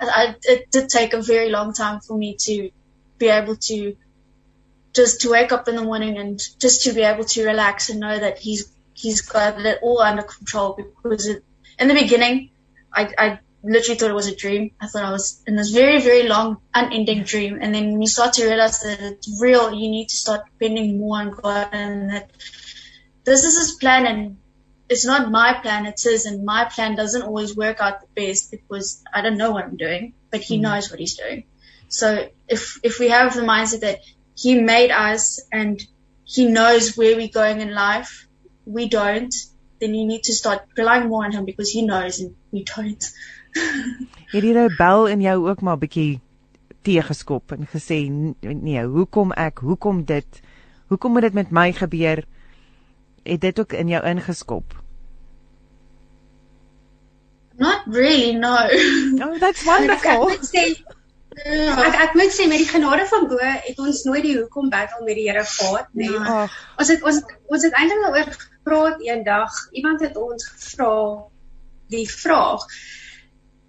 I, 0.00 0.34
it 0.44 0.70
did 0.70 0.88
take 0.88 1.12
a 1.12 1.20
very 1.20 1.50
long 1.50 1.74
time 1.74 2.00
for 2.00 2.16
me 2.16 2.36
to 2.46 2.70
be 3.18 3.28
able 3.28 3.56
to 3.56 3.96
just 4.94 5.20
to 5.20 5.30
wake 5.30 5.52
up 5.52 5.68
in 5.68 5.76
the 5.76 5.82
morning 5.82 6.16
and 6.16 6.40
just 6.58 6.84
to 6.84 6.92
be 6.92 7.02
able 7.02 7.24
to 7.24 7.44
relax 7.44 7.90
and 7.90 8.00
know 8.00 8.18
that 8.18 8.38
he's 8.38 8.72
he's 8.94 9.20
got 9.20 9.60
it 9.60 9.78
all 9.82 10.00
under 10.00 10.22
control. 10.22 10.72
Because 10.72 11.26
it, 11.26 11.44
in 11.78 11.88
the 11.88 11.94
beginning, 11.94 12.50
I, 12.92 13.12
I 13.18 13.38
literally 13.62 13.98
thought 13.98 14.10
it 14.10 14.14
was 14.14 14.26
a 14.26 14.36
dream. 14.36 14.72
I 14.80 14.86
thought 14.86 15.04
I 15.04 15.10
was 15.10 15.42
in 15.46 15.56
this 15.56 15.70
very, 15.70 16.00
very 16.00 16.28
long, 16.28 16.58
unending 16.74 17.24
dream. 17.24 17.58
And 17.60 17.74
then 17.74 17.92
when 17.92 18.02
you 18.02 18.08
start 18.08 18.34
to 18.34 18.46
realize 18.46 18.80
that 18.80 19.00
it's 19.00 19.40
real, 19.40 19.72
you 19.72 19.90
need 19.90 20.08
to 20.08 20.16
start 20.16 20.42
depending 20.46 20.98
more 20.98 21.18
on 21.18 21.30
God 21.30 21.68
and 21.72 22.10
that 22.10 22.30
this 23.24 23.44
is 23.44 23.58
His 23.58 23.72
plan 23.76 24.06
and 24.06 24.38
it's 24.88 25.04
not 25.04 25.30
my 25.30 25.54
plan, 25.54 25.86
it's 25.86 26.04
His. 26.04 26.24
And 26.26 26.44
my 26.44 26.64
plan 26.64 26.96
doesn't 26.96 27.22
always 27.22 27.56
work 27.56 27.80
out 27.80 28.00
the 28.00 28.06
best 28.14 28.50
because 28.50 29.02
I 29.12 29.20
don't 29.20 29.36
know 29.36 29.52
what 29.52 29.64
I'm 29.64 29.76
doing, 29.76 30.14
but 30.30 30.40
He 30.40 30.58
mm. 30.58 30.62
knows 30.62 30.90
what 30.90 31.00
He's 31.00 31.16
doing. 31.16 31.44
So 31.88 32.28
if, 32.48 32.78
if 32.82 32.98
we 32.98 33.08
have 33.08 33.34
the 33.34 33.42
mindset 33.42 33.80
that 33.80 34.00
He 34.34 34.60
made 34.60 34.90
us 34.90 35.40
and 35.52 35.80
He 36.24 36.46
knows 36.46 36.96
where 36.96 37.16
we're 37.16 37.28
going 37.28 37.60
in 37.60 37.74
life, 37.74 38.26
we 38.64 38.88
don't, 38.88 39.34
then 39.80 39.94
you 39.94 40.06
need 40.06 40.24
to 40.24 40.34
start 40.34 40.62
relying 40.76 41.08
more 41.08 41.24
on 41.24 41.32
Him 41.32 41.44
because 41.44 41.70
He 41.70 41.82
knows 41.82 42.20
and 42.20 42.36
we 42.50 42.64
don't. 42.64 43.04
Het 44.30 44.42
die 44.42 44.52
rebel 44.54 45.08
in 45.08 45.20
jou 45.20 45.48
ook 45.48 45.60
maar 45.60 45.78
bietjie 45.78 46.20
teëgeskop 46.86 47.52
en 47.52 47.66
gesê 47.70 48.02
nee, 48.10 48.84
hoekom 48.86 49.32
ek? 49.32 49.58
Hoekom 49.64 50.04
dit? 50.04 50.42
Hoekom 50.88 51.12
moet 51.12 51.28
dit 51.28 51.36
met 51.36 51.50
my 51.50 51.72
gebeur? 51.72 52.24
Het 53.22 53.40
dit 53.40 53.60
ook 53.60 53.72
in 53.72 53.88
jou 53.88 54.04
ingeskop? 54.06 54.76
Not 57.60 57.82
really, 57.86 58.32
no. 58.32 58.56
Oh, 59.26 59.38
that's 59.38 59.64
wonderful. 59.64 60.30
ek, 60.30 60.38
ek, 60.40 60.46
sê, 60.48 60.62
ek 61.36 61.98
ek 62.06 62.14
moet 62.16 62.32
sê 62.32 62.46
met 62.48 62.62
die 62.62 62.70
genade 62.70 63.04
van 63.10 63.26
bo 63.28 63.36
het 63.42 63.82
ons 63.82 64.04
nooit 64.08 64.24
die 64.24 64.38
hoekom 64.38 64.70
battle 64.72 65.04
met 65.04 65.18
die 65.18 65.26
Here 65.28 65.44
gehad 65.44 65.90
nie. 65.92 66.08
Nee. 66.08 66.46
Ons 66.80 66.94
het 66.94 67.04
ons 67.04 67.20
ons 67.52 67.66
het 67.66 67.76
eintlik 67.76 68.00
daaroor 68.06 68.32
gepraat 68.32 69.04
eendag. 69.04 69.60
Iemand 69.76 70.00
het 70.06 70.16
ons 70.16 70.48
gevra 70.48 70.94
die 71.92 72.06
vraag 72.08 72.64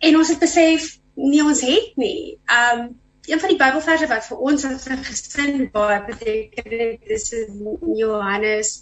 en 0.02 0.18
ons 0.18 0.34
het 0.34 0.42
besef 0.42 0.90
nee 1.14 1.44
ons 1.46 1.62
het 1.66 1.96
nie. 2.02 2.40
Um 2.48 2.90
een 3.30 3.40
van 3.40 3.52
die 3.54 3.58
Bybelverse 3.58 4.08
wat 4.10 4.26
vir 4.26 4.38
ons 4.50 4.64
as 4.66 4.88
'n 4.90 5.04
gesin 5.06 5.70
baie 5.72 6.00
beteken 6.08 6.98
dis 7.08 7.32
in 7.32 7.78
Johannes 7.96 8.82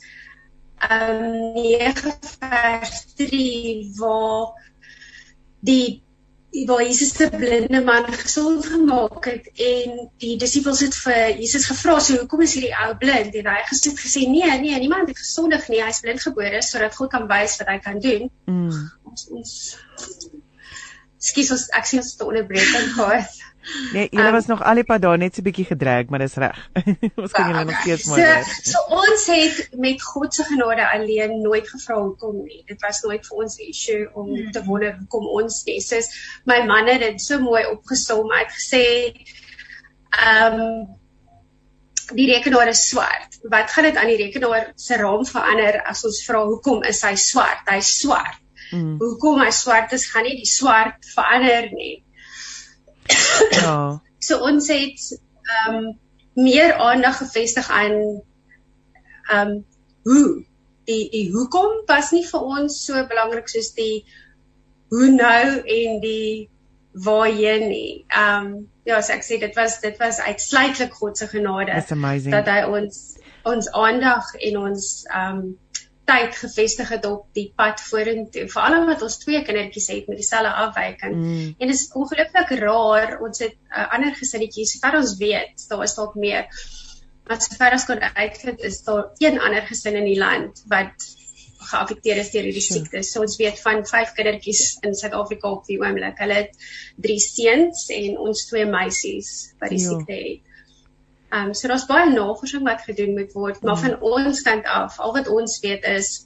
um 0.90 1.54
9 1.54 2.14
vers 2.40 3.06
3 3.16 3.92
waar 4.00 4.54
die 5.60 6.04
waar 6.66 6.84
Jesus 6.84 7.14
se 7.14 7.30
blinde 7.30 7.84
man 7.84 8.14
gesond 8.14 8.66
gemaak 8.66 9.26
het 9.26 9.52
en 9.54 10.10
die 10.18 10.38
disippels 10.38 10.80
het 10.80 10.96
vir 10.96 11.36
Jesus 11.38 11.66
gevra 11.70 12.00
so 12.00 12.18
hoekom 12.18 12.42
is 12.42 12.56
hierdie 12.58 12.74
ou 12.86 12.96
blind 12.98 13.36
en 13.36 13.52
hy 13.52 13.58
het 13.60 14.00
gesê 14.06 14.26
nee 14.28 14.60
nee 14.62 14.80
niemand 14.80 15.08
het 15.08 15.20
gesondig 15.20 15.68
nie 15.70 15.84
hy's 15.84 16.00
blind 16.00 16.22
gebore 16.22 16.62
sodat 16.62 16.96
God 16.96 17.12
kan 17.12 17.28
wys 17.28 17.60
wat 17.62 17.68
hy 17.68 17.78
kan 17.80 18.00
doen. 18.00 18.32
Mm. 18.46 18.90
Ons 19.04 19.28
ons 19.30 19.54
Skus 21.20 21.52
ons 21.52 21.68
ek 21.76 21.88
sien 21.88 22.00
ons 22.00 22.12
het 22.12 22.22
'n 22.24 22.32
onderbreking 22.32 22.92
gehad. 22.98 23.40
Nee, 23.94 24.08
julle 24.10 24.28
um, 24.28 24.34
was 24.34 24.46
nog 24.48 24.62
al 24.64 24.80
die 24.80 24.86
pad 24.88 25.02
daar 25.02 25.18
net 25.18 25.36
so 25.36 25.42
'n 25.42 25.48
bietjie 25.48 25.66
gedreig, 25.66 26.08
maar 26.10 26.20
dis 26.24 26.36
reg. 26.36 26.58
ons 27.24 27.32
kan 27.32 27.50
julle 27.52 27.64
nog 27.64 27.82
steeds 27.82 28.06
mooi 28.08 28.22
hoor. 28.24 28.44
So, 28.44 28.72
so 28.72 28.80
ons 29.02 29.26
het 29.28 29.80
met 29.86 30.02
God 30.02 30.34
se 30.34 30.44
genade 30.44 30.86
alleen 30.92 31.42
nooit 31.42 31.68
gevra 31.70 32.00
hoekom 32.02 32.44
nie. 32.44 32.64
Dit 32.66 32.82
was 32.82 33.02
nooit 33.02 33.28
vir 33.28 33.38
ons 33.38 33.58
'n 33.58 33.68
issue 33.68 34.10
om 34.14 34.30
hmm. 34.36 34.52
te 34.52 34.64
wonder 34.64 34.96
hoekom 35.00 35.28
ons 35.42 35.64
nie. 35.66 35.82
Soos 35.82 36.08
my 36.46 36.64
man 36.66 36.88
het 36.88 37.00
dit 37.00 37.22
so 37.22 37.40
mooi 37.40 37.66
opgesom. 37.66 38.32
Hy 38.32 38.40
het 38.46 38.56
gesê 38.56 38.86
ehm 40.10 40.60
um, 40.60 40.88
die 42.16 42.32
rekenaar 42.32 42.68
is 42.68 42.88
swart. 42.90 43.40
Wat 43.44 43.72
gaan 43.72 43.84
dit 43.84 43.98
aan 43.98 44.08
die 44.08 44.18
rekenaar 44.24 44.72
se 44.76 44.98
raam 44.98 45.26
verander 45.26 45.82
as 45.84 46.04
ons 46.06 46.24
vra 46.26 46.46
hoekom 46.46 46.84
is 46.84 47.02
hy 47.06 47.16
swart? 47.16 47.68
Hy's 47.70 48.00
swart. 48.00 48.40
Mm. 48.72 48.98
Hoekom 49.02 49.42
hy 49.42 49.50
swart 49.56 49.94
is, 49.98 50.10
gaan 50.12 50.28
nie 50.28 50.38
die 50.38 50.50
swart 50.50 51.08
verander 51.16 51.72
nie. 51.74 52.04
Ja. 53.62 53.80
so 54.28 54.44
ons 54.46 54.70
het 54.70 55.10
ehm 55.10 55.76
um, 55.76 55.90
meer 56.40 56.76
aandag 56.78 57.18
gefestig 57.18 57.70
aan 57.70 57.98
ehm 59.30 59.48
um, 59.48 59.66
hoe 60.04 60.46
die 60.90 61.10
die 61.10 61.28
hoekom 61.34 61.84
was 61.88 62.12
nie 62.16 62.26
vir 62.28 62.46
ons 62.58 62.78
so 62.86 63.02
belangrik 63.10 63.50
soos 63.50 63.74
die 63.78 64.06
hoe 64.90 65.10
nou 65.14 65.46
en 65.60 66.00
die 66.02 66.50
waarheen 67.06 67.68
nie. 67.70 68.06
Ehm 68.08 68.46
um, 68.46 68.68
ja, 68.90 69.02
so 69.02 69.14
ek 69.14 69.26
sê 69.26 69.40
dit 69.42 69.56
was 69.56 69.80
dit 69.84 69.98
was 70.02 70.20
uitsluitlik 70.20 70.94
God 71.02 71.18
se 71.18 71.28
genade 71.30 71.74
dat 72.32 72.48
hy 72.50 72.62
ons 72.66 73.02
ons 73.50 73.72
aandag 73.86 74.34
en 74.50 74.62
ons 74.66 74.88
ehm 75.10 75.42
um, 75.42 75.58
tyd 76.10 76.38
gevestig 76.42 76.90
het 76.96 77.06
op 77.06 77.28
die 77.38 77.48
pad 77.56 77.82
vorentoe. 77.86 78.48
Veral 78.50 78.80
omdat 78.82 79.06
ons 79.06 79.20
twee 79.22 79.42
kindertjies 79.46 79.90
het 79.94 80.10
met 80.10 80.18
dieselfde 80.22 80.54
afwyking. 80.64 81.16
Mm. 81.16 81.46
En 81.58 81.72
dit 81.72 81.76
is 81.76 81.88
ongelooflik 81.94 82.56
raar. 82.64 83.16
Ons 83.26 83.44
het 83.46 83.56
uh, 83.70 83.86
ander 83.94 84.16
gesinnetjies, 84.18 84.76
sover 84.76 85.00
ons 85.04 85.16
weet, 85.22 85.68
daar 85.70 85.86
is 85.86 85.96
dalk 86.00 86.18
meer. 86.20 86.50
Maar 87.30 87.42
sover 87.46 87.78
as 87.78 87.86
kon 87.86 88.02
uitvind 88.02 88.66
is 88.66 88.82
daar 88.88 89.08
een 89.22 89.40
ander 89.40 89.66
gesin 89.70 90.00
in 90.02 90.10
die 90.10 90.20
land 90.20 90.64
wat 90.74 91.10
geaffekteer 91.70 92.22
is 92.24 92.32
deur 92.34 92.48
hierdie 92.48 92.64
siekte. 92.66 93.04
So 93.06 93.22
ons 93.26 93.38
weet 93.38 93.60
van 93.62 93.84
vyf 93.86 94.14
kindertjies 94.18 94.80
in 94.88 94.96
Suid-Afrika 94.98 95.52
op 95.60 95.68
die 95.70 95.78
oomblik. 95.82 96.18
Hulle 96.24 96.44
het 96.44 96.70
drie 96.98 97.20
seuns 97.22 97.88
en 97.94 98.18
ons 98.26 98.46
twee 98.50 98.66
meisies 98.70 99.34
wat 99.60 99.76
die 99.76 99.82
jo. 99.84 99.92
Ja. 99.92 99.98
siekte 100.00 100.22
het. 100.24 100.49
Ehm 101.30 101.52
um, 101.52 101.54
so 101.54 101.68
daar's 101.68 101.86
baie 101.86 102.10
navorsing 102.10 102.64
wat 102.66 102.82
gedoen 102.82 103.14
moet 103.14 103.34
word, 103.34 103.62
maar 103.62 103.76
mm. 103.76 103.82
van 103.82 104.02
ons 104.02 104.42
kant 104.42 104.66
af, 104.66 105.00
al 105.00 105.14
wat 105.14 105.28
ons 105.28 105.60
weet 105.60 105.84
is 105.86 106.26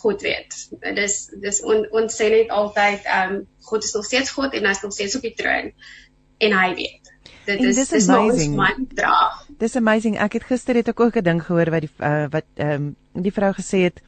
God 0.00 0.22
weet. 0.22 0.54
Dis 0.94 1.16
dis 1.42 1.62
on, 1.66 1.82
ons 1.90 2.20
sê 2.20 2.30
net 2.30 2.52
altyd 2.54 3.04
ehm 3.04 3.34
um, 3.34 3.40
God 3.70 3.84
is 3.84 3.94
nog 3.94 4.04
steeds 4.04 4.30
God 4.30 4.54
en 4.54 4.68
hy 4.68 4.74
is 4.76 4.82
nog 4.82 4.92
steeds 4.92 5.16
op 5.18 5.26
die 5.26 5.34
troon 5.34 5.72
en 6.38 6.54
hy 6.60 6.68
weet. 6.74 7.10
Dit 7.48 7.64
is 7.64 7.88
dis 7.88 8.06
mantra. 8.54 9.16
Dis 9.58 9.76
amazing. 9.76 10.16
Ek 10.18 10.38
het 10.38 10.46
gister 10.46 10.78
het 10.78 10.88
ek 10.88 11.00
ook 11.00 11.16
'n 11.16 11.26
ding 11.26 11.42
gehoor 11.42 11.70
wat 11.74 11.88
die 11.88 11.92
uh, 11.98 12.26
wat 12.30 12.46
ehm 12.54 12.94
um, 13.14 13.22
die 13.26 13.34
vrou 13.34 13.52
gesê 13.52 13.82
het 13.90 14.00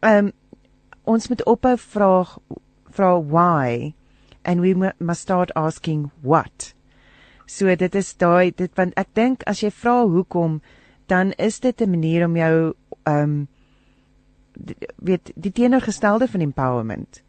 ehm 0.00 0.30
um, 0.30 0.32
ons 1.04 1.28
moet 1.28 1.44
ophou 1.44 1.76
vra 1.78 2.24
vra 2.90 3.10
why 3.20 3.94
and 4.44 4.60
we 4.60 4.92
must 4.98 5.20
start 5.20 5.50
asking 5.54 6.10
what. 6.22 6.75
So 7.46 7.74
dit 7.76 7.94
is 7.94 8.16
daai 8.16 8.50
dit 8.50 8.72
want 8.76 8.94
ek 8.96 9.14
dink 9.14 9.42
as 9.46 9.62
jy 9.62 9.70
vra 9.70 10.02
hoekom 10.04 10.60
dan 11.06 11.32
is 11.38 11.60
dit 11.60 11.80
'n 11.80 11.90
manier 11.90 12.26
om 12.26 12.36
jou 12.36 12.74
ehm 13.06 13.22
um, 13.22 13.48
weet 14.96 15.32
die 15.36 15.52
teenoorgestelde 15.52 16.28
van 16.28 16.40
empowerment. 16.40 17.22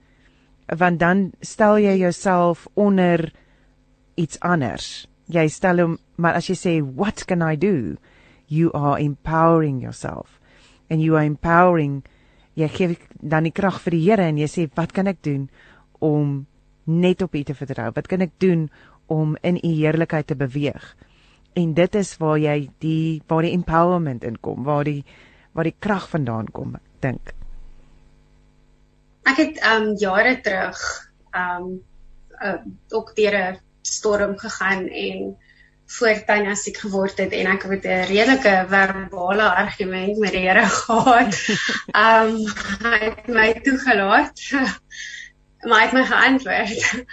want 0.76 0.99
dan 0.99 1.32
stel 1.41 1.78
jy 1.80 1.95
jouself 1.97 2.68
onder 2.74 3.32
iets 4.15 4.39
anders. 4.39 5.07
Jy 5.26 5.47
stel 5.47 5.80
hom 5.80 5.97
maar 6.15 6.34
as 6.34 6.49
jy 6.49 6.55
sê 6.55 6.74
what 6.82 7.26
can 7.26 7.41
I 7.41 7.55
do? 7.55 7.95
You 8.47 8.72
are 8.74 8.99
empowering 8.99 9.82
yourself. 9.82 10.39
And 10.89 11.01
you 11.01 11.15
are 11.15 11.26
empowering 11.26 12.03
jy 12.57 12.68
gee 12.74 12.97
dan 13.22 13.45
die 13.45 13.53
krag 13.53 13.80
vir 13.84 13.95
die 13.95 14.03
Here 14.03 14.28
en 14.28 14.38
jy 14.41 14.47
sê 14.49 14.68
wat 14.76 14.91
kan 14.91 15.07
ek 15.07 15.22
doen 15.24 15.47
om 16.01 16.45
net 16.88 17.22
op 17.22 17.36
U 17.36 17.43
te 17.43 17.53
vertrou? 17.53 17.91
Wat 17.93 18.07
kan 18.07 18.24
ek 18.26 18.34
doen 18.41 18.70
om 19.08 19.36
in 19.41 19.60
U 19.64 19.68
heerlikheid 19.68 20.28
te 20.28 20.36
beweeg? 20.36 20.95
En 21.53 21.74
dit 21.74 21.95
is 21.95 22.18
waar 22.18 22.38
jy 22.38 22.70
die 22.84 23.22
waar 23.28 23.41
die 23.41 23.55
empowerment 23.55 24.24
inkom, 24.24 24.64
waar 24.64 24.84
die 24.84 25.03
waar 25.58 25.66
die 25.66 25.76
krag 25.80 26.10
vandaan 26.10 26.51
kom, 26.53 26.76
dink. 27.01 27.34
Ek 29.28 29.39
het 29.41 29.58
um 29.66 29.95
jare 29.97 30.38
terug 30.41 30.82
um 31.34 31.80
uh, 32.38 32.60
ook 32.93 33.16
deur 33.16 33.36
'n 33.36 33.60
storm 33.82 34.38
gegaan 34.38 34.88
en 34.88 35.38
voor 35.88 36.24
Tanya 36.26 36.55
siek 36.55 36.78
geword 36.78 37.18
het 37.18 37.32
en 37.32 37.47
ek 37.47 37.64
het 37.64 37.86
'n 37.86 38.08
redelike 38.12 38.66
verbale 38.70 39.49
argument 39.55 40.18
met 40.18 40.32
die 40.32 40.45
Here 40.45 40.66
gehad. 40.86 41.34
Um 42.05 42.36
hy 42.84 42.99
het 43.10 43.28
my 43.28 43.53
toegelaat. 43.64 44.41
maar 45.68 45.80
hy 45.80 45.86
het 45.86 45.93
my 45.93 46.05
geantwoord. 46.05 47.05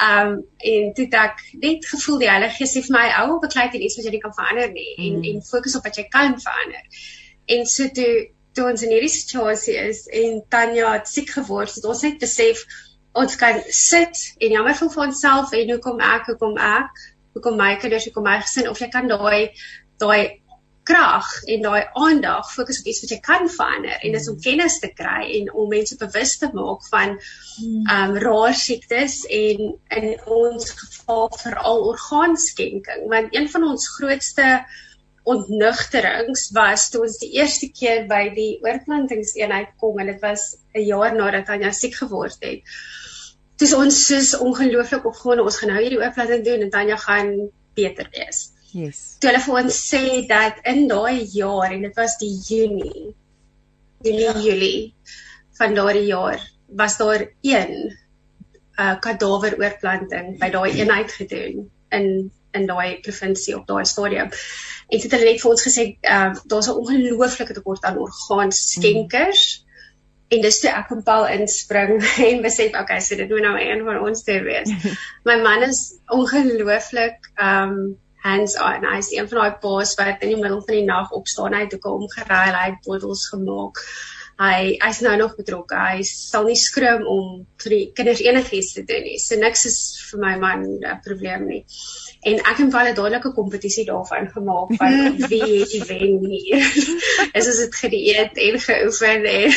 Um 0.00 0.38
en 0.72 0.92
toe 0.96 1.06
ek 1.20 1.42
net 1.60 1.84
gevoel 1.86 2.22
die 2.22 2.30
Heilige 2.30 2.56
Gees 2.56 2.76
sê 2.76 2.82
vir 2.86 2.94
my 2.96 3.08
ou 3.22 3.40
beklei 3.42 3.66
dit 3.72 3.82
iets 3.84 3.98
wat 3.98 4.06
jy 4.08 4.14
nie 4.14 4.22
kan 4.22 4.36
verander 4.36 4.70
nie 4.72 4.94
en 4.96 5.18
mm. 5.18 5.26
en 5.30 5.42
fokus 5.48 5.76
op 5.76 5.84
wat 5.88 5.98
jy 6.00 6.06
kan 6.08 6.38
verander. 6.40 7.02
En 7.56 7.66
so 7.66 7.88
toe 7.98 8.12
toe 8.56 8.68
ons 8.68 8.82
in 8.84 8.92
hierdie 8.92 9.12
situasie 9.12 9.76
is 9.80 10.06
en 10.12 10.40
Tanya 10.52 10.94
het 10.96 11.08
siek 11.08 11.30
geword, 11.32 11.72
het 11.74 11.84
ons 11.88 12.02
net 12.04 12.18
besef 12.20 12.64
ons 13.12 13.36
kan 13.36 13.60
sit 13.68 14.20
en 14.40 14.56
jammer 14.56 14.76
voel 14.76 14.92
vir 14.94 15.04
onsself 15.06 15.52
en 15.56 15.72
hoekom 15.74 16.00
ek, 16.04 16.28
hoekom 16.32 16.56
ek 16.56 17.02
hoekom 17.36 17.56
my 17.56 17.76
kinders, 17.80 18.06
hoekom 18.08 18.26
my 18.28 18.38
gesin 18.42 18.68
of 18.68 18.80
jy 18.80 18.88
kan 18.92 19.08
daai 19.08 19.52
daai 20.02 20.41
krag 20.88 21.28
en 21.54 21.62
daai 21.62 21.82
aandag 21.98 22.48
fokus 22.52 22.80
op 22.80 22.88
iets 22.90 23.02
wat 23.04 23.12
jy 23.14 23.18
kan 23.26 23.48
verander 23.56 23.98
en 23.98 24.16
dis 24.16 24.28
om 24.28 24.36
mm. 24.36 24.44
kennis 24.46 24.78
te 24.82 24.90
kry 24.98 25.26
en 25.38 25.50
om 25.54 25.68
mense 25.70 25.98
bewus 26.00 26.36
te 26.40 26.50
maak 26.54 26.86
van 26.90 27.16
mm. 27.16 27.82
ehm 27.86 28.14
um, 28.14 28.16
rare 28.24 28.54
siektes 28.62 29.18
en 29.40 29.60
in 29.98 30.08
ons 30.38 30.72
geval 30.80 31.28
veral 31.42 31.84
orgaanskenking 31.92 33.06
want 33.12 33.36
een 33.36 33.50
van 33.54 33.68
ons 33.72 33.90
grootste 33.98 34.48
ontnugterings 35.34 36.48
was 36.56 36.88
toe 36.90 37.04
ons 37.06 37.20
die 37.22 37.30
eerste 37.38 37.70
keer 37.70 38.08
by 38.10 38.24
die 38.34 38.50
oorplantingseenheid 38.64 39.76
kom 39.78 40.02
en 40.02 40.10
dit 40.10 40.20
was 40.24 40.56
'n 40.74 40.86
jaar 40.88 41.14
nadat 41.14 41.54
Anja 41.54 41.70
siek 41.70 41.94
geword 42.02 42.42
het 42.42 42.66
dis 43.62 43.74
ons 43.76 43.98
is 44.16 44.32
ongelooflik 44.38 45.04
opgewonde 45.06 45.44
ons 45.46 45.58
gaan 45.60 45.70
nou 45.74 45.82
hierdie 45.82 46.00
ooplatting 46.00 46.42
doen 46.46 46.64
en 46.64 46.70
Tanya 46.70 46.96
gaan 46.96 47.28
beter 47.78 48.08
wees. 48.12 48.50
Yes. 48.72 49.00
Toe 49.20 49.30
hulle 49.30 49.42
vir 49.44 49.58
ons 49.62 49.80
sê 49.90 50.04
dat 50.28 50.60
in 50.72 50.86
daai 50.90 51.24
jaar 51.34 51.72
en 51.72 51.84
dit 51.86 51.98
was 51.98 52.16
die 52.20 52.32
Junie 52.48 53.14
Julie 54.02 54.28
ja. 54.28 54.36
Julie 54.44 54.94
van 55.58 55.74
daardie 55.78 56.06
jaar 56.08 56.40
was 56.82 56.96
daar 57.00 57.26
een 57.42 57.74
uh 58.80 58.94
kadaver 59.04 59.58
oorplanting 59.60 60.38
by 60.40 60.48
daai 60.54 60.70
eenheid 60.72 61.12
gedoen 61.12 61.66
in 61.90 62.08
in 62.52 62.66
daai 62.68 63.00
provinsie 63.04 63.54
op 63.56 63.66
daai 63.66 63.84
stadium. 63.88 64.32
En 64.32 64.96
dit 64.96 65.04
het 65.04 65.12
hulle 65.16 65.28
net 65.30 65.42
vir 65.44 65.50
ons 65.50 65.66
gesê 65.68 65.84
uh 66.00 66.32
daar's 66.48 66.68
'n 66.72 66.80
ongelooflike 66.80 67.54
tekort 67.60 67.84
aan 67.84 68.00
orgaanskenkers. 68.06 69.44
Mm 69.58 69.70
en 70.32 70.40
dis 70.40 70.60
toe 70.62 70.70
ek 70.72 70.92
en 70.94 71.02
Paul 71.06 71.26
inspring 71.34 71.98
en 72.28 72.44
besef 72.44 72.76
okay 72.78 73.00
so 73.04 73.18
dit 73.20 73.30
moet 73.32 73.44
nou 73.44 73.56
een 73.60 73.84
van 73.88 74.00
ons 74.06 74.24
twee 74.26 74.42
wees. 74.46 74.72
My 75.28 75.38
man 75.44 75.66
is 75.68 75.82
ongelooflik 76.08 77.28
um 77.36 77.76
hands 78.22 78.56
on. 78.60 78.86
Hy's 78.94 79.12
een 79.12 79.28
van 79.28 79.42
daai 79.42 79.60
paas 79.62 79.94
wat 79.98 80.24
in 80.24 80.34
die 80.34 80.40
middel 80.40 80.62
van 80.64 80.78
die 80.78 80.88
nag 80.88 81.12
opstaan 81.12 81.54
hy 81.56 81.66
het 81.66 81.76
ook 81.78 81.90
omgery, 81.92 82.42
hy 82.54 82.66
het 82.70 82.82
bottels 82.86 83.28
gemaak. 83.32 83.82
Hy 84.42 84.78
hy's 84.82 85.02
nou 85.04 85.16
nog 85.20 85.36
betrokke. 85.38 85.76
Hy 85.76 86.06
sal 86.08 86.48
nie 86.48 86.58
skroom 86.58 87.04
om 87.06 87.26
vir 87.62 87.76
die 87.76 87.84
kinders 87.98 88.22
enigiets 88.24 88.72
te 88.78 88.86
doen 88.88 89.04
nie. 89.06 89.18
So 89.22 89.38
niks 89.38 89.66
is 89.70 89.78
vir 90.10 90.24
my 90.24 90.36
man 90.40 90.64
'n 90.80 90.98
probleem 91.04 91.46
nie 91.50 91.64
en 92.22 92.38
ek 92.38 92.56
het 92.56 92.66
'n 92.66 92.70
baie 92.70 92.94
duidelike 92.94 93.32
kompetisie 93.34 93.84
daarvan 93.84 94.28
gemaak 94.30 94.68
van 94.78 95.16
wie 95.30 95.42
het 95.42 95.70
die 95.70 95.84
wen 95.84 96.24
hier. 96.30 96.62
is 97.38 97.48
as 97.48 97.56
dit 97.56 97.74
gedieet 97.74 98.36
en 98.46 98.60
geoefen 98.60 99.24
en 99.24 99.50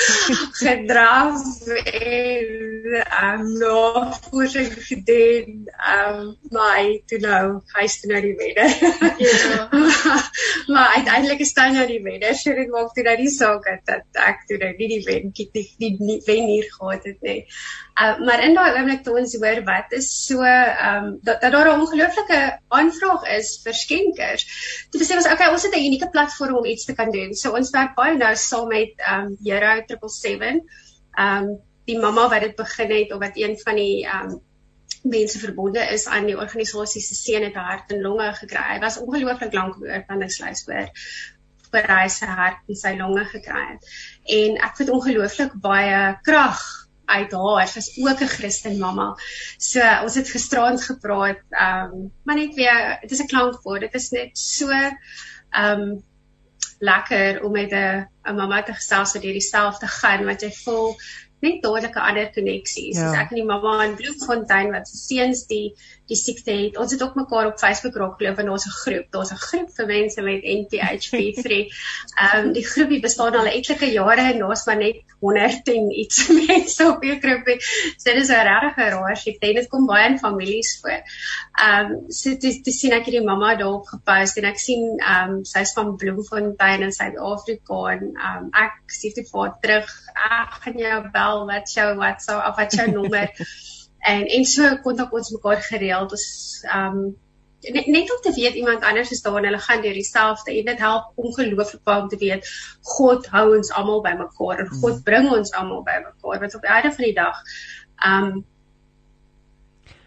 gedraf 0.62 1.42
en 1.66 2.75
um 3.22 3.58
nog 3.58 4.18
voorsig 4.30 4.86
gedoen. 4.86 5.68
Um 5.94 6.36
my 6.50 7.02
to 7.06 7.18
know 7.18 7.62
hy's 7.74 8.00
toe 8.00 8.12
nou 8.12 8.20
die 8.24 8.34
wenner. 8.38 8.70
ja. 9.18 9.68
maar 10.72 10.94
uiteindelik 10.94 11.40
is 11.40 11.52
Tanya 11.52 11.82
nou 11.82 11.86
die 11.90 12.02
wenner. 12.02 12.34
So 12.34 12.54
dit 12.54 12.70
maak 12.70 12.94
toe 12.94 13.04
nou 13.06 13.16
die 13.18 13.32
saak 13.32 13.66
dat 13.88 14.22
ek 14.26 14.46
toe 14.50 14.60
nou 14.62 14.72
nie 14.78 14.88
die 14.94 15.02
wen 15.08 15.34
die, 15.36 15.48
die, 15.52 15.66
die 15.78 16.20
wen 16.28 16.48
hier 16.52 16.70
gehad 16.76 17.04
het 17.08 17.20
nie. 17.26 17.42
Uh, 17.96 18.18
maar 18.28 18.42
in 18.44 18.56
daai 18.56 18.76
oomblik 18.76 19.04
toe 19.04 19.16
ons 19.16 19.36
hoor 19.40 19.62
wat 19.64 19.94
is 19.96 20.10
so 20.26 20.44
um, 20.44 21.14
dat, 21.24 21.40
dat 21.40 21.52
daar 21.52 21.70
'n 21.72 21.80
ongelooflike 21.80 22.40
aanvraag 22.68 23.28
is 23.38 23.54
vir 23.64 23.74
skenkers. 23.74 24.44
Toe 24.90 25.00
besef 25.00 25.22
ons 25.22 25.30
okay, 25.32 25.48
ons 25.52 25.64
het 25.64 25.74
'n 25.74 25.86
unieke 25.90 26.10
platform 26.10 26.56
om 26.60 26.64
iets 26.64 26.84
te 26.84 26.94
kan 26.94 27.10
doen. 27.10 27.34
So 27.34 27.56
ons 27.56 27.70
werk 27.70 27.94
baie 27.94 28.16
nou 28.16 28.34
saam 28.36 28.68
met 28.68 28.92
um, 29.12 29.36
Hero 29.42 29.72
777. 29.80 30.84
Ehm 31.16 31.48
um, 31.48 31.65
die 31.86 31.98
mamma 31.98 32.28
wat 32.28 32.44
dit 32.46 32.56
begin 32.56 32.92
het 32.92 33.12
of 33.12 33.22
wat 33.22 33.38
een 33.38 33.56
van 33.62 33.78
die 33.78 34.06
um, 34.06 34.40
mense 35.02 35.38
verbonde 35.38 35.82
is 35.94 36.06
aan 36.06 36.26
die 36.26 36.38
organisasie 36.38 37.02
se 37.02 37.14
seun 37.14 37.46
het 37.46 37.54
hart 37.54 37.92
en 37.94 38.02
longe 38.02 38.32
gekry. 38.40 38.64
Hy 38.74 38.80
was 38.82 38.98
ongelooflik 39.02 39.54
lank 39.54 39.76
op 39.76 39.86
oorplanningslys 39.86 40.64
hoor 40.66 40.90
vir 41.74 41.88
hy 41.90 42.06
sy 42.12 42.26
hart 42.30 42.70
en 42.70 42.78
sy 42.78 42.94
longe 42.98 43.24
gekry 43.30 43.62
het. 43.72 43.94
En 44.38 44.58
ek 44.68 44.82
het 44.82 44.90
ongelooflik 44.94 45.54
baie 45.62 46.00
krag 46.26 46.62
uit 47.06 47.32
haar. 47.38 47.68
Sy's 47.70 47.92
ook 48.02 48.20
'n 48.22 48.34
Christen 48.34 48.78
mamma. 48.78 49.14
So 49.58 49.80
ons 50.02 50.14
het 50.14 50.30
gisterand 50.30 50.82
gepraat, 50.82 51.42
ehm 51.50 51.92
um, 51.92 52.12
maar 52.24 52.36
net 52.36 52.54
weer, 52.54 52.98
dit 53.02 53.10
is 53.10 53.22
'n 53.22 53.26
klankwoord. 53.26 53.80
Dit 53.80 53.94
is 53.94 54.10
net 54.10 54.38
so 54.38 54.70
ehm 54.70 55.80
um, 55.80 56.02
lekker 56.78 57.42
om 57.44 57.52
met 57.52 57.72
'n 57.72 58.06
'n 58.24 58.34
mamma 58.34 58.62
te 58.62 58.74
gesels 58.74 59.12
wat 59.12 59.22
deur 59.22 59.32
dieselfde 59.32 59.86
gaan 59.86 60.24
wat 60.24 60.40
jy 60.40 60.52
voel 60.64 60.96
net 61.46 61.62
dadelike 61.64 62.02
ander 62.08 62.30
koneksies. 62.34 62.98
Ja. 63.00 63.12
Ek 63.22 63.32
en 63.32 63.40
die 63.40 63.48
mamma 63.48 63.78
in 63.86 63.96
Bloemfontein 63.98 64.72
wat 64.74 64.90
se 64.90 65.00
seuns 65.02 65.46
die 65.50 65.66
die 66.06 66.16
siekte 66.18 66.54
het. 66.54 66.76
Ons 66.78 66.92
het 66.94 67.02
ook 67.02 67.16
mekaar 67.18 67.48
op 67.50 67.58
Facebook 67.58 67.96
raak 67.98 68.18
geloop 68.20 68.38
en 68.38 68.46
daar's 68.50 68.66
'n 68.66 68.76
groep. 68.82 69.06
Daar's 69.10 69.32
'n 69.32 69.42
groep 69.46 69.70
vir 69.76 69.86
mense 69.86 70.22
met 70.22 70.42
NPHP3. 70.42 71.50
Ehm 72.22 72.46
um, 72.46 72.52
die 72.52 72.66
groepie 72.66 73.00
bestaan 73.00 73.34
al 73.34 73.46
etlike 73.46 73.90
jare 73.92 74.32
en 74.32 74.38
daar's 74.38 74.66
maar 74.66 74.76
net 74.76 75.02
100 75.20 75.68
en 75.68 75.90
iets 75.98 76.28
mense 76.46 76.86
op 76.86 77.00
die 77.00 77.18
groepie. 77.20 77.58
So 77.96 78.12
dit 78.12 78.22
is 78.22 78.28
'n 78.28 78.46
regtig 78.50 78.76
rare 78.76 79.16
siekte 79.16 79.46
en 79.46 79.54
dit 79.54 79.68
kom 79.68 79.86
baie 79.86 80.08
in 80.10 80.18
families 80.18 80.78
voor. 80.80 81.02
Ehm 81.64 81.92
um, 81.92 82.10
so 82.10 82.30
dit 82.30 82.64
dis 82.64 82.78
sien 82.80 82.92
ek 82.92 83.04
hierdie 83.04 83.26
mamma 83.26 83.54
daarop 83.54 83.86
gepost 83.86 84.36
en 84.36 84.44
ek 84.44 84.58
sien 84.58 84.98
ehm 84.98 85.30
um, 85.30 85.44
sy's 85.44 85.72
van 85.72 85.96
Bloemfontein 85.96 86.82
in 86.82 86.92
Suid-Afrika 86.92 87.82
en 87.96 88.02
ehm 88.14 88.44
um, 88.44 88.48
ek 88.52 88.72
sien 88.86 89.12
dit 89.14 89.30
voor 89.30 89.56
terug. 89.60 89.90
Ek 90.30 90.52
gaan 90.62 90.78
jou 90.78 91.00
bel 91.12 91.35
wat 91.44 91.72
jou 91.72 91.94
WhatsApp 91.96 92.48
of 92.48 92.56
wat 92.56 92.72
jou 92.78 92.88
nommer 92.90 93.30
en 94.12 94.26
en 94.38 94.44
so 94.44 94.76
kontak 94.82 95.12
ons 95.12 95.32
mekaar 95.34 95.62
gereeld 95.68 96.16
ons 96.16 96.26
um 96.78 96.98
net, 97.66 97.86
net 97.86 98.10
om 98.14 98.20
te 98.22 98.32
weet 98.34 98.54
iemand 98.54 98.84
anders 98.84 99.10
is 99.10 99.22
daar 99.22 99.38
en 99.40 99.48
hulle 99.50 99.62
gaan 99.68 99.82
deur 99.82 99.96
dieselfde 100.00 100.52
en 100.58 100.68
dit 100.72 100.82
help 100.86 101.12
ongelooflik 101.14 101.82
baie 101.84 102.02
om 102.02 102.10
te 102.12 102.20
weet 102.20 102.50
God 102.96 103.30
hou 103.36 103.46
ons 103.56 103.72
almal 103.80 104.04
bymekaar 104.04 104.64
en 104.64 104.74
God 104.74 104.92
mm. 104.98 105.06
bring 105.08 105.30
ons 105.38 105.52
almal 105.52 105.82
bymekaar 105.86 106.44
want 106.44 106.54
op 106.54 106.68
die 106.68 106.76
einde 106.76 106.92
van 106.98 107.10
die 107.10 107.16
dag 107.22 107.42
um 108.10 108.36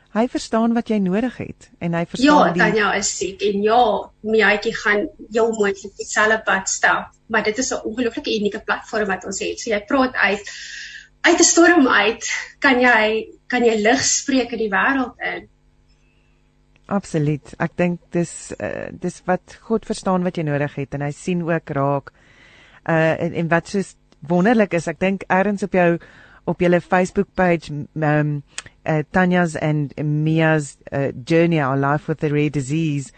Hy 0.09 0.23
verstaan 0.25 0.73
wat 0.73 0.88
jy 0.89 0.97
nodig 1.05 1.36
het 1.38 1.67
en 1.86 1.93
hy 1.93 2.01
verstaan 2.09 2.25
ja, 2.25 2.53
die 2.53 2.61
Ja, 2.61 2.65
Tanya 2.65 2.88
is 2.97 3.11
siek 3.13 3.43
en 3.45 3.61
ja, 3.61 3.82
Miaatjie 4.25 4.73
gaan 4.73 5.03
jou 5.36 5.45
moontlik 5.53 5.99
dieselfde 5.99 6.39
pad 6.47 6.71
stap, 6.71 7.11
maar 7.30 7.45
dit 7.45 7.57
is 7.61 7.69
'n 7.73 7.84
ongelooflike 7.86 8.34
unieke 8.39 8.61
platform 8.65 9.05
wat 9.13 9.25
ons 9.30 9.39
het. 9.39 9.59
So 9.59 9.69
jy 9.69 9.80
praat 9.86 10.15
uit 10.15 10.49
uit 11.22 11.39
'n 11.39 11.43
storm 11.43 11.88
uit 11.88 12.26
kan 12.59 12.80
jy 12.82 13.28
kan 13.47 13.63
jy 13.65 13.76
lig 13.82 14.01
spreek 14.03 14.51
in 14.51 14.57
die 14.57 14.72
wêreld 14.72 15.15
in. 15.20 15.47
Absoluut. 16.89 17.53
Ek 17.59 17.76
dink 17.78 17.99
dis 18.11 18.53
uh, 18.57 18.89
dis 18.91 19.22
wat 19.26 19.59
God 19.61 19.86
verstaan 19.86 20.24
wat 20.26 20.38
jy 20.38 20.43
nodig 20.43 20.76
het 20.76 20.93
en 20.93 21.01
hy 21.05 21.11
sien 21.13 21.43
ook 21.45 21.70
raak. 21.70 22.11
Uh 22.89 23.13
en, 23.22 23.34
en 23.34 23.49
wat 23.51 23.67
so 23.67 23.82
wonderlik 24.30 24.74
is, 24.74 24.88
ek 24.88 24.99
dink 24.99 25.24
eers 25.30 25.63
op 25.63 25.74
jou 25.74 25.99
op 26.49 26.61
julle 26.61 26.82
Facebook 26.82 27.30
page 27.36 27.70
um 27.93 28.43
uh, 28.86 29.03
Tanya's 29.11 29.55
and 29.55 29.93
Mia's 30.01 30.78
uh, 30.91 31.11
journey 31.26 31.61
our 31.61 31.78
life 31.78 32.07
with 32.07 32.24
a 32.24 32.30
rare 32.30 32.49
disease. 32.49 33.13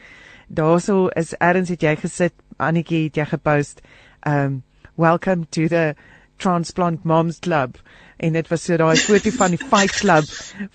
Daarso 0.52 1.08
is 1.16 1.34
eers 1.40 1.70
het 1.70 1.84
jy 1.84 1.96
gesit, 1.96 2.36
Annetjie 2.60 3.06
het 3.08 3.18
jy 3.18 3.26
gepost 3.26 3.82
um 4.28 4.64
welcome 4.98 5.46
to 5.52 5.68
the 5.68 5.96
transplant 6.42 7.04
moms 7.04 7.40
club 7.40 7.78
en 8.18 8.34
dit 8.38 8.50
was 8.52 8.66
so 8.68 8.78
daai 8.78 8.98
foto 8.98 9.34
van 9.38 9.56
die 9.56 9.62
fight 9.62 9.96
club 10.02 10.28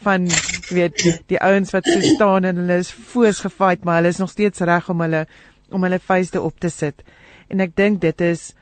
van 0.07 0.31
weet 0.71 1.05
die 1.31 1.41
ouens 1.51 1.75
wat 1.75 1.87
so 1.91 2.01
staan 2.15 2.49
en 2.49 2.63
hulle 2.63 2.81
is 2.85 2.91
foos 3.13 3.43
gefight 3.47 3.85
maar 3.85 4.01
hulle 4.01 4.15
is 4.15 4.23
nog 4.23 4.33
steeds 4.35 4.65
reg 4.71 4.91
om 4.95 5.05
hulle 5.07 5.27
om 5.71 5.83
hulle 5.83 5.99
vuiste 5.99 6.43
op 6.43 6.59
te 6.63 6.71
sit 6.71 7.03
en 7.49 7.63
ek 7.63 7.77
dink 7.79 8.01
dit 8.03 8.25
is 8.27 8.53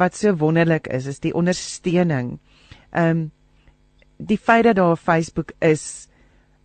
wat 0.00 0.16
so 0.18 0.34
wonderlik 0.36 0.88
is 0.90 1.06
is 1.06 1.22
die 1.22 1.34
ondersteuning. 1.34 2.38
Ehm 2.90 3.10
um, 3.10 3.30
die 4.16 4.38
feit 4.38 4.64
dat 4.64 4.76
daar 4.76 4.94
'n 4.94 4.96
Facebook 4.96 5.52
is 5.58 6.08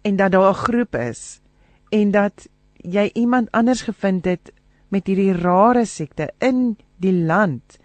en 0.02 0.16
dat 0.16 0.32
daar 0.32 0.50
'n 0.50 0.64
groep 0.66 0.96
is 0.96 1.42
en 1.90 2.12
dat 2.12 2.48
jy 2.76 3.10
iemand 3.14 3.52
anders 3.52 3.82
gevind 3.82 4.26
het 4.26 4.52
met 4.88 5.08
hierdie 5.08 5.34
rare 5.34 5.86
siekte 5.86 6.32
in 6.38 6.78
die 6.98 7.14
land 7.14 7.78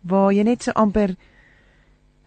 waar 0.00 0.32
jy 0.32 0.42
net 0.42 0.62
so 0.62 0.70
amper 0.70 1.16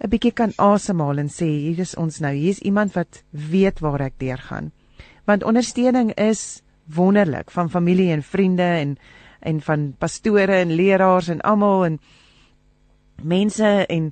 'n 0.04 0.10
bietjie 0.10 0.34
kan 0.34 0.54
asemhaal 0.58 1.18
en 1.18 1.30
sê 1.30 1.48
hier 1.48 1.80
is 1.80 1.96
ons 1.96 2.20
nou 2.20 2.34
hier 2.34 2.50
is 2.50 2.60
iemand 2.60 2.94
wat 2.94 3.24
weet 3.32 3.80
waar 3.80 4.02
ek 4.02 4.20
deurgaan 4.20 4.72
want 5.26 5.44
ondersteuning 5.44 6.14
is 6.14 6.62
wonderlik 6.86 7.52
van 7.52 7.70
familie 7.70 8.12
en 8.12 8.24
vriende 8.24 8.64
en 8.64 8.98
en 9.40 9.62
van 9.62 9.94
pastore 10.00 10.56
en 10.56 10.76
leraars 10.76 11.28
en 11.28 11.42
almal 11.42 11.86
en 11.86 12.00
mense 13.24 13.86
en 13.88 14.12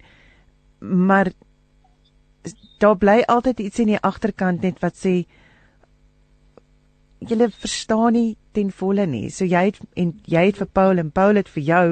maar 0.79 1.31
daar 2.79 2.97
bly 2.97 3.21
altyd 3.27 3.59
iets 3.59 3.79
in 3.79 3.93
die 3.93 4.01
agterkant 4.01 4.61
net 4.61 4.79
wat 4.81 4.97
sê 4.97 5.13
jy 7.21 7.47
verstaan 7.53 8.15
nie 8.17 8.37
ten 8.51 8.71
volle 8.73 9.05
nie. 9.05 9.29
So 9.29 9.45
jy 9.45 9.67
het 9.69 9.79
en 9.95 10.15
jy 10.25 10.45
het 10.49 10.57
vir 10.57 10.67
Paul 10.73 10.97
en 10.97 11.11
Paul 11.13 11.37
het 11.37 11.49
vir 11.49 11.63
jou 11.63 11.87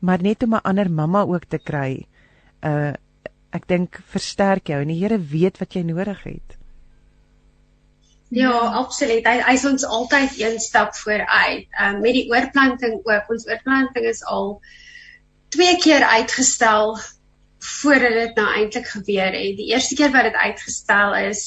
maar 0.00 0.22
net 0.22 0.42
om 0.42 0.54
'n 0.54 0.64
ander 0.64 0.90
mamma 0.90 1.22
ook 1.22 1.44
te 1.44 1.58
kry. 1.58 2.06
Uh 2.62 2.94
ek 3.56 3.64
dink 3.70 3.96
versterk 4.12 4.68
jou 4.68 4.82
en 4.82 4.90
die 4.90 4.98
Here 5.00 5.16
weet 5.16 5.56
wat 5.62 5.72
jy 5.72 5.80
nodig 5.86 6.18
het. 6.26 6.56
Ja, 8.34 8.50
absoluut. 8.80 9.24
Hy 9.24 9.38
hy's 9.46 9.64
ons 9.64 9.84
altyd 9.86 10.34
een 10.40 10.58
stap 10.60 10.96
vooruit. 10.98 11.68
Ehm 11.70 11.94
um, 11.94 12.00
met 12.02 12.16
die 12.18 12.26
oorplanting 12.30 12.98
ook. 13.04 13.30
Ons 13.30 13.46
oorplanting 13.48 14.08
is 14.10 14.24
al 14.24 14.58
twee 15.54 15.76
keer 15.78 16.04
uitgestel 16.04 16.98
voordat 17.66 18.12
dit 18.12 18.34
nou 18.36 18.48
eintlik 18.54 18.88
gebeur 18.90 19.32
het. 19.32 19.56
Die 19.56 19.70
eerste 19.72 19.94
keer 19.94 20.12
wat 20.12 20.28
dit 20.28 20.34
uitgestel 20.34 21.14
is, 21.30 21.46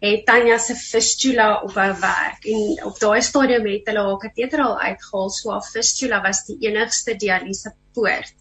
het 0.00 0.24
Tanya 0.26 0.58
se 0.58 0.74
fistula 0.74 1.60
op 1.62 1.74
haar 1.74 1.98
werk 2.00 2.46
en 2.48 2.84
op 2.88 2.98
daai 2.98 3.20
stadium 3.22 3.66
het 3.68 3.90
hulle 3.90 4.04
haar 4.06 4.22
kateter 4.22 4.62
al 4.64 4.78
uitgehaal. 4.80 5.30
So 5.30 5.52
haar 5.52 5.66
fistula 5.66 6.22
was 6.24 6.44
die 6.46 6.56
enigste 6.68 7.16
dialyse 7.16 7.74
poort. 7.92 8.34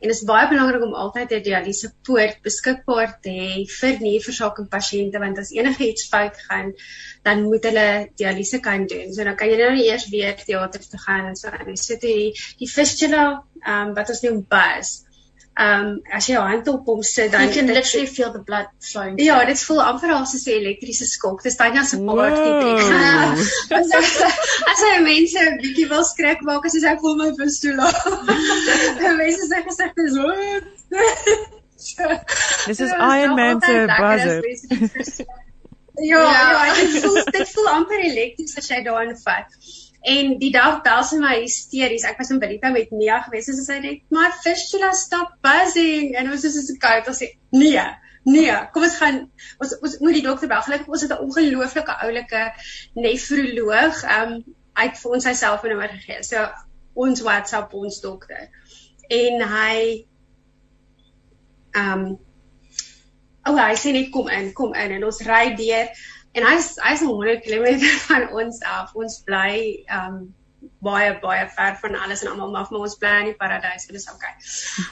En 0.00 0.08
dit 0.10 0.16
is 0.16 0.24
baie 0.28 0.48
belangrik 0.48 0.82
om 0.84 0.94
altyd 1.02 1.32
'n 1.32 1.42
dialyse 1.48 1.88
poort 2.08 2.42
beskikbaar 2.48 3.16
te 3.26 3.32
hê 3.40 3.64
vir 3.78 4.00
nierversaking 4.06 4.68
pasiënte 4.76 5.22
want 5.24 5.38
as 5.38 5.52
enige 5.56 5.88
iets 5.88 6.08
fout 6.12 6.36
gaan, 6.48 6.72
dan 7.22 7.42
moet 7.48 7.64
hulle 7.70 7.88
dialyse 8.22 8.60
kan 8.60 8.86
doen. 8.86 9.12
So 9.14 9.24
dan 9.24 9.36
kan 9.36 9.48
jy 9.50 9.56
nou 9.62 9.72
nie 9.74 9.88
eers 9.88 10.08
weer 10.12 10.36
teater 10.44 10.88
toe 10.90 11.00
gaan 11.06 11.32
en 11.32 11.36
so 11.36 11.48
aan. 11.48 11.76
So 11.76 11.96
die 12.06 12.34
die 12.60 12.70
fistula, 12.76 13.26
ehm 13.62 13.88
um, 13.88 13.94
wat 13.94 14.12
ons 14.14 14.22
noem 14.28 14.44
bus, 15.56 15.64
um 15.64 16.00
as 16.12 16.26
jy 16.28 16.34
jou 16.34 16.44
hand 16.46 16.68
op 16.68 16.86
hom 16.86 17.02
sit 17.02 17.32
dan 17.32 17.42
you 17.46 17.52
can 17.52 17.66
literally 17.66 18.06
feel 18.06 18.32
the 18.32 18.42
blood 18.42 18.66
flowing. 18.80 19.18
Ja, 19.20 19.44
dit 19.44 19.60
voel 19.68 19.82
amper 19.82 20.12
asof 20.12 20.44
dit 20.44 20.54
'n 20.54 20.58
elektriese 20.60 21.06
skok. 21.06 21.42
Dis 21.42 21.56
Tanya 21.56 21.84
se 21.84 21.98
paart 21.98 22.36
dit. 22.36 22.80
As 24.72 24.80
jy 24.80 25.00
mense 25.02 25.38
'n 25.38 25.58
bietjie 25.62 25.88
wil 25.88 26.04
skrik 26.04 26.40
maak 26.40 26.64
as 26.64 26.74
jy 26.74 26.96
voel 27.00 27.16
my 27.16 27.32
fistula. 27.38 27.92
mense 29.22 29.42
sê 29.52 29.62
gesê 29.68 29.90
dis 29.94 30.16
wat. 30.22 30.64
Dis 32.66 32.80
is 32.80 32.92
Iron 32.92 33.34
Man 33.34 33.60
se 33.60 33.86
buzzer. 33.98 34.42
Ja, 35.96 36.20
ja, 36.66 36.74
dit 36.74 37.02
voel 37.02 37.24
dit 37.24 37.50
voel 37.50 37.68
amper 37.68 38.00
elektries 38.04 38.56
as 38.60 38.66
jy 38.68 38.82
daarin 38.84 39.16
vat. 39.16 39.48
En 40.06 40.36
die 40.38 40.52
dag 40.54 40.82
bel 40.86 41.04
sy 41.04 41.18
my 41.18 41.34
hysteries. 41.40 42.04
Ek 42.06 42.20
was 42.20 42.30
in 42.30 42.38
Benita 42.42 42.70
met 42.70 42.92
Nia 42.94 43.18
gewees 43.24 43.48
en 43.50 43.56
sy 43.58 43.64
sê 43.66 43.78
net, 43.82 44.02
"My 44.14 44.28
fistula 44.42 44.92
stop 44.94 45.32
buzzing." 45.42 46.14
En 46.14 46.30
ons 46.30 46.44
is 46.44 46.58
so 46.66 46.74
koud 46.82 47.08
as 47.08 47.18
sy, 47.18 47.28
"Nee, 47.50 47.82
nee, 48.24 48.54
kom 48.72 48.84
ons 48.86 48.98
gaan 49.02 49.18
ons 49.60 49.78
ons 49.80 49.98
moet 50.00 50.14
die 50.14 50.22
dokter 50.22 50.48
bel." 50.48 50.62
Gelukkig 50.62 50.88
ons 50.88 51.02
het 51.02 51.10
'n 51.10 51.24
ongelooflike 51.26 51.96
oulike 52.06 52.52
nefroloog, 52.94 54.02
ehm 54.04 54.32
um, 54.32 54.44
uit 54.74 54.98
vir 54.98 55.12
ons 55.12 55.24
sy 55.24 55.32
selfoonnommer 55.32 55.88
gegee. 55.88 56.22
So 56.22 56.46
ons 56.94 57.22
WhatsApp 57.22 57.74
ons 57.74 58.00
dokter. 58.00 58.48
En 59.10 59.42
hy 59.42 60.06
ehm 61.74 62.06
um, 62.06 62.18
O, 63.46 63.52
oh, 63.52 63.58
hy 63.62 63.76
sê 63.78 63.92
net 63.94 64.08
kom 64.10 64.26
in, 64.34 64.48
kom 64.58 64.72
in 64.74 64.96
en 64.96 65.04
ons 65.06 65.20
ry 65.22 65.54
deur 65.54 65.90
en 66.36 66.48
hy's 66.50 66.74
hy's 66.84 67.04
100 67.04 67.44
km 67.44 67.86
van 68.08 68.28
ons 68.42 68.60
af. 68.76 68.92
Ons 68.94 69.22
bly 69.28 69.84
um 70.00 70.26
baie 70.86 71.18
baie 71.22 71.48
ver 71.56 71.76
van 71.80 71.96
alles 72.02 72.22
en 72.22 72.30
almal 72.30 72.52
maar 72.52 72.84
ons 72.86 72.96
bly 73.00 73.12
in 73.20 73.30
die 73.30 73.36
paradys, 73.40 73.86
so 73.86 73.94
dis 73.96 74.06
okay. 74.12 74.32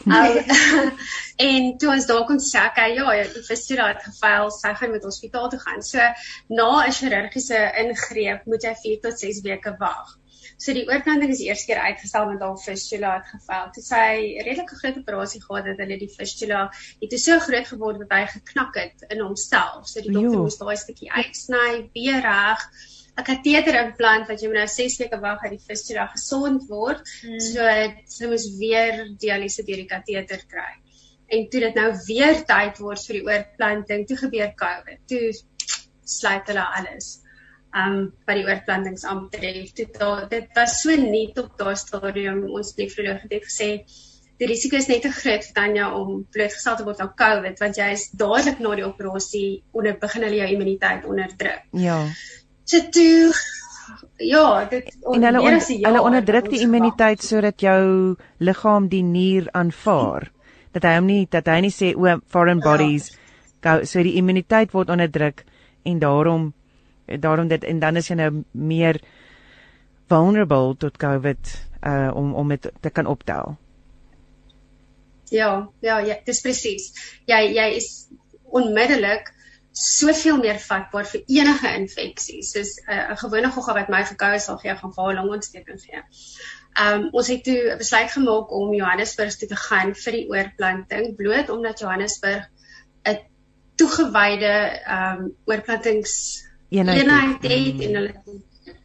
Um, 0.06 0.90
en 1.48 1.70
toe 1.78 1.92
ons 1.94 2.08
daar 2.10 2.24
kon 2.28 2.40
sê, 2.42 2.64
okay, 2.70 2.94
ja, 2.96 3.06
die 3.34 3.44
fistula 3.46 3.90
het 3.92 4.02
gefaal, 4.06 4.50
sy 4.54 4.74
gaan 4.80 4.94
met 4.94 5.06
hospitaal 5.06 5.50
toe 5.52 5.60
gaan. 5.66 5.82
So 5.82 6.10
na 6.48 6.68
'n 6.86 6.96
chirurgiese 6.98 7.62
ingreep 7.84 8.46
moet 8.50 8.68
jy 8.68 8.74
4 8.82 9.00
tot 9.08 9.26
6 9.26 9.42
weke 9.48 9.76
wag. 9.80 10.18
So 10.56 10.74
die 10.76 10.84
oorplanting 10.86 11.32
is 11.34 11.42
eers 11.42 11.64
keer 11.66 11.80
uitgestel 11.82 12.28
met 12.30 12.42
haar 12.44 12.58
fistula 12.62 13.12
het 13.18 13.30
geval. 13.32 13.70
Toe 13.74 13.82
sy 13.82 14.06
'n 14.38 14.44
redelike 14.46 14.76
groot 14.80 14.98
operasie 15.02 15.40
gehad 15.42 15.66
het, 15.70 15.80
hulle 15.82 15.98
die 15.98 16.10
fistula 16.10 16.60
het 17.00 17.10
te 17.10 17.18
so 17.18 17.38
groot 17.38 17.66
geword 17.66 17.98
dat 18.04 18.12
hy 18.18 18.26
geknak 18.34 18.74
het 18.78 19.06
in 19.08 19.20
homself. 19.20 19.88
So 19.88 20.00
die 20.00 20.12
dokter 20.14 20.38
moes 20.38 20.58
daai 20.58 20.76
stukkie 20.76 21.10
uitsny, 21.10 21.90
weer 21.94 22.20
reg. 22.22 22.68
'n 23.16 23.22
kateter 23.22 23.74
implant 23.80 24.28
wat 24.28 24.40
jy 24.42 24.48
nou 24.50 24.66
6 24.66 24.98
weke 24.98 25.20
wag 25.20 25.42
dat 25.42 25.50
die 25.50 25.66
fistula 25.66 26.06
gesond 26.06 26.68
word. 26.68 27.02
Hmm. 27.22 27.40
So 27.40 27.66
sy 28.06 28.30
moes 28.30 28.46
weer 28.58 29.04
dialyse 29.18 29.62
deur 29.62 29.82
die 29.82 29.90
kateter 29.90 30.42
kry. 30.46 30.72
En 31.26 31.48
toe 31.50 31.60
dit 31.60 31.74
nou 31.74 31.90
weer 32.06 32.44
tyd 32.46 32.78
word 32.78 33.06
vir 33.06 33.18
die 33.18 33.26
oorplanting, 33.26 34.06
toe 34.06 34.16
gebeur 34.16 34.54
COVID. 34.54 34.98
Toe 35.08 35.32
sluit 36.04 36.46
hulle 36.46 36.66
alles 36.78 37.23
um 37.74 38.00
by 38.26 38.36
die 38.38 38.46
oorplantings 38.46 39.04
aanbetref. 39.08 39.72
Dit 39.74 40.00
dit 40.30 40.58
was 40.58 40.80
so 40.82 40.96
net 40.96 41.38
op 41.42 41.54
daai 41.58 41.76
stadium 41.76 42.44
ons 42.50 42.74
nefroloog 42.78 43.24
het 43.26 43.48
gesê 43.48 43.70
die 44.38 44.48
risiko 44.50 44.76
is 44.76 44.88
net 44.90 45.04
te 45.06 45.10
groot 45.14 45.44
vir 45.46 45.54
Tanya 45.56 45.90
om 45.94 46.22
blootgestel 46.34 46.78
te 46.78 46.86
word 46.86 47.02
aan 47.02 47.12
COVID 47.18 47.60
want 47.62 47.78
jy 47.78 47.90
is 47.94 48.08
dadelik 48.22 48.62
na 48.62 48.74
die 48.80 48.86
operasie 48.86 49.48
onder 49.72 49.98
begin 50.00 50.26
hulle 50.26 50.40
jou 50.40 50.48
immuniteit 50.54 51.06
onderdruk. 51.10 51.66
Ja. 51.84 51.98
So 52.64 52.80
toe 52.94 53.34
ja, 54.18 54.64
dit 54.70 54.90
en 55.12 55.26
hulle 55.28 55.42
on, 55.42 55.58
hulle 55.60 56.04
onderdruk 56.08 56.50
die 56.50 56.62
immuniteit 56.64 57.22
sodat 57.22 57.62
jou 57.62 58.16
liggaam 58.38 58.88
die 58.90 59.04
nier 59.06 59.50
aanvaar. 59.52 60.30
Dat 60.74 60.86
hy 60.88 60.96
hom 60.98 61.10
nie 61.10 61.24
dat 61.30 61.50
hy 61.50 61.60
nie 61.66 61.74
sê 61.74 61.94
o 61.94 62.18
foreign 62.26 62.62
ja. 62.62 62.70
bodies 62.70 63.12
ja. 63.62 63.80
so 63.86 64.02
die 64.02 64.16
immuniteit 64.18 64.74
word 64.74 64.90
onderdruk 64.90 65.44
en 65.86 66.00
daarom 66.02 66.52
daarom 67.06 67.48
dit 67.48 67.64
en 67.64 67.78
dan 67.78 67.96
is 67.96 68.08
jy 68.08 68.16
nou 68.16 68.30
meer 68.52 69.00
vulnerable 70.08 70.76
tot 70.76 70.96
COVID 70.96 71.52
uh 71.84 72.10
om 72.14 72.34
om 72.34 72.48
dit 72.48 72.70
te 72.80 72.90
kan 72.90 73.06
optel. 73.06 73.56
Ja, 75.30 75.68
ja, 75.80 75.98
ja, 75.98 76.16
dis 76.24 76.40
presies. 76.40 76.92
Jy 77.26 77.40
jy 77.56 77.68
is 77.76 78.08
onmiddellik 78.44 79.32
soveel 79.74 80.38
meer 80.38 80.60
vatbaar 80.62 81.06
vir 81.10 81.22
enige 81.26 81.70
infeksies. 81.74 82.52
Soos 82.54 82.76
'n 82.86 82.98
uh, 82.98 83.16
gewone 83.18 83.50
gogga 83.50 83.74
wat 83.74 83.88
my 83.88 84.04
verkoue 84.06 84.38
sal 84.38 84.58
gee, 84.62 84.76
gaan 84.76 84.94
vir 84.94 85.12
'n 85.12 85.16
longontsteking 85.20 85.80
gee. 85.80 86.02
Um 86.84 87.08
ons 87.12 87.28
het 87.28 87.44
toe 87.44 87.76
besluit 87.78 88.10
gemaak 88.10 88.52
om 88.52 88.74
Johannesburg 88.74 89.36
toe 89.38 89.48
te 89.48 89.56
gaan 89.56 89.94
vir 89.94 90.12
die 90.12 90.26
oorplanting 90.28 91.16
bloot 91.16 91.50
omdat 91.50 91.78
Johannesburg 91.78 92.48
'n 93.06 93.18
toegewyde 93.76 94.54
um 94.98 95.34
oorplantings 95.44 96.44
eenheid, 96.74 97.00
eenheid 97.00 97.42
het 97.42 97.82
en 97.86 97.98
hulle 97.98 98.14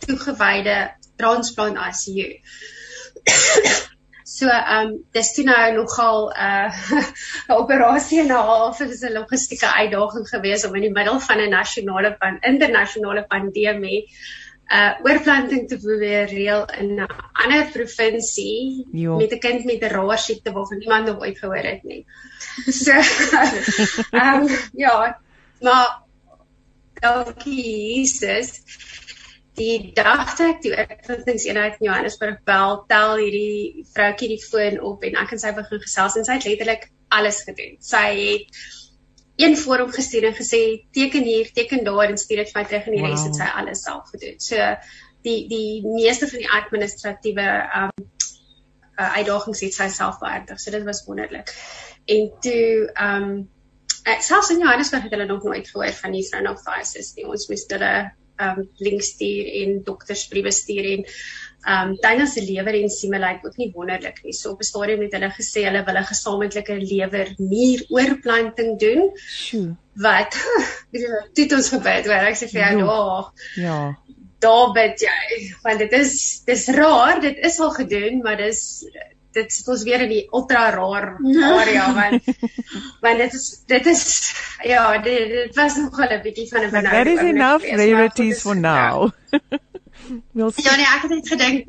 toegewyde 0.05 0.77
transplant 1.19 1.77
ICU. 1.77 2.27
so 4.39 4.47
ehm 4.47 4.87
um, 4.87 4.91
dis 5.15 5.31
toe 5.35 5.43
nou 5.43 5.63
nogal 5.75 6.19
'n 6.29 6.35
uh, 6.49 7.07
'n 7.47 7.55
operasie 7.61 8.19
en 8.23 8.29
'n 8.33 8.43
half 8.49 8.81
is 8.85 9.01
'n 9.03 9.17
logistieke 9.19 9.73
uitdaging 9.81 10.27
geweest 10.29 10.67
om 10.67 10.75
in 10.75 10.85
die 10.87 10.97
middel 10.99 11.19
van 11.19 11.41
'n 11.41 11.49
nasionale 11.49 12.15
van 12.19 12.37
internasionale 12.51 13.25
pandemie 13.27 14.05
uh 14.69 14.93
oorplanting 15.03 15.67
te 15.67 15.77
probeer 15.81 16.27
reël 16.29 16.65
in 16.79 16.89
'n 16.95 17.07
ander 17.31 17.65
provinsie 17.73 18.85
jo. 18.91 19.17
met 19.17 19.31
'n 19.33 19.39
kind 19.39 19.65
met 19.65 19.81
'n 19.81 19.93
rare 19.95 20.17
siekte 20.17 20.51
waarvan 20.51 20.77
niemand 20.77 21.05
nog 21.05 21.19
ooit 21.19 21.39
gehoor 21.39 21.65
het 21.71 21.83
nie. 21.83 22.05
So 22.83 22.91
ehm 24.19 24.41
um, 24.41 24.47
ja, 24.73 25.19
maar 25.61 25.87
dankie 27.01 27.63
Jesus. 27.63 28.59
Die 29.59 29.91
dag 29.95 30.35
toe 30.37 30.53
ek 30.53 30.61
die 30.63 30.71
oorplantingseenheid 30.71 31.79
in 31.81 31.89
Johannesburg 31.89 32.39
bel, 32.47 32.77
tel 32.91 33.17
hierdie 33.19 33.85
vroutjie 33.91 34.29
die 34.35 34.43
foon 34.43 34.79
op 34.87 35.03
en 35.03 35.17
ek 35.19 35.33
en 35.35 35.41
sy 35.41 35.51
begin 35.57 35.81
gesels 35.83 36.15
en 36.19 36.27
sy 36.27 36.37
het 36.37 36.47
letterlik 36.47 36.87
alles 37.15 37.41
gedoen. 37.47 37.75
Sy 37.83 38.05
het 38.19 38.61
een 39.39 39.57
vorm 39.59 39.91
gestuur 39.91 40.29
en 40.29 40.37
gesê 40.37 40.61
teken 40.95 41.27
hier, 41.27 41.51
teken 41.55 41.83
daar 41.87 42.07
en 42.07 42.17
stuur 42.19 42.43
dit 42.43 42.53
vir 42.53 42.61
my 42.61 42.65
terug 42.67 42.87
en 42.87 42.95
die 42.95 43.03
wow. 43.03 43.11
res 43.11 43.27
het 43.27 43.37
sy 43.39 43.51
alles 43.61 43.83
self 43.87 44.09
gedoen. 44.13 44.39
So 44.43 44.71
die 45.27 45.37
die 45.51 45.83
meeste 45.83 46.27
van 46.31 46.43
die 46.43 46.51
administratiewe 46.61 47.47
um 47.83 47.93
uh, 48.99 49.13
uitdagings 49.19 49.63
het 49.63 49.75
sy 49.75 49.87
self 49.95 50.19
beheerdig. 50.23 50.59
So 50.59 50.75
dit 50.75 50.87
was 50.87 51.03
wonderlik. 51.07 51.51
En 52.07 52.31
toe 52.43 52.67
um 52.95 53.31
ek 54.05 54.23
selfs 54.23 54.49
in 54.51 54.63
Johannesburg 54.63 55.03
het 55.03 55.11
hulle 55.11 55.25
nog 55.25 55.43
nooit 55.43 55.67
gehoor 55.67 55.93
van 56.01 56.11
die 56.11 56.23
Throne 56.23 56.51
of 56.51 56.65
Isis 56.79 57.15
nie. 57.15 57.25
Ons 57.25 57.49
moes 57.49 57.67
hulle 57.69 57.93
um 58.39 58.63
links 58.79 59.13
stuur 59.15 59.47
en 59.61 59.83
doktersbriewe 59.83 60.51
stuur 60.55 60.85
en 60.93 61.05
Um 61.67 61.97
Tanya 61.99 62.25
se 62.25 62.41
lewer 62.41 62.73
en 62.79 62.89
sieme 62.89 63.19
lyk 63.19 63.43
ook 63.43 63.57
nie 63.59 63.71
wonderlik 63.75 64.21
nie. 64.23 64.33
So 64.33 64.51
op 64.51 64.61
'n 64.61 64.63
stadium 64.63 65.01
het 65.01 65.11
hulle 65.11 65.29
gesê 65.29 65.65
hulle 65.67 65.83
wil 65.85 65.97
'n 65.97 66.11
gesamentlike 66.11 66.75
lewer 66.91 67.33
nier 67.37 67.83
oorplanting 67.89 68.79
doen. 68.79 69.11
Sjoe. 69.27 69.75
Wat 69.95 70.37
dit 71.33 71.53
ons 71.53 71.69
gebeur, 71.69 72.07
waar 72.07 72.29
ek 72.31 72.37
sê 72.39 72.47
vir 72.47 72.61
jou, 72.61 72.77
ja. 72.79 73.33
Ja. 73.55 73.97
Daar 74.39 74.71
bid 74.71 75.01
jy, 75.01 75.53
want 75.63 75.79
dit 75.79 75.93
is 75.93 76.41
dis 76.45 76.67
raar, 76.67 77.19
dit 77.21 77.37
is 77.37 77.59
al 77.59 77.71
gedoen, 77.71 78.21
maar 78.23 78.37
dis 78.37 78.85
dit 79.37 79.53
sit 79.53 79.67
ons 79.67 79.83
weer 79.83 80.01
in 80.01 80.09
die 80.09 80.27
ultra 80.31 80.69
raar 80.73 81.09
area 81.59 81.93
want 81.93 82.29
want 83.01 83.17
dit 83.17 83.33
is 83.33 83.63
dit 83.67 83.85
is 83.85 84.03
ja, 84.63 84.97
dit, 84.97 85.29
dit 85.29 85.55
was 85.55 85.75
nog 85.75 85.99
'n 85.99 86.21
bietjie 86.23 86.47
van 86.47 86.65
'n 86.65 86.69
benauwde. 86.69 87.03
There 87.03 87.13
is 87.13 87.19
enough 87.19 87.63
rarities 87.63 88.41
for 88.41 88.55
now. 88.55 89.09
Ja. 90.09 90.17
Wil 90.31 90.51
Ja 90.55 90.75
nee, 90.75 90.85
ek 90.85 91.01
het 91.01 91.11
net 91.11 91.27
gedink 91.27 91.67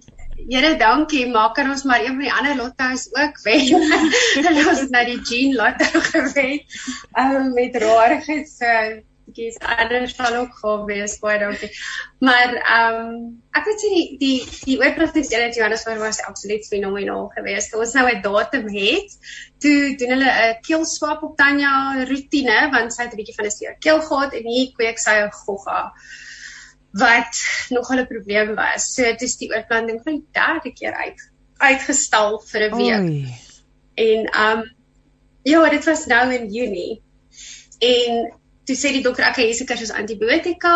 Here, 0.48 0.76
dankie. 0.76 1.26
Maak 1.28 1.54
kan 1.54 1.68
ons 1.70 1.82
maar 1.84 2.00
een 2.00 2.16
van 2.16 2.24
die 2.24 2.32
ander 2.32 2.56
lotto's 2.56 3.08
ook 3.12 3.40
wen. 3.42 3.60
Hulle 4.46 4.64
het 4.64 4.90
nou 4.90 5.04
die 5.04 5.20
Jean 5.20 5.54
lotto 5.54 6.00
gewen. 6.00 6.64
Ehm 7.12 7.34
um, 7.36 7.52
met 7.52 7.76
rarighede 7.76 8.46
so 8.48 8.66
bietjie 9.30 9.56
anders 9.60 10.14
sal 10.14 10.36
ook 10.36 10.56
gaan 10.60 10.84
wees, 10.88 11.18
baie 11.22 11.38
dankie. 11.40 11.70
Maar 12.20 12.54
ehm 12.58 12.98
um, 13.00 13.20
ek 13.56 13.66
het 13.70 13.82
sien 13.82 13.94
die 13.94 14.18
die 14.18 14.38
die 14.64 14.78
in 14.78 15.52
Johannesburg 15.56 15.98
was 15.98 16.22
absoluut 16.22 16.66
fenomenaal 16.66 17.28
geweest. 17.34 17.74
Ons 17.74 17.94
nou 17.94 18.06
'n 18.10 18.22
datum 18.22 18.68
het. 18.68 19.18
Toe 19.58 19.96
doen 19.96 20.14
hulle 20.16 20.30
'n 20.30 20.60
keelswap 20.66 21.22
op 21.22 21.36
Tanya 21.36 22.04
rotine 22.08 22.70
want 22.70 22.92
sy 22.94 23.02
het 23.02 23.12
'n 23.12 23.16
bietjie 23.16 23.34
van 23.34 23.46
'n 23.46 23.50
seer 23.50 23.76
keel 23.78 24.00
gehad 24.00 24.34
en 24.34 24.46
hier 24.46 24.72
kweek 24.72 24.98
sy 24.98 25.16
'n 25.22 25.32
gogga 25.32 25.92
wat 26.92 27.34
nogal 27.70 27.98
'n 27.98 28.06
probleem 28.06 28.54
was. 28.54 28.94
So 28.94 29.02
dit 29.02 29.22
is 29.22 29.36
die 29.36 29.50
oorplanting 29.50 30.00
van 30.02 30.12
die 30.12 30.26
derde 30.32 30.72
keer 30.72 30.94
uit 30.94 31.30
uitgestel 31.58 32.40
vir 32.40 32.60
'n 32.68 32.76
week. 32.76 33.00
Oei. 33.00 33.34
En 33.94 34.20
um 34.48 34.78
ja, 35.42 35.68
dit 35.68 35.84
was 35.84 36.06
nou 36.06 36.34
in 36.34 36.52
Junie. 36.52 37.02
En 37.78 38.32
toe 38.70 38.78
sê 38.78 38.92
die 38.94 39.04
dokter 39.06 39.26
ek 39.28 39.40
het 39.42 39.50
hierdie 39.50 39.68
kursus 39.68 39.94
antibiotika. 40.02 40.74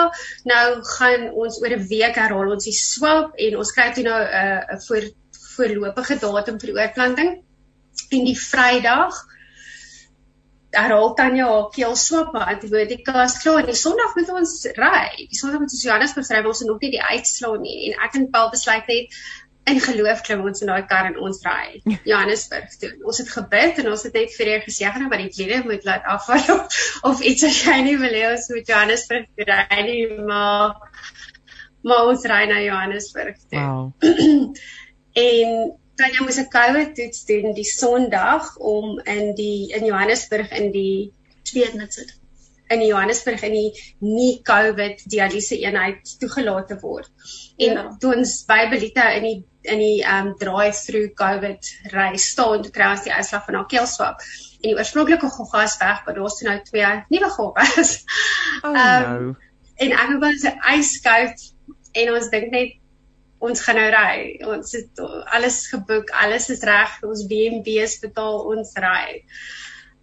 Nou 0.50 0.66
gaan 0.96 1.28
ons 1.32 1.60
oor 1.62 1.76
'n 1.76 1.86
week 1.90 2.18
herhaal 2.22 2.54
ons 2.56 2.70
die 2.70 2.78
swab 2.78 3.38
en 3.46 3.60
ons 3.62 3.74
kry 3.76 3.92
toe 3.94 4.06
nou 4.08 4.20
'n 4.22 4.74
uh, 4.74 4.80
voor 4.88 5.12
voorlopige 5.54 6.18
datum 6.18 6.58
vir 6.60 6.72
die 6.72 6.80
oorplanting. 6.80 7.30
En 8.10 8.24
die 8.30 8.38
Vrydag 8.38 9.22
herhaal 10.74 11.14
Tanya 11.14 11.46
haar 11.46 11.70
keel 11.74 11.96
swap 11.96 12.32
maar 12.34 12.50
antibiotika 12.54 13.24
is 13.24 13.38
klaar 13.42 13.60
en 13.62 13.70
die 13.70 13.78
Sondag 13.78 14.16
moet 14.18 14.30
ons 14.40 14.54
ry. 14.78 15.26
Die 15.30 15.38
Sondag 15.38 15.62
moet 15.62 15.74
ons 15.76 15.86
Johannesburg 15.86 16.30
ry, 16.34 16.42
ons 16.50 16.62
het 16.64 16.68
nog 16.68 16.80
nie 16.82 16.90
die 16.96 17.02
uitslaa 17.02 17.60
nie 17.62 17.76
en 17.88 18.00
ek 18.06 18.18
en 18.18 18.30
Paul 18.34 18.50
besluit 18.54 18.90
net 18.90 19.20
in 19.70 19.80
geloof 19.80 20.20
klim 20.26 20.44
ons 20.44 20.62
in 20.64 20.70
daai 20.70 20.86
kar 20.90 21.08
en 21.08 21.18
ons 21.26 21.40
ry 21.46 21.80
Johannesburg 22.10 22.72
toe. 22.80 22.90
Ons 23.08 23.20
het 23.22 23.30
gebid 23.32 23.80
en 23.82 23.90
ons 23.92 24.06
het 24.06 24.16
net 24.18 24.34
vir 24.38 24.50
eers 24.52 24.66
gesê 24.68 24.90
gaan 24.90 25.08
maar 25.08 25.22
die 25.22 25.30
kliere 25.32 25.62
moet 25.68 25.86
laat 25.88 26.08
afval 26.14 26.44
of, 26.56 26.80
of 27.10 27.22
iets 27.32 27.46
as 27.48 27.60
jy 27.64 27.78
nie 27.86 27.96
wil 28.00 28.18
hê 28.18 28.26
ons 28.32 28.48
moet 28.54 28.72
Johannesburg 28.74 29.46
ry 29.52 29.80
nie, 29.88 30.00
maar 30.32 30.76
maar 31.84 32.10
ons 32.10 32.24
ry 32.28 32.44
na 32.48 32.60
Johannesburg 32.64 33.40
toe. 33.48 33.60
Wow. 33.60 33.92
en 35.28 35.56
Tanya 35.94 36.24
moes 36.26 36.40
'n 36.42 36.50
COVID 36.50 36.94
toets 36.98 37.24
doen 37.28 37.52
die 37.54 37.68
Sondag 37.68 38.56
om 38.58 38.98
in 39.04 39.34
die 39.38 39.70
in 39.76 39.84
Johannesburg 39.86 40.50
in 40.50 40.72
die 40.74 41.12
tweede 41.44 41.86
sit 41.88 42.16
in 42.72 42.84
Johannesburg 42.86 43.42
in 43.44 43.52
die 43.52 43.82
nie 44.00 44.38
COVID 44.46 45.04
dialyse 45.10 45.58
eenheid 45.60 46.14
toegelaat 46.20 46.68
te 46.68 46.78
word. 46.80 47.10
En 47.60 47.78
ja. 47.78 47.84
toe 48.00 48.14
ons 48.16 48.36
by 48.48 48.64
Belita 48.72 49.10
in 49.18 49.28
die 49.28 49.40
in 49.64 49.80
die 49.80 50.02
um 50.04 50.34
drive-through 50.36 51.14
COVID 51.16 51.70
ry 51.94 52.10
staan 52.20 52.64
te 52.64 52.72
kry 52.72 52.90
as 52.92 53.06
die 53.06 53.14
uitslag 53.14 53.46
van 53.46 53.56
haar 53.56 53.68
keelswap 53.70 54.20
en 54.64 54.70
die 54.70 54.76
oorspronklike 54.76 55.30
goggas 55.32 55.78
weg, 55.80 56.02
maar 56.04 56.16
daar's 56.18 56.40
nou 56.44 56.56
twee 56.68 56.92
nuwe 57.12 57.30
goggas. 57.32 57.98
Oh, 58.62 58.70
um, 58.70 59.26
no. 59.26 59.34
En 59.82 59.92
ek 59.92 60.12
was 60.22 60.44
yskoud 60.76 61.42
en 62.00 62.12
ons 62.14 62.28
dink 62.32 62.52
net 62.54 62.76
ons 63.44 63.60
gaan 63.66 63.76
nou 63.76 63.88
ry. 63.92 64.14
Ons 64.54 64.72
het 64.76 65.02
alles 65.36 65.58
geboek, 65.72 66.12
alles 66.24 66.48
is 66.54 66.62
reg, 66.64 66.96
ons 67.04 67.26
BNB's 67.28 67.98
betaal, 68.04 68.40
ons 68.54 68.72
ry. 68.80 69.20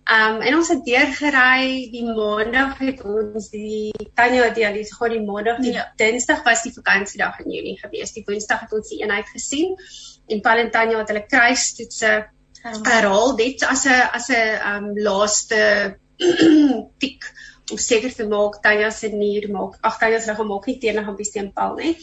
Um 0.10 0.42
en 0.42 0.56
ons 0.58 0.70
het 0.74 0.82
deurgery 0.86 1.90
die 1.94 2.04
maandag 2.08 2.80
het 2.82 3.04
ons 3.06 3.52
die 3.54 3.94
Tanya 4.18 4.50
dialyse 4.56 4.96
gehad 4.98 5.14
die 5.14 5.22
maandag 5.22 5.62
die 5.62 5.76
ja. 5.76 5.86
Dinsdag 6.00 6.42
was 6.48 6.64
die 6.66 6.74
vakansiedag 6.74 7.40
in 7.44 7.54
Junie 7.54 7.78
gewees. 7.78 8.14
Die 8.16 8.26
Woensdag 8.26 8.66
het 8.66 8.74
ons 8.74 8.90
die 8.90 9.04
eenheid 9.04 9.30
gesien 9.30 9.78
en 10.28 10.42
Valentine 10.42 10.98
het 10.98 11.14
hulle 11.14 11.26
kruistoetse 11.30 12.12
herhaal 12.64 13.36
dit 13.38 13.64
as 13.64 13.86
'n 13.86 14.10
as 14.18 14.30
'n 14.30 14.58
um 14.74 14.92
laaste 14.98 15.62
tik 17.04 17.30
om 17.72 17.78
seker 17.78 18.14
te 18.14 18.26
maak 18.28 18.62
Tanya 18.62 18.90
se 18.92 19.08
nier 19.08 19.50
maak. 19.50 19.78
Ag 19.82 20.00
Tanya 20.00 20.20
se 20.20 20.32
liggaam 20.32 20.48
maak 20.48 20.66
nie 20.66 20.80
teen 20.80 21.04
gaan 21.04 21.16
besteenpal 21.16 21.76
nie 21.76 21.98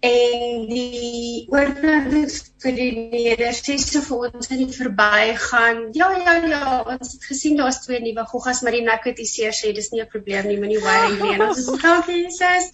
en 0.00 0.66
die 0.70 1.46
oorplantingsverdieners 1.50 3.62
sê 3.66 3.74
so 3.82 3.98
vir 4.06 4.18
ons 4.28 4.46
in 4.54 4.60
die 4.62 4.76
verbygaan 4.76 5.78
ja 5.98 6.06
ja 6.22 6.34
ja 6.46 6.60
ons 6.84 7.16
het 7.16 7.24
gesien 7.26 7.58
daar's 7.58 7.80
twee 7.82 7.98
nuwe 8.04 8.22
goggas 8.30 8.60
maar 8.62 8.74
die 8.76 8.86
nakotiseer 8.86 9.54
sê 9.58 9.66
dis 9.74 9.90
nie 9.90 10.02
'n 10.04 10.12
probleem 10.12 10.46
nie 10.46 10.60
moenie 10.60 10.82
worry 10.84 11.14
nie. 11.22 11.32
En 11.34 11.40
ons 11.48 11.58
is 11.58 11.66
dankie 11.82 12.18
Jesus. 12.22 12.64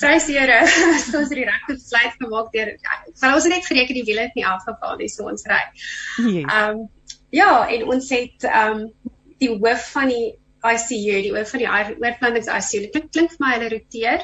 Prys 0.00 0.24
die 0.30 0.38
Here. 0.38 0.60
Ons 1.20 1.22
het 1.28 1.36
die 1.36 1.44
regte 1.44 1.72
besluit 1.74 2.14
gemaak 2.22 2.48
deur 2.56 2.68
want 3.20 3.34
ons 3.34 3.44
het 3.44 3.52
net 3.52 3.66
gereken 3.66 3.94
die 4.00 4.08
wiele 4.08 4.20
het 4.20 4.34
nie 4.34 4.46
afgeval 4.46 4.96
nie 4.96 5.08
so 5.08 5.28
ons 5.28 5.44
ry. 5.50 5.64
Ehm 6.24 6.48
um, 6.56 6.88
ja 7.30 7.68
en 7.68 7.84
ons 7.92 8.10
het 8.10 8.44
ehm 8.48 8.80
um, 8.80 8.90
die 9.38 9.52
hoof 9.52 9.92
van 9.92 10.08
die 10.08 10.38
ICU 10.64 11.22
die 11.28 11.34
hoof 11.36 11.50
van 11.50 11.60
die 11.60 11.68
oorplantings 11.68 12.48
ICU 12.48 12.80
dit 12.86 12.92
klink, 12.92 13.12
klink 13.12 13.30
vir 13.36 13.40
my 13.44 13.52
hulle 13.58 13.68
roteer 13.76 14.20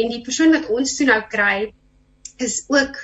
en 0.00 0.12
die 0.12 0.22
persoon 0.24 0.54
wat 0.56 0.68
ons 0.72 0.96
toe 0.96 1.06
nou 1.08 1.20
kry 1.32 1.72
is 2.42 2.62
ook 2.72 2.96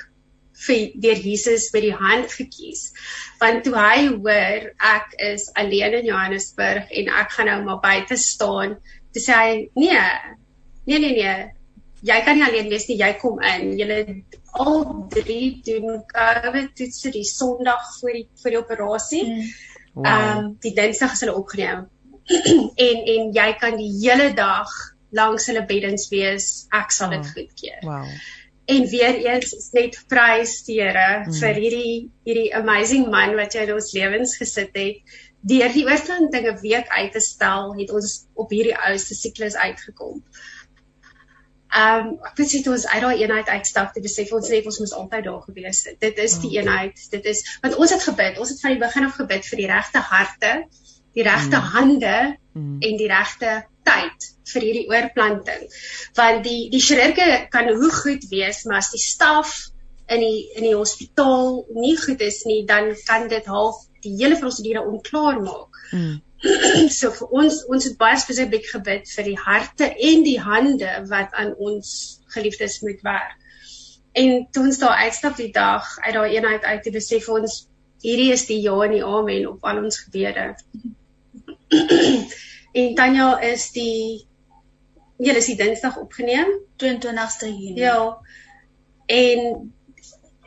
vir 0.65 0.89
deur 1.03 1.21
Jesus 1.23 1.69
by 1.73 1.81
die 1.83 1.95
hand 1.95 2.33
gekies. 2.35 2.89
Want 3.39 3.63
toe 3.63 3.75
hy 3.77 4.09
hoor 4.09 4.65
ek 4.91 5.15
is 5.29 5.47
alleen 5.59 5.99
in 6.01 6.09
Johannesburg 6.09 6.91
en 6.91 7.13
ek 7.21 7.37
gaan 7.37 7.49
nou 7.51 7.61
maar 7.67 7.79
buite 7.83 8.17
staan, 8.19 8.75
toe 9.13 9.23
sê 9.23 9.37
hy 9.39 9.55
nee. 9.79 10.03
Nee 10.89 10.99
nee 10.99 11.15
nee. 11.15 11.37
Jy 12.07 12.19
kan 12.23 12.37
nie 12.39 12.45
alleen 12.47 12.69
wees 12.71 12.87
nie, 12.87 12.99
jy 12.99 13.13
kom 13.19 13.41
in. 13.43 13.73
Julle 13.79 13.99
al 14.59 14.85
drie 15.13 15.59
doen 15.65 15.99
COVID 16.11 16.71
toets 16.75 17.01
die 17.13 17.25
Sondag 17.27 17.89
voor 17.99 18.15
die 18.15 18.27
vir 18.43 18.55
die 18.55 18.61
operasie. 18.61 19.25
Mm. 19.27 19.49
Ehm 19.99 20.05
wow. 20.05 20.37
um, 20.43 20.53
die 20.63 20.75
Dinsdag 20.75 21.15
is 21.15 21.25
hulle 21.25 21.35
opgeneem. 21.39 21.87
en 22.87 23.03
en 23.15 23.33
jy 23.35 23.49
kan 23.59 23.77
die 23.79 23.91
hele 23.99 24.31
dag 24.37 24.71
langs 25.15 25.47
hulle 25.49 25.65
beddens 25.65 26.09
wees, 26.13 26.49
ek 26.75 26.93
sal 26.93 27.13
dit 27.15 27.25
oh, 27.25 27.31
goedkeur. 27.33 27.79
Wow. 27.87 28.11
En 28.69 28.85
weer 28.91 29.15
eens 29.25 29.53
is 29.57 29.71
net 29.73 29.97
prys 30.11 30.59
die 30.67 30.77
Here 30.81 31.23
mm. 31.23 31.33
vir 31.39 31.57
hierdie 31.63 31.95
hierdie 32.27 32.51
amazing 32.55 33.07
man 33.09 33.33
wat 33.39 33.57
jy 33.57 33.65
in 33.65 33.73
ons 33.73 33.89
lewens 33.97 34.35
gesit 34.37 34.77
het. 34.77 35.17
Deur 35.49 35.73
die 35.73 35.85
oorplanting 35.87 36.45
'n 36.51 36.61
week 36.61 36.91
uit 36.91 37.11
te 37.15 37.23
stel, 37.23 37.73
het 37.79 37.89
ons 37.95 38.15
op 38.35 38.53
hierdie 38.53 38.77
ouste 38.77 39.17
siklus 39.17 39.55
uitgekom. 39.55 40.21
Ehm 41.69 42.07
um, 42.07 42.13
ek 42.25 42.37
weet 42.41 42.53
jy 42.53 42.61
ons 42.73 42.85
uit 42.89 43.01
daai 43.01 43.19
eenheid 43.23 43.49
uitstap 43.49 43.91
te 43.93 44.01
besef 44.01 44.31
ons 44.33 44.47
net 44.49 44.65
ons 44.65 44.79
moes 44.81 44.93
altyd 45.01 45.25
daar 45.25 45.41
gewees 45.45 45.83
het. 45.85 45.99
Dit 46.01 46.17
is 46.17 46.37
die 46.41 46.49
oh. 46.49 46.55
eenheid. 46.61 47.01
Dit 47.11 47.25
is 47.29 47.43
want 47.61 47.75
ons 47.75 47.93
het 47.93 48.05
gebid. 48.05 48.37
Ons 48.41 48.53
het 48.53 48.61
van 48.61 48.73
die 48.73 48.81
begin 48.85 49.05
af 49.05 49.17
gebid 49.17 49.49
vir 49.49 49.61
die 49.63 49.67
regte 49.69 50.01
harte, 50.13 50.53
die 51.13 51.25
regte 51.25 51.57
mm. 51.57 51.73
hande 51.73 52.15
mm. 52.53 52.77
en 52.85 52.97
die 53.01 53.09
regte 53.09 53.53
tyd 53.89 54.29
vir 54.53 54.65
hierdie 54.67 54.87
oorplanting. 54.89 55.67
Want 56.17 56.45
die 56.47 56.69
die 56.73 56.81
chirurge 56.83 57.27
kan 57.53 57.69
hoe 57.73 57.91
goed 58.01 58.25
wees, 58.31 58.63
maar 58.65 58.81
as 58.83 58.93
die 58.93 59.03
staf 59.03 59.57
in 60.09 60.23
die 60.25 60.39
in 60.57 60.65
die 60.69 60.77
hospitaal 60.77 61.63
nie 61.75 61.95
goed 62.01 62.21
is 62.25 62.41
nie, 62.49 62.63
dan 62.69 62.93
kan 63.05 63.27
dit 63.29 63.45
half 63.45 63.83
die 64.03 64.15
hele 64.17 64.39
prosedure 64.39 64.85
onklaar 64.85 65.41
maak. 65.43 65.83
Mm. 65.91 66.17
so 66.99 67.11
vir 67.11 67.35
ons 67.41 67.63
ons 67.67 67.89
het 67.89 67.97
baie 67.99 68.19
spesifiek 68.21 68.69
gebid 68.71 69.09
vir 69.11 69.27
die 69.27 69.39
harte 69.39 69.89
en 70.11 70.23
die 70.23 70.39
hande 70.39 70.91
wat 71.11 71.35
aan 71.35 71.51
ons 71.57 71.89
geliefdes 72.35 72.79
moet 72.85 73.03
werk. 73.05 73.35
En 74.19 74.45
toe 74.51 74.65
ons 74.69 74.79
daar 74.81 75.03
uitstap 75.05 75.35
die 75.37 75.51
dag 75.53 75.85
uit 76.05 76.13
daai 76.15 76.37
eenheid 76.37 76.63
uit 76.63 76.83
te 76.85 76.93
besef 76.95 77.27
ons 77.29 77.65
hierdie 78.03 78.31
is 78.33 78.45
die 78.47 78.61
ja 78.63 78.77
en 78.85 78.95
die 78.95 79.03
amen 79.05 79.49
op 79.51 79.65
al 79.67 79.83
ons 79.83 79.99
gebede. 80.05 80.53
En 82.79 82.95
Tanya 82.95 83.29
is 83.51 83.69
die 83.75 84.25
Ja, 85.19 85.33
dis 85.35 85.49
die 85.51 85.57
Dinsdag 85.59 85.97
opgeneem, 85.99 86.47
22ste 86.79 87.49
Junie. 87.49 87.81
Ja. 87.83 88.21
En 89.05 89.73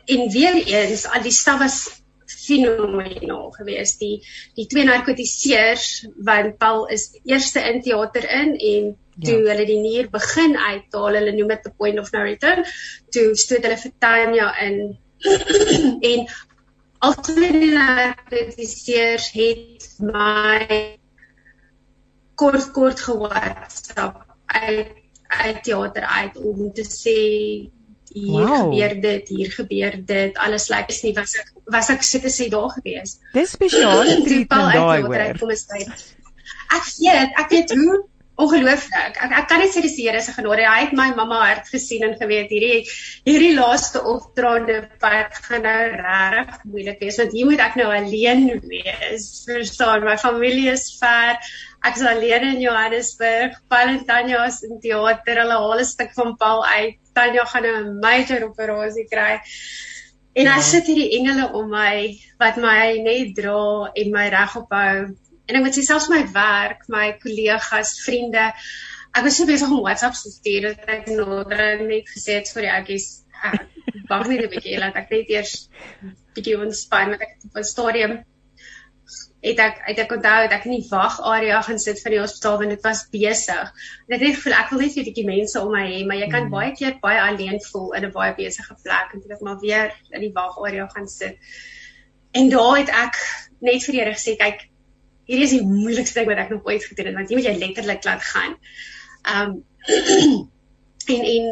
en 0.05 0.31
weer 0.31 0.57
eens, 0.65 1.05
al 1.07 1.21
die 1.21 1.31
staf 1.31 1.59
was 1.59 1.77
fenomenaal 2.25 3.51
geweest. 3.51 3.99
Die 3.99 4.23
die 4.57 4.65
twee 4.67 4.83
narkotiseers 4.87 6.07
want 6.25 6.57
Paul 6.57 6.87
is 6.91 7.11
eerste 7.23 7.61
in 7.69 7.81
teater 7.85 8.25
in 8.29 8.57
en 8.57 8.89
toe 9.21 9.37
ja. 9.43 9.51
hulle 9.51 9.67
die 9.69 9.79
nier 9.79 10.09
begin 10.09 10.57
uithaal, 10.57 11.19
hulle 11.19 11.35
noem 11.37 11.53
dit 11.53 11.63
the 11.67 11.73
point 11.77 12.01
of 12.01 12.09
no 12.15 12.25
return, 12.25 12.65
toe 13.13 13.29
stoot 13.37 13.63
hulle 13.63 13.77
vir 13.77 13.93
Tanya 14.01 14.49
in 14.65 14.81
en 16.11 16.25
altyd 17.05 17.59
die 17.61 17.71
narkotiseers 17.77 19.29
het 19.37 19.87
my 20.01 20.97
kort 22.35 22.71
kort 22.75 22.99
gewhatsApp 22.99 24.25
uit 24.45 24.99
uit 25.33 25.63
teater 25.65 26.03
uit 26.03 26.37
om 26.37 26.67
te 26.73 26.85
sê 26.85 27.17
hier 28.13 28.45
wow. 28.45 28.69
gebeur 28.69 29.01
dit, 29.01 29.29
hier 29.29 29.51
gebeur 29.51 29.95
dit, 30.05 30.37
alles 30.37 30.67
lyk 30.69 30.85
like, 30.85 30.93
is 30.93 31.01
nie 31.01 31.13
was 31.17 31.33
ek 31.41 31.49
was 31.73 31.89
ek 31.89 32.05
so 32.05 32.21
te 32.21 32.29
sê 32.33 32.49
daar 32.53 32.69
gewees. 32.75 33.17
Dis 33.33 33.55
spesiale 33.57 34.19
treatment 34.21 34.75
daai 34.77 35.01
hoor. 35.07 35.23
Ek 36.73 36.85
weet, 36.99 37.39
ek 37.41 37.49
weet 37.53 37.73
hoe 37.77 37.97
ongelooflik. 38.41 39.17
Ek 39.21 39.33
ek 39.39 39.47
kan 39.49 39.61
net 39.61 39.73
sê 39.73 39.81
dis 39.85 39.95
die 39.97 40.07
Here 40.07 40.21
se 40.21 40.33
genade. 40.33 40.65
Hy 40.65 40.79
het 40.85 40.95
my 40.97 41.09
mamma 41.17 41.41
hart 41.43 41.69
gesien 41.69 42.05
en 42.07 42.15
geweet 42.17 42.49
hierdie 42.53 42.81
hierdie 43.27 43.53
laaste 43.57 44.01
opdraande 44.13 44.79
pad 45.03 45.37
gaan 45.45 45.67
nou 45.67 45.83
regtig 45.99 46.65
moeilik 46.71 47.03
wees 47.03 47.19
want 47.21 47.35
hier 47.37 47.51
moet 47.51 47.61
ek 47.67 47.77
nou 47.79 47.89
alleen 47.93 48.47
wees. 48.65 49.29
Verstaan, 49.45 50.07
my 50.07 50.17
familie 50.17 50.73
is 50.73 50.89
ver. 51.01 51.37
Ek 51.83 51.99
is 51.99 52.05
alleen 52.07 52.47
in 52.55 52.61
Johannesburg. 52.63 53.57
Paul 53.69 53.95
en 53.97 54.03
Tanya 54.07 54.45
is 54.47 54.61
in 54.63 54.79
teater. 54.81 55.41
Hulle 55.43 55.61
haal 55.61 55.79
'n 55.79 55.85
stuk 55.85 56.13
van 56.17 56.37
Paul 56.37 56.65
uit. 56.65 56.99
Tanya 57.13 57.45
gaan 57.45 57.63
nou 57.63 57.75
'n 57.79 57.99
major 57.99 58.49
operasie 58.49 59.07
kry. 59.09 59.41
En 60.33 60.47
ja. 60.49 60.55
as 60.57 60.69
sit 60.71 60.87
hierdie 60.89 61.11
engele 61.19 61.51
om 61.53 61.69
my 61.69 62.17
wat 62.41 62.55
my 62.57 62.97
net 63.05 63.35
dra 63.37 63.91
en 63.93 64.09
my 64.11 64.29
regop 64.33 64.71
hou. 64.73 65.13
En 65.47 65.59
ek 65.59 65.65
moet 65.65 65.75
sê 65.75 65.83
selfs 65.85 66.09
my 66.11 66.21
werk, 66.35 66.85
my 66.87 67.11
kollegas, 67.23 67.97
vriende, 68.05 68.51
ek 69.13 69.25
was 69.27 69.37
so 69.37 69.45
besig 69.49 69.71
om 69.71 69.83
WhatsApp 69.85 70.17
te 70.17 70.31
stuur 70.31 70.69
dat 70.69 70.91
ek 70.97 71.09
nader 71.11 71.83
net 71.83 72.07
gesê 72.09 72.39
het 72.39 72.51
vir 72.55 72.67
die 72.67 72.73
ouetjies, 72.75 73.07
wag 74.09 74.27
net 74.31 74.45
'n 74.45 74.51
bietjie, 74.55 74.77
laat 74.79 74.99
ek 75.01 75.11
net 75.11 75.33
eers 75.35 75.55
bietjie 76.35 76.59
ontspan 76.59 77.11
met 77.13 77.21
ek 77.27 77.35
op 77.49 77.59
'n 77.59 77.71
stadium 77.73 78.21
het 79.43 79.59
ek 79.59 79.79
het 79.83 79.99
ek 79.99 80.11
onthou 80.15 80.39
dat 80.45 80.53
ek 80.55 80.65
in 80.69 80.77
die 80.77 80.87
wagarea 80.89 81.61
gaan 81.61 81.79
sit 81.79 81.99
van 82.01 82.13
die 82.15 82.21
hospitaal 82.21 82.57
want 82.61 82.71
dit 82.71 82.85
was 82.87 83.03
besig. 83.11 83.71
En 84.07 84.15
ek 84.15 84.23
het 84.23 84.35
gevoel 84.37 84.55
ek 84.55 84.69
wil 84.71 84.83
net 84.83 84.95
vir 84.95 85.09
die 85.17 85.25
mense 85.27 85.59
om 85.59 85.71
my 85.75 85.83
hê, 85.83 85.99
maar 86.07 86.19
jy 86.19 86.29
kan 86.31 86.45
mm. 86.47 86.53
baie 86.53 86.71
keer 86.79 86.99
baie 87.03 87.19
alleen 87.21 87.59
voel 87.67 87.91
in 87.99 88.05
'n 88.07 88.11
baie 88.11 88.35
besige 88.37 88.75
plek 88.83 89.13
en 89.13 89.25
dit 89.27 89.41
maar 89.41 89.59
weer 89.59 89.91
in 90.11 90.21
die 90.21 90.31
wagarea 90.33 90.87
gaan 90.95 91.07
sit. 91.07 91.37
En 92.31 92.49
daar 92.49 92.77
het 92.77 92.89
ek 92.89 93.19
net 93.59 93.83
vir 93.83 93.91
die 93.91 93.99
Here 93.99 94.13
gesê, 94.15 94.37
kyk, 94.39 94.63
hierdie 95.25 95.45
is 95.47 95.55
die 95.55 95.67
moeilikste 95.67 96.19
ding 96.19 96.29
wat 96.31 96.41
ek 96.43 96.51
nog 96.53 96.65
ooit 96.67 96.85
gedoen 96.85 97.11
het 97.11 97.19
want 97.19 97.29
jy 97.29 97.37
moet 97.39 97.49
jy 97.49 97.55
letterlik 97.59 98.07
laat 98.07 98.25
gaan. 98.31 98.57
Um 99.35 99.51
en 101.13 101.23
en 101.35 101.47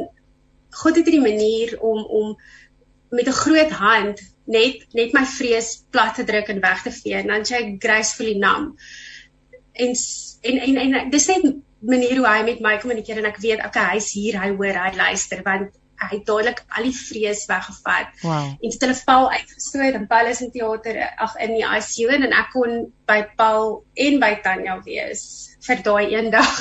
God 0.82 0.95
het 0.95 1.07
hierdie 1.07 1.24
manier 1.24 1.76
om 1.80 2.03
om 2.19 2.36
met 3.11 3.28
'n 3.28 3.41
groot 3.43 3.72
hand 3.72 4.22
net 4.45 4.86
net 4.93 5.13
my 5.13 5.26
vrees 5.26 5.84
plat 5.89 6.15
te 6.15 6.24
druk 6.24 6.47
en 6.47 6.63
weg 6.63 6.84
te 6.84 6.91
vee 6.91 7.15
en 7.19 7.28
dan 7.28 7.43
jy 7.47 7.76
gracefully 7.80 8.38
numb. 8.38 8.80
En 9.74 9.93
en 10.41 10.57
en, 10.57 10.78
en 10.78 11.09
dis 11.09 11.28
net 11.28 11.53
manier 11.80 12.17
hoe 12.17 12.28
hy 12.28 12.41
met 12.43 12.59
my 12.59 12.78
kommunikeer 12.78 13.17
en 13.17 13.30
ek 13.32 13.41
weet 13.41 13.63
okay 13.65 13.88
hy's 13.95 14.11
hier 14.13 14.38
hy 14.41 14.51
hoor 14.55 14.78
hy 14.84 14.91
luister 14.95 15.41
want 15.43 15.78
hy 16.02 16.18
het 16.18 16.26
dadelik 16.26 16.64
al 16.78 16.88
die 16.89 16.95
vrees 16.97 17.45
weggevat. 17.49 18.10
Wow. 18.22 18.49
En 18.58 18.74
het 18.74 18.82
hulle 18.86 18.97
Paul 19.06 19.30
uitgestoot 19.32 19.99
en 19.99 20.08
Paul 20.08 20.32
is 20.34 20.41
in 20.41 20.52
teater 20.52 20.99
ag 21.28 21.38
in 21.45 21.56
die 21.60 21.66
ICU 21.68 22.10
en 22.18 22.28
ek 22.32 22.52
kon 22.56 22.91
by 23.10 23.22
Paul 23.38 23.82
en 23.93 24.20
by 24.24 24.36
Tanya 24.43 24.80
wees 24.86 25.52
vir 25.62 25.82
daai 25.86 26.14
een 26.14 26.30
dag. 26.34 26.60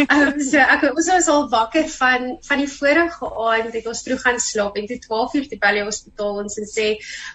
Um, 0.00 0.38
so 0.50 0.58
ek 0.58 0.86
ons 0.88 1.08
was 1.12 1.26
al 1.28 1.44
wakker 1.52 1.84
van 1.92 2.30
van 2.46 2.62
die 2.62 2.70
vorige 2.70 3.28
aand 3.46 3.76
het 3.76 3.88
ons 3.90 4.00
vroeg 4.06 4.22
gaan 4.24 4.40
slaap 4.40 4.78
en 4.80 4.88
toe 4.88 4.98
12 5.02 5.34
uur 5.38 5.48
te 5.50 5.58
bel 5.60 5.78
die 5.78 5.84
hospitaal 5.84 6.40
ons 6.44 6.56
en 6.62 6.68
sê 6.70 6.86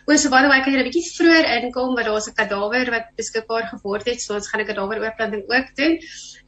o 0.10 0.18
so 0.18 0.34
wat 0.34 0.50
ek 0.50 0.66
kan 0.66 0.74
jy 0.74 0.82
'n 0.82 0.88
bietjie 0.90 1.06
vroeër 1.14 1.50
inkom 1.60 1.94
want 1.94 2.10
daar's 2.10 2.30
'n 2.32 2.38
kadawer 2.42 2.92
wat 2.96 3.14
beskikbaar 3.22 3.70
geword 3.74 4.10
het 4.10 4.22
so 4.22 4.34
ons 4.40 4.50
gaan 4.50 4.62
'n 4.66 4.70
kadawer 4.72 5.04
oorplanting 5.06 5.46
ook 5.46 5.70
doen. 5.78 6.00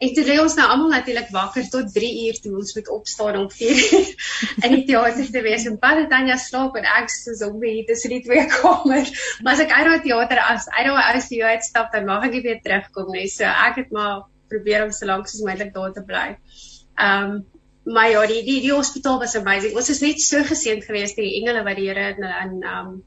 En 0.01 0.13
toe 0.15 0.25
lê 0.25 0.39
ons 0.41 0.55
nou 0.57 0.67
almal 0.67 0.89
natuurlik 0.89 1.29
wakker 1.29 1.69
tot 1.69 1.93
3 1.93 2.11
uur 2.25 2.41
toe 2.41 2.55
ons 2.57 2.75
moet 2.75 2.89
opstaan 2.89 3.38
om 3.38 3.49
4 3.51 3.77
uur 3.77 4.09
die 4.72 4.84
teater 4.89 5.30
te 5.36 5.43
wees 5.45 5.67
en 5.69 5.78
Paul 5.82 6.03
en 6.03 6.09
Tanya 6.11 6.38
slaap 6.41 6.76
en 6.80 6.88
ek 6.97 7.11
soos 7.13 7.43
om 7.47 7.61
hier 7.63 7.86
tussen 7.89 8.15
die 8.15 8.22
twee 8.26 8.45
kamers. 8.55 9.13
Maar 9.43 9.55
as 9.55 9.63
ek 9.65 9.74
uit 9.78 9.88
daai 9.89 10.03
teater 10.07 10.43
as 10.47 10.67
uit 10.72 10.89
daai 10.89 11.22
ICU 11.22 11.41
uitstap 11.53 11.95
dan 11.95 12.07
mag 12.09 12.28
ek 12.28 12.38
nie 12.38 12.45
weer 12.49 12.61
terugkom 12.65 13.11
nie. 13.15 13.28
So 13.32 13.47
ek 13.47 13.82
het 13.84 13.95
maar 13.95 14.28
probeer 14.51 14.86
om 14.86 14.93
so 14.95 15.09
lank 15.09 15.30
as 15.30 15.41
moontlik 15.43 15.74
daar 15.76 15.95
te 15.95 16.05
bly. 16.05 16.28
Ehm 16.99 17.34
um, 17.34 17.41
maar 17.84 18.11
ja, 18.11 18.22
die 18.30 18.43
die 18.45 18.59
die 18.61 18.74
hospitaal 18.74 19.17
was 19.19 19.36
amazing. 19.36 19.74
Ons 19.76 19.89
is 19.89 20.03
net 20.03 20.22
so 20.22 20.43
geseënd 20.45 20.86
geweest 20.86 21.17
deur 21.17 21.26
die 21.26 21.39
engele 21.39 21.63
wat 21.65 21.80
die 21.80 21.88
Here 21.89 22.11
in 22.13 22.26
in 22.28 22.57
ehm 22.61 22.89
um, 22.91 22.97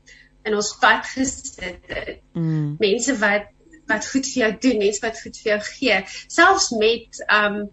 in 0.44 0.56
ons 0.58 0.74
pad 0.80 1.06
gesit 1.08 1.60
het. 1.88 2.22
Mm. 2.34 2.76
Mense 2.82 3.14
wat 3.20 3.50
wat 3.88 4.06
goed 4.08 4.26
vir 4.26 4.40
jou 4.42 4.50
doen, 4.66 4.80
mense 4.80 5.04
wat 5.04 5.20
goed 5.20 5.38
vir 5.42 5.52
jou 5.52 5.60
gee. 5.68 6.00
Selfs 6.38 6.70
met 6.80 7.22
ehm 7.28 7.60
um, 7.60 7.68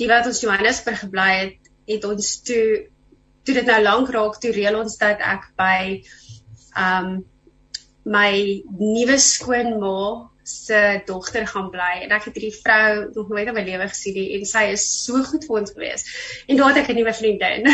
die 0.00 0.08
wat 0.10 0.28
ons 0.28 0.42
Johannesburg 0.44 1.00
gebly 1.06 1.30
het, 1.34 1.70
het 1.88 2.04
ons 2.04 2.32
toe 2.44 2.64
toe 3.46 3.56
dit 3.60 3.70
nou 3.70 3.80
lank 3.82 4.12
raak 4.14 4.38
toe 4.42 4.52
reël 4.56 4.78
ons 4.82 4.98
dat 5.02 5.22
ek 5.34 5.50
by 5.58 5.78
ehm 6.76 7.10
um, 7.10 7.16
my 8.06 8.62
nuwe 8.78 9.16
skoonma 9.18 10.30
se 10.46 11.02
dogter 11.06 11.46
gaan 11.50 11.72
bly 11.74 12.04
en 12.04 12.12
ek 12.14 12.28
het 12.28 12.36
hierdie 12.38 12.54
vrou 12.54 12.90
nog 13.16 13.32
nooit 13.32 13.48
in 13.50 13.56
my 13.56 13.64
lewe 13.66 13.88
gesien 13.90 14.14
nie 14.14 14.26
en 14.36 14.44
sy 14.46 14.62
is 14.76 14.84
so 15.02 15.18
goed 15.26 15.42
vir 15.48 15.56
ons 15.58 15.72
gewees. 15.74 16.06
En 16.46 16.60
daar 16.60 16.70
het 16.70 16.78
ek 16.84 16.92
'n 16.92 16.98
nuwe 17.00 17.14
vriendin. 17.18 17.66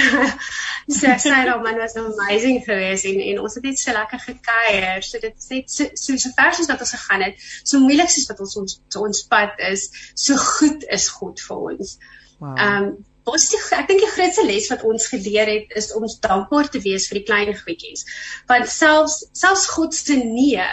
so 0.98 1.12
sy 1.24 1.34
en 1.34 1.50
haar 1.50 1.60
man 1.60 1.76
was 1.82 1.98
amazing 2.00 2.64
geweest 2.64 3.04
en 3.10 3.20
en 3.20 3.42
ons 3.44 3.58
het 3.60 3.68
net 3.68 3.78
so 3.78 3.92
lekker 3.92 4.24
gekuier. 4.24 5.04
So 5.04 5.20
dit 5.20 5.36
is 5.36 5.48
net 5.52 5.70
so 5.70 5.84
so, 5.92 6.16
so 6.16 6.32
vers 6.40 6.64
as 6.64 6.72
wat 6.72 6.80
ons 6.80 6.96
gegaan 6.96 7.28
het. 7.28 7.46
So 7.62 7.84
moeilik 7.84 8.08
soos 8.08 8.28
wat 8.32 8.40
ons 8.40 8.56
ons 8.56 8.80
ons 9.04 9.22
pad 9.28 9.60
is, 9.68 9.90
so 10.14 10.40
goed 10.56 10.88
is 10.88 11.08
God 11.20 11.44
vir 11.44 11.56
ons. 11.72 11.96
Wow. 12.40 12.56
Um 12.56 12.92
Ons 13.24 13.44
die, 13.52 13.58
ek 13.76 13.86
dink 13.88 14.00
die 14.02 14.10
grootste 14.10 14.44
les 14.46 14.66
wat 14.72 14.82
ons 14.88 15.06
geleer 15.06 15.46
het 15.46 15.76
is 15.78 15.92
om 15.94 16.06
dankbaar 16.24 16.70
te 16.72 16.80
wees 16.82 17.06
vir 17.08 17.20
die 17.20 17.26
klein 17.28 17.52
goedjies. 17.54 18.02
Want 18.50 18.70
selfs 18.70 19.20
selfs 19.38 19.68
God 19.70 19.94
se 19.94 20.16
nee 20.16 20.64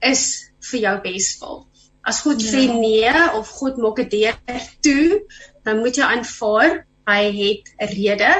is 0.00 0.24
vir 0.70 0.80
jou 0.86 0.94
beswil. 1.04 1.60
As 2.08 2.22
God 2.24 2.40
ja. 2.42 2.48
sê 2.54 2.64
nee 2.72 3.12
of 3.36 3.52
God 3.58 3.76
maak 3.82 4.00
'n 4.00 4.08
deur 4.08 4.38
toe, 4.80 5.20
dan 5.64 5.84
moet 5.84 6.00
jy 6.00 6.08
aanvaar 6.08 6.86
hy 7.06 7.22
het 7.36 7.68
'n 7.78 7.92
rede 7.94 8.32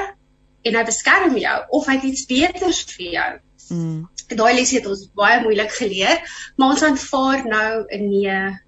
en 0.63 0.75
hy 0.75 0.83
beskerm 0.83 1.37
jou 1.37 1.57
of 1.69 1.87
hy 1.87 1.95
het 1.99 2.09
iets 2.09 2.25
beters 2.25 2.83
vir 2.95 3.09
jou. 3.19 3.31
Mm. 3.69 4.09
Daai 4.33 4.53
les 4.55 4.71
het 4.71 4.87
ons 4.87 5.07
baie 5.15 5.41
moeilik 5.43 5.71
geleer, 5.71 6.21
maar 6.57 6.75
ons 6.75 6.83
aanvaar 6.83 7.45
nou 7.45 7.85
'n 7.91 8.09
nee 8.09 8.59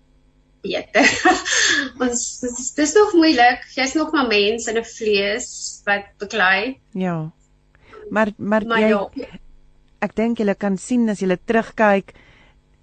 beter. 0.66 1.08
ons 2.04 2.26
dis, 2.42 2.74
dis 2.78 2.94
nog 2.98 3.16
moeilik. 3.18 3.64
Jy's 3.78 3.96
nog 3.98 4.12
maar 4.16 4.28
mens 4.28 4.68
in 4.72 4.78
'n 4.82 4.86
vlees 4.90 5.48
wat 5.86 6.12
beklei. 6.22 6.80
Ja. 6.92 7.32
Maar 8.10 8.34
maar, 8.38 8.66
maar 8.66 8.82
jy 8.82 8.90
ja. 8.90 9.10
ek 10.02 10.16
dink 10.16 10.40
jy 10.40 10.56
kan 10.58 10.78
sien 10.78 11.10
as 11.10 11.22
jy 11.22 11.38
terugkyk 11.46 12.14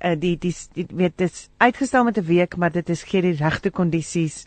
uh, 0.02 0.16
die 0.18 0.36
die, 0.38 0.54
die 0.74 0.86
weet 0.90 1.16
dit 1.18 1.30
is 1.30 1.48
uitgestel 1.58 2.04
met 2.04 2.18
'n 2.18 2.26
week, 2.26 2.56
maar 2.56 2.72
dit 2.72 2.88
is 2.88 3.02
gee 3.02 3.22
die 3.22 3.36
regte 3.38 3.70
kondisies 3.70 4.46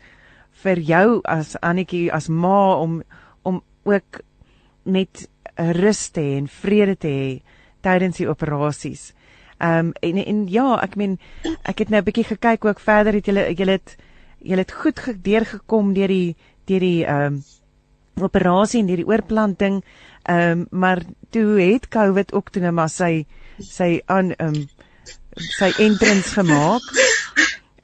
vir 0.63 0.79
jou 0.79 1.21
as 1.23 1.55
Annetjie 1.61 2.11
as 2.13 2.27
ma 2.27 2.79
om 2.79 3.03
om 3.43 3.63
ook 3.83 4.21
net 4.83 5.29
rus 5.55 6.09
te 6.09 6.21
hê 6.21 6.37
en 6.37 6.47
vrede 6.47 6.95
te 6.95 7.07
hê 7.07 7.41
tydens 7.81 8.17
die 8.17 8.29
operasies. 8.29 9.13
Ehm 9.57 9.77
um, 9.77 9.91
en 9.99 10.17
en 10.25 10.47
ja, 10.51 10.81
ek 10.83 10.95
meen 10.95 11.19
ek 11.63 11.79
het 11.79 11.89
nou 11.89 12.01
'n 12.01 12.05
bietjie 12.05 12.27
gekyk 12.27 12.65
ook 12.65 12.79
verder 12.79 13.13
het 13.13 13.25
julle 13.25 13.53
julle 13.53 13.71
het 13.71 13.95
julle 14.39 14.61
het 14.61 14.71
goed 14.71 14.99
deurgekom 15.23 15.93
deur 15.93 16.07
die 16.07 16.35
deur 16.65 16.79
die 16.79 17.05
ehm 17.05 17.25
um, 17.25 17.43
operasie 18.21 18.79
en 18.79 18.87
deur 18.87 19.03
die 19.03 19.07
oorplanting. 19.07 19.83
Ehm 20.23 20.51
um, 20.51 20.67
maar 20.69 21.01
toe 21.29 21.59
het 21.59 21.87
COVID 21.87 22.33
ook 22.33 22.49
toe 22.49 22.61
nou 22.61 22.73
maar 22.73 22.89
sy 22.89 23.25
sy 23.59 24.01
aan 24.05 24.31
ehm 24.35 24.55
um, 24.55 24.67
sy 25.59 25.71
entrance 25.77 26.33
gemaak. 26.33 26.83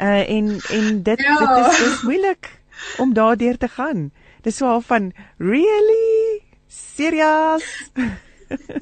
Uh 0.01 0.29
en 0.29 0.59
en 0.69 1.03
dit 1.03 1.19
ja. 1.19 1.37
dit 1.37 1.71
is 1.71 1.79
dis 1.79 2.01
moeilik 2.01 2.61
om 2.97 3.13
daardeur 3.13 3.57
te 3.57 3.67
gaan. 3.67 4.11
Dis 4.41 4.57
so 4.57 4.65
half 4.65 4.85
van 4.85 5.13
really 5.37 6.41
serious. 6.67 7.91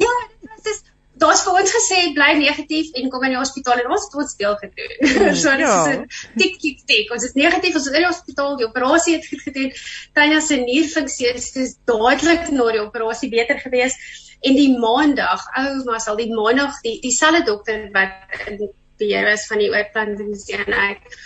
ja, 0.06 0.16
dit 0.42 0.66
is 0.66 0.84
daar's 1.22 1.44
vir 1.46 1.60
ons 1.62 1.74
gesê 1.76 2.00
bly 2.16 2.30
negatief 2.40 2.96
en 3.00 3.12
kom 3.14 3.26
in 3.28 3.36
die 3.36 3.40
hospitaal 3.40 3.82
en 3.84 3.92
ons 3.96 4.08
het 4.08 4.18
ons 4.24 4.36
deel 4.40 4.56
gedoen. 4.62 4.96
Mm, 5.04 5.36
so 5.42 5.56
dit 5.60 5.66
ja. 5.66 5.76
is 5.82 5.98
'n 5.98 6.40
tik 6.42 6.58
tik 6.64 6.82
tik. 6.92 7.14
Ons 7.16 7.28
is 7.28 7.36
negatief, 7.40 7.76
ons 7.76 7.88
is 7.88 7.94
in 7.94 8.02
die 8.06 8.10
hospitaal, 8.10 8.58
die 8.62 8.70
operasie 8.70 9.16
het 9.18 9.28
goed 9.28 9.46
gedoen. 9.48 9.72
Tanya 10.18 10.42
se 10.42 10.60
nierfunksie 10.64 11.32
is 11.36 11.78
dadelik 11.90 12.50
na 12.56 12.72
die 12.72 12.84
operasie 12.84 13.30
beter 13.30 13.60
gewees 13.60 13.98
en 14.42 14.56
die 14.56 14.72
maandag, 14.80 15.44
ou 15.60 15.68
oh, 15.68 15.86
maar 15.86 16.00
sal 16.00 16.16
die 16.20 16.32
maandag 16.32 16.80
die 16.86 17.00
dieselfde 17.04 17.44
dokter 17.52 17.90
wat 17.96 18.48
in 18.48 18.70
beheer 19.00 19.28
was 19.28 19.48
van 19.48 19.60
die 19.64 19.72
oorplantingseenheid 19.72 21.20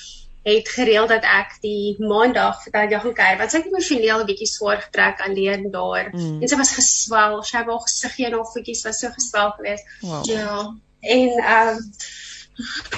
het 0.43 0.69
gereël 0.69 1.07
dat 1.07 1.23
ek 1.23 1.55
die 1.63 1.95
maandag 2.03 2.59
vir 2.63 2.73
daai 2.75 2.99
gaan 2.99 3.15
kyk 3.19 3.39
want 3.39 3.53
sy 3.53 3.61
het 3.61 3.69
emosioneel 3.71 4.23
'n 4.23 4.29
bietjie 4.31 4.49
swaar 4.51 4.81
getrek 4.81 5.21
alleen 5.27 5.69
daar 5.71 6.09
mm. 6.11 6.41
en 6.41 6.51
sy 6.51 6.59
was 6.59 6.75
geswel 6.79 7.39
sy 7.43 7.57
het 7.57 7.71
haar 7.71 7.85
gesiggie 7.87 8.27
en 8.27 8.35
haar 8.37 8.51
voetjies 8.51 8.83
was 8.87 8.99
so 8.99 9.13
geswel 9.15 9.55
geweest 9.57 9.85
wow. 10.01 10.21
ja 10.27 10.75
en 11.15 11.29
ehm 11.39 11.77
um, 11.77 11.89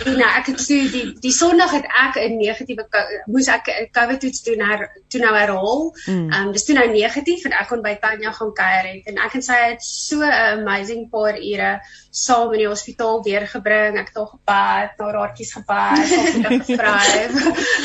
En 0.06 0.18
nou 0.20 0.28
ek 0.28 0.50
het 0.52 0.62
so 0.62 0.88
die 0.94 1.06
die 1.24 1.32
Sondag 1.32 1.72
het 1.72 1.86
ek 1.88 2.18
'n 2.22 2.38
negatiewe 2.38 2.86
moes 3.32 3.48
ek 3.48 3.70
'n 3.72 3.88
COVID 3.92 4.20
toets 4.20 4.44
doen 4.44 4.62
her 4.70 4.90
toe 5.08 5.22
nou 5.22 5.36
herhaal. 5.36 5.96
Mm. 6.06 6.32
Ehm 6.32 6.48
um, 6.48 6.52
dis 6.52 6.66
toe 6.66 6.76
nou 6.76 6.88
negatief 6.92 7.46
en 7.46 7.52
ek 7.52 7.68
kon 7.68 7.82
by 7.82 7.96
Tanya 8.02 8.32
gaan 8.32 8.54
kuier 8.54 8.86
het 8.92 9.08
en 9.12 9.18
ek 9.18 9.36
en 9.36 9.42
sy 9.42 9.60
het 9.72 9.84
so 9.84 10.20
'n 10.20 10.60
amazing 10.60 11.10
paar 11.10 11.38
ure 11.40 11.80
saam 12.10 12.52
in 12.54 12.60
die 12.60 12.68
hospitaal 12.68 13.22
deurgebring. 13.24 13.98
Ek 14.00 14.08
het 14.08 14.18
haar 14.18 14.32
gebad, 14.34 14.92
haar 14.98 15.16
haartjies 15.20 15.54
gebad, 15.54 15.98
haar 16.44 16.60
gevry. 16.68 17.00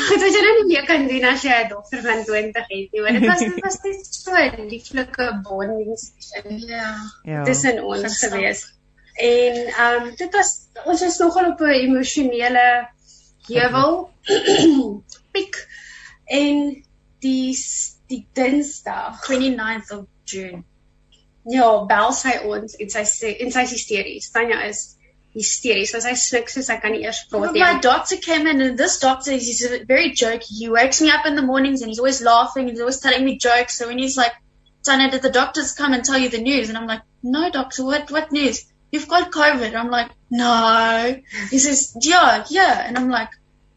Dit 0.09 0.19
wat 0.23 0.35
jy 0.35 0.43
nou 0.47 0.55
nie 0.59 0.67
meer 0.73 0.85
kan 0.85 1.07
doen 1.07 1.25
as 1.31 1.43
jy 1.43 1.55
'n 1.63 1.69
dogter 1.69 2.01
van 2.01 2.23
20 2.23 2.67
het 2.67 2.91
nie. 2.91 3.01
Want 3.01 3.19
dit 3.19 3.27
was 3.27 3.39
dit 3.39 3.63
was 3.63 3.79
net 3.83 4.05
so 4.05 4.31
'n 4.35 4.67
lieflike 4.67 5.41
bonding 5.43 5.97
session. 5.97 6.59
Ja. 6.67 6.95
ja. 7.23 7.43
Dis 7.43 7.63
in 7.63 7.83
ons 7.83 8.19
gewees. 8.19 8.67
En 9.21 9.57
ehm 9.67 10.07
um, 10.07 10.15
dit 10.15 10.33
was 10.33 10.51
ons 10.85 11.01
is 11.01 11.17
nogal 11.21 11.51
op 11.51 11.59
'n 11.61 11.77
emosionele 11.85 12.67
heuwel 13.47 14.09
piek 15.33 15.59
en 16.25 16.83
die 17.19 17.57
die 18.07 18.27
Dinsdag 18.33 19.21
29th 19.27 19.91
of 19.97 20.05
June. 20.25 20.63
Ja, 21.43 21.85
bel 21.89 22.13
sy 22.13 22.33
ons 22.45 22.75
en 22.77 22.89
sy 22.89 23.05
sê 23.09 23.35
en 23.45 23.53
sy 23.53 23.65
hysteries. 23.69 24.29
Tanya 24.33 24.61
is 24.67 24.81
hysteries. 25.37 25.93
Sy 25.93 26.15
snik 26.19 26.49
soos 26.49 26.67
sy 26.69 26.77
kan 26.81 26.93
nie 26.95 27.05
eers 27.05 27.23
praat 27.31 27.53
nie. 27.53 27.63
My 27.63 27.79
doctor 27.79 28.17
came 28.17 28.47
in 28.47 28.61
and 28.61 28.77
this 28.77 28.99
doctor 28.99 29.37
is 29.37 29.63
very 29.87 30.11
jokey. 30.23 30.57
He 30.59 30.69
wakes 30.69 31.01
me 31.01 31.09
up 31.09 31.25
in 31.25 31.35
the 31.35 31.45
mornings 31.45 31.81
and 31.81 31.89
he's 31.89 31.99
always 31.99 32.21
laughing 32.21 32.67
and 32.67 32.71
he's 32.71 32.81
always 32.81 32.99
telling 32.99 33.25
me 33.25 33.37
jokes. 33.37 33.77
So 33.77 33.87
when 33.87 33.97
he's 33.97 34.17
like, 34.17 34.33
Tanya, 34.83 35.09
did 35.11 35.21
the 35.21 35.29
doctors 35.29 35.73
come 35.73 35.93
and 35.93 36.03
tell 36.03 36.17
you 36.17 36.29
the 36.29 36.41
news? 36.41 36.69
And 36.69 36.77
I'm 36.77 36.87
like, 36.87 37.01
no, 37.23 37.49
doctor, 37.49 37.85
what 37.85 38.11
what 38.11 38.31
news? 38.31 38.65
You've 38.91 39.07
got 39.07 39.31
COVID. 39.31 39.75
I'm 39.75 39.89
like, 39.89 40.11
no. 40.29 41.19
He 41.49 41.59
says, 41.59 41.95
yeah, 42.01 42.45
yeah. 42.49 42.85
And 42.85 42.97
I'm 42.97 43.09
like, 43.09 43.29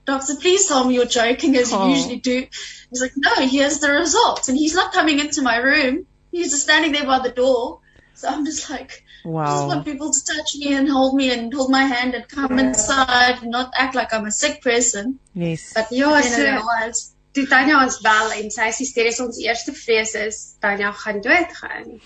doctor, 0.05 0.35
please 0.37 0.67
tell 0.67 0.85
me 0.85 0.95
you're 0.95 1.07
joking 1.07 1.57
as 1.57 1.73
oh. 1.73 1.87
you 1.87 1.95
usually 1.95 2.21
do. 2.21 2.47
He's 2.91 3.01
like, 3.01 3.12
no, 3.17 3.47
here's 3.47 3.81
the 3.81 3.91
results. 3.91 4.49
And 4.49 4.59
he's 4.59 4.75
not 4.75 4.93
coming 4.93 5.19
into 5.19 5.43
my 5.43 5.57
room. 5.57 6.07
He's 6.31 6.51
just 6.51 6.65
standing 6.65 6.93
there 6.93 7.07
by 7.07 7.21
the 7.21 7.31
door. 7.31 7.81
So 8.15 8.29
I'm 8.29 8.45
just 8.45 8.71
like, 8.71 9.05
wow. 9.25 9.43
I 9.43 9.47
just 9.47 9.67
want 9.67 9.85
people 9.85 10.12
to 10.12 10.25
touch 10.25 10.57
me 10.57 10.75
and 10.75 10.89
hold 10.89 11.15
me 11.15 11.33
and 11.33 11.53
hold 11.53 11.71
my 11.71 11.85
hand 11.85 12.15
and 12.15 12.29
come 12.29 12.59
yeah. 12.59 12.69
inside 12.69 13.43
and 13.43 13.51
not 13.51 13.73
act 13.75 13.95
like 13.95 14.12
I'm 14.12 14.27
a 14.27 14.33
sick 14.33 14.62
person. 14.62 15.19
Yes. 15.35 15.73
But 15.75 15.91
ja, 15.91 16.21
so, 16.21 17.11
toe 17.35 17.47
Tanya 17.51 17.81
ons 17.83 17.99
bel 18.03 18.37
en 18.39 18.53
sy 18.55 18.69
sê 18.71 18.87
steeds 18.87 19.19
ons 19.25 19.39
eerste 19.43 19.75
vrees 19.75 20.15
is 20.21 20.37
Tanya 20.62 20.93
gaan 20.95 21.21
doodgaan. 21.23 21.97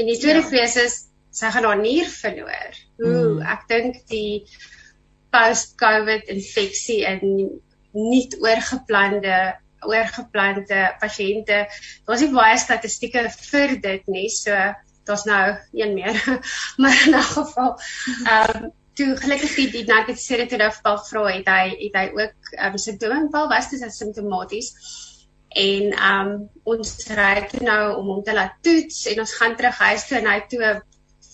En 0.00 0.08
die 0.08 0.16
tweede 0.16 0.40
ja. 0.40 0.48
vrees 0.48 0.76
is 0.80 0.94
sy 1.30 1.50
gaan 1.54 1.66
haar 1.68 1.80
nier 1.80 2.08
verloor. 2.10 2.78
Ooh, 3.00 3.38
mm. 3.38 3.42
ek 3.54 3.66
dink 3.70 3.98
die 4.10 4.44
post-COVID 5.30 6.30
infeksie 6.32 7.02
in 7.06 7.22
nie 7.94 8.24
oorgeplande 8.40 9.36
oorgeplande 9.80 10.80
pasiënte. 11.00 11.62
Daar's 12.04 12.24
nie 12.24 12.34
baie 12.34 12.58
statistieke 12.60 13.24
vir 13.32 13.78
dit 13.80 14.10
nie. 14.12 14.26
So 14.28 14.52
daar's 15.08 15.24
nou 15.24 15.44
een 15.72 15.94
meer. 15.96 16.18
maar 16.82 16.98
in 17.06 17.16
'n 17.16 17.22
geval, 17.22 17.78
ehm 18.26 18.64
um, 18.64 18.68
toe 19.00 19.16
gelukkig 19.16 19.54
die 19.54 19.84
die 19.84 20.16
serotonin 20.16 20.72
val 20.82 20.98
vra 21.06 21.22
het 21.30 21.48
hy 21.48 21.68
het 21.78 21.94
hy 21.96 22.06
ook 22.18 22.50
um, 22.66 22.76
simptome 22.78 23.28
val 23.32 23.48
was 23.48 23.70
dit 23.70 23.82
as 23.86 23.96
simptomaties 23.96 24.72
en 25.48 25.92
ehm 25.92 26.32
um, 26.32 26.48
ons 26.64 26.92
ry 27.18 27.46
toe 27.50 27.62
nou 27.66 27.96
om 27.96 28.10
hom 28.12 28.22
te 28.26 28.34
laat 28.36 28.58
toets 28.66 29.06
en 29.12 29.22
ons 29.24 29.34
gaan 29.40 29.56
terug 29.56 29.78
huis 29.78 30.06
toe 30.08 30.18
en 30.18 30.28
hy 30.30 30.38
toe 30.52 30.60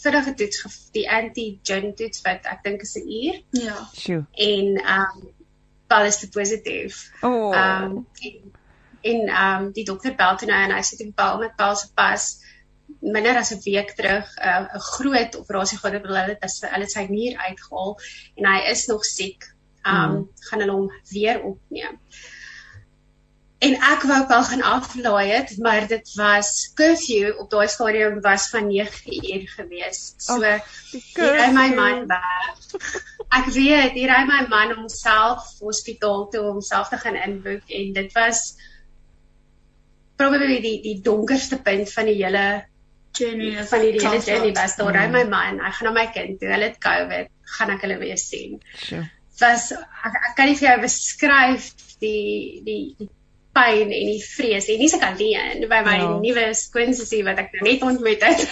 vinnige 0.02 0.34
toets 0.34 0.90
die 0.92 1.06
antigen 1.10 1.94
toets 1.94 2.22
wat 2.24 2.48
ek 2.52 2.62
dink 2.64 2.82
is 2.82 2.96
'n 2.96 3.08
uur. 3.20 3.40
Ja. 3.50 3.76
Sjoe. 3.94 4.24
En 4.32 4.76
ehm 4.82 5.22
um, 5.22 5.34
alles 5.86 6.18
te 6.18 6.28
positief. 6.28 7.10
Oh. 7.20 7.54
Ehm 7.54 7.84
um, 7.84 8.06
en 9.00 9.28
ehm 9.28 9.64
um, 9.64 9.72
die 9.72 9.84
dokter 9.84 10.14
bel 10.14 10.36
toe 10.36 10.48
nou 10.48 10.62
en 10.64 10.74
hy 10.74 10.82
sê 10.82 10.98
dit 10.98 11.14
bel 11.14 11.38
met 11.38 11.56
Paul 11.56 11.76
se 11.76 11.92
pas 11.94 12.28
minder 13.00 13.36
as 13.36 13.52
'n 13.54 13.60
week 13.64 13.90
terug 13.96 14.26
'n 14.36 14.68
uh, 14.74 14.80
groot 14.92 15.36
operasie 15.36 15.78
gehad 15.78 15.94
het 15.94 16.06
hulle 16.06 16.24
het 16.40 16.70
hulle 16.70 16.88
sy 16.88 17.06
nier 17.08 17.38
uitgehaal 17.38 17.98
en 18.34 18.46
hy 18.52 18.58
is 18.72 18.86
nog 18.86 19.04
siek. 19.04 19.54
Ehm 19.82 20.10
um, 20.10 20.16
mm. 20.16 20.28
gaan 20.48 20.60
hulle 20.60 20.72
hom 20.72 20.90
weer 21.10 21.42
opneem 21.42 22.00
en 23.58 23.74
ek 23.90 24.04
wou 24.04 24.20
wel 24.28 24.44
gaan 24.50 24.62
aflaai 24.62 25.30
het, 25.30 25.54
maar 25.58 25.86
dit 25.88 26.14
was 26.14 26.72
curfew 26.76 27.32
op 27.40 27.50
daai 27.50 27.68
stadium 27.68 28.20
was 28.20 28.48
van 28.52 28.68
9 28.68 29.14
uur 29.32 29.48
gewees. 29.48 30.14
So 30.20 30.40
hier 30.42 31.32
ry 31.38 31.48
my 31.54 31.70
man 31.74 32.06
weg. 32.10 32.76
Ek 33.32 33.48
weet, 33.54 33.96
hier 33.96 34.12
ry 34.12 34.22
my 34.28 34.44
man 34.52 34.76
homself 34.76 35.56
hospitaal 35.60 36.28
toe 36.30 36.44
om 36.44 36.58
homself 36.58 36.92
te 36.92 37.00
gaan 37.00 37.16
inboek 37.16 37.72
en 37.80 37.92
dit 37.96 38.12
was 38.18 38.44
probably 40.16 40.60
die 40.60 40.78
die 40.84 41.00
donkerste 41.04 41.60
punt 41.62 41.92
van 41.92 42.08
die 42.12 42.18
hele 42.20 42.46
journey 43.16 43.66
van 43.72 43.80
die 43.80 43.92
hele 43.96 44.20
journey 44.20 44.52
was 44.52 44.76
daar 44.76 44.92
ry 44.92 45.08
mm. 45.08 45.16
my 45.16 45.24
man, 45.32 45.64
hy 45.64 45.72
gaan 45.72 45.88
na 45.88 45.96
my 45.96 46.06
kind 46.12 46.40
toe. 46.40 46.52
Hulle 46.52 46.70
het 46.70 46.80
COVID, 46.84 47.32
gaan 47.56 47.76
ek 47.76 47.84
hulle 47.88 48.00
weer 48.04 48.20
sien. 48.20 48.60
Sure. 48.76 49.04
Was 49.40 49.70
ek, 49.72 50.16
ek 50.28 50.32
kan 50.36 50.50
nie 50.50 50.56
vir 50.60 50.70
jou 50.70 50.80
beskryf 50.84 51.72
die 52.04 52.60
die 52.66 52.80
die 53.00 53.10
pyn 53.56 53.92
en 53.96 54.10
die 54.12 54.20
vrees 54.22 54.68
en 54.72 54.80
nie 54.82 54.90
se 54.92 55.00
kan 55.02 55.16
leen 55.18 55.64
by 55.70 55.80
my 55.86 55.96
ja. 55.98 56.12
nuwe 56.20 56.46
skoonsussie 56.58 57.22
wat 57.26 57.40
ek 57.42 57.56
nou 57.56 57.66
net 57.66 57.84
ontmoet 57.88 58.22
het. 58.26 58.44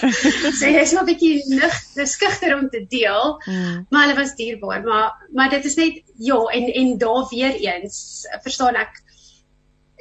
so 0.59 0.65
jy's 0.65 0.91
so 0.91 1.01
'n 1.01 1.07
bietjie 1.09 1.37
lig, 1.53 1.79
skugter 2.09 2.57
om 2.57 2.67
te 2.73 2.83
deel. 2.89 3.37
Mm. 3.45 3.85
Maar 3.89 4.07
hulle 4.07 4.19
was 4.19 4.35
dierbaar, 4.39 4.83
maar 4.83 5.13
maar 5.37 5.49
dit 5.53 5.65
is 5.65 5.79
net 5.81 6.01
ja 6.17 6.41
en 6.59 6.69
en 6.81 6.97
daar 6.97 7.27
weer 7.31 7.55
eens 7.55 8.27
verstaan 8.43 8.81
ek 8.81 9.01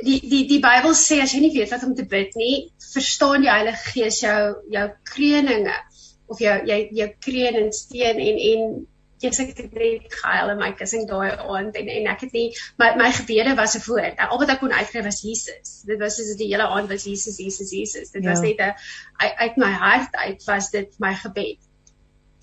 die 0.02 0.20
die 0.28 0.44
die 0.50 0.60
Bybel 0.62 0.94
sê 0.98 1.20
as 1.22 1.34
jy 1.34 1.44
nie 1.44 1.54
weet 1.54 1.70
wat 1.70 1.84
om 1.86 1.94
te 1.94 2.06
bid 2.08 2.34
nie, 2.38 2.70
verstaan 2.92 3.44
die 3.44 3.52
Heilige 3.52 3.92
Gees 3.92 4.20
jou 4.24 4.40
jou 4.72 4.88
kreuninge 5.10 5.76
of 6.26 6.40
jou 6.40 6.56
jy 6.66 6.80
jou 6.98 7.08
kreun 7.20 7.60
en 7.62 7.72
steen 7.72 8.18
en 8.18 8.42
en 8.50 8.66
Jesus 9.24 9.42
ek 9.44 9.56
het 9.56 9.76
net 9.78 10.16
gehuil 10.20 10.52
in 10.52 10.60
my 10.60 10.70
kussing 10.78 11.06
daai 11.08 11.32
aand 11.32 11.76
en 11.80 11.90
en 11.96 12.08
ek 12.12 12.24
het 12.26 12.36
nie 12.36 12.46
my 12.82 12.90
my 13.00 13.10
gebede 13.18 13.54
was 13.58 13.76
'n 13.78 13.84
woord. 13.86 14.18
Al 14.18 14.40
wat 14.42 14.52
ek 14.54 14.60
kon 14.62 14.72
uitkry 14.72 15.02
was 15.06 15.22
Jesus. 15.26 15.74
Dit 15.88 16.00
was 16.00 16.16
soos 16.16 16.36
die 16.40 16.50
hele 16.52 16.68
aand 16.68 16.90
was 16.92 17.06
Jesus 17.08 17.38
Jesus 17.38 17.70
Jesus. 17.70 18.10
Dit 18.10 18.24
ja. 18.24 18.30
was 18.30 18.40
net 18.40 18.60
'n 18.60 18.74
uit 19.46 19.56
my 19.56 19.72
hart 19.84 20.14
uit 20.14 20.44
was 20.44 20.70
dit 20.70 20.98
my 20.98 21.14
gebed. 21.14 21.58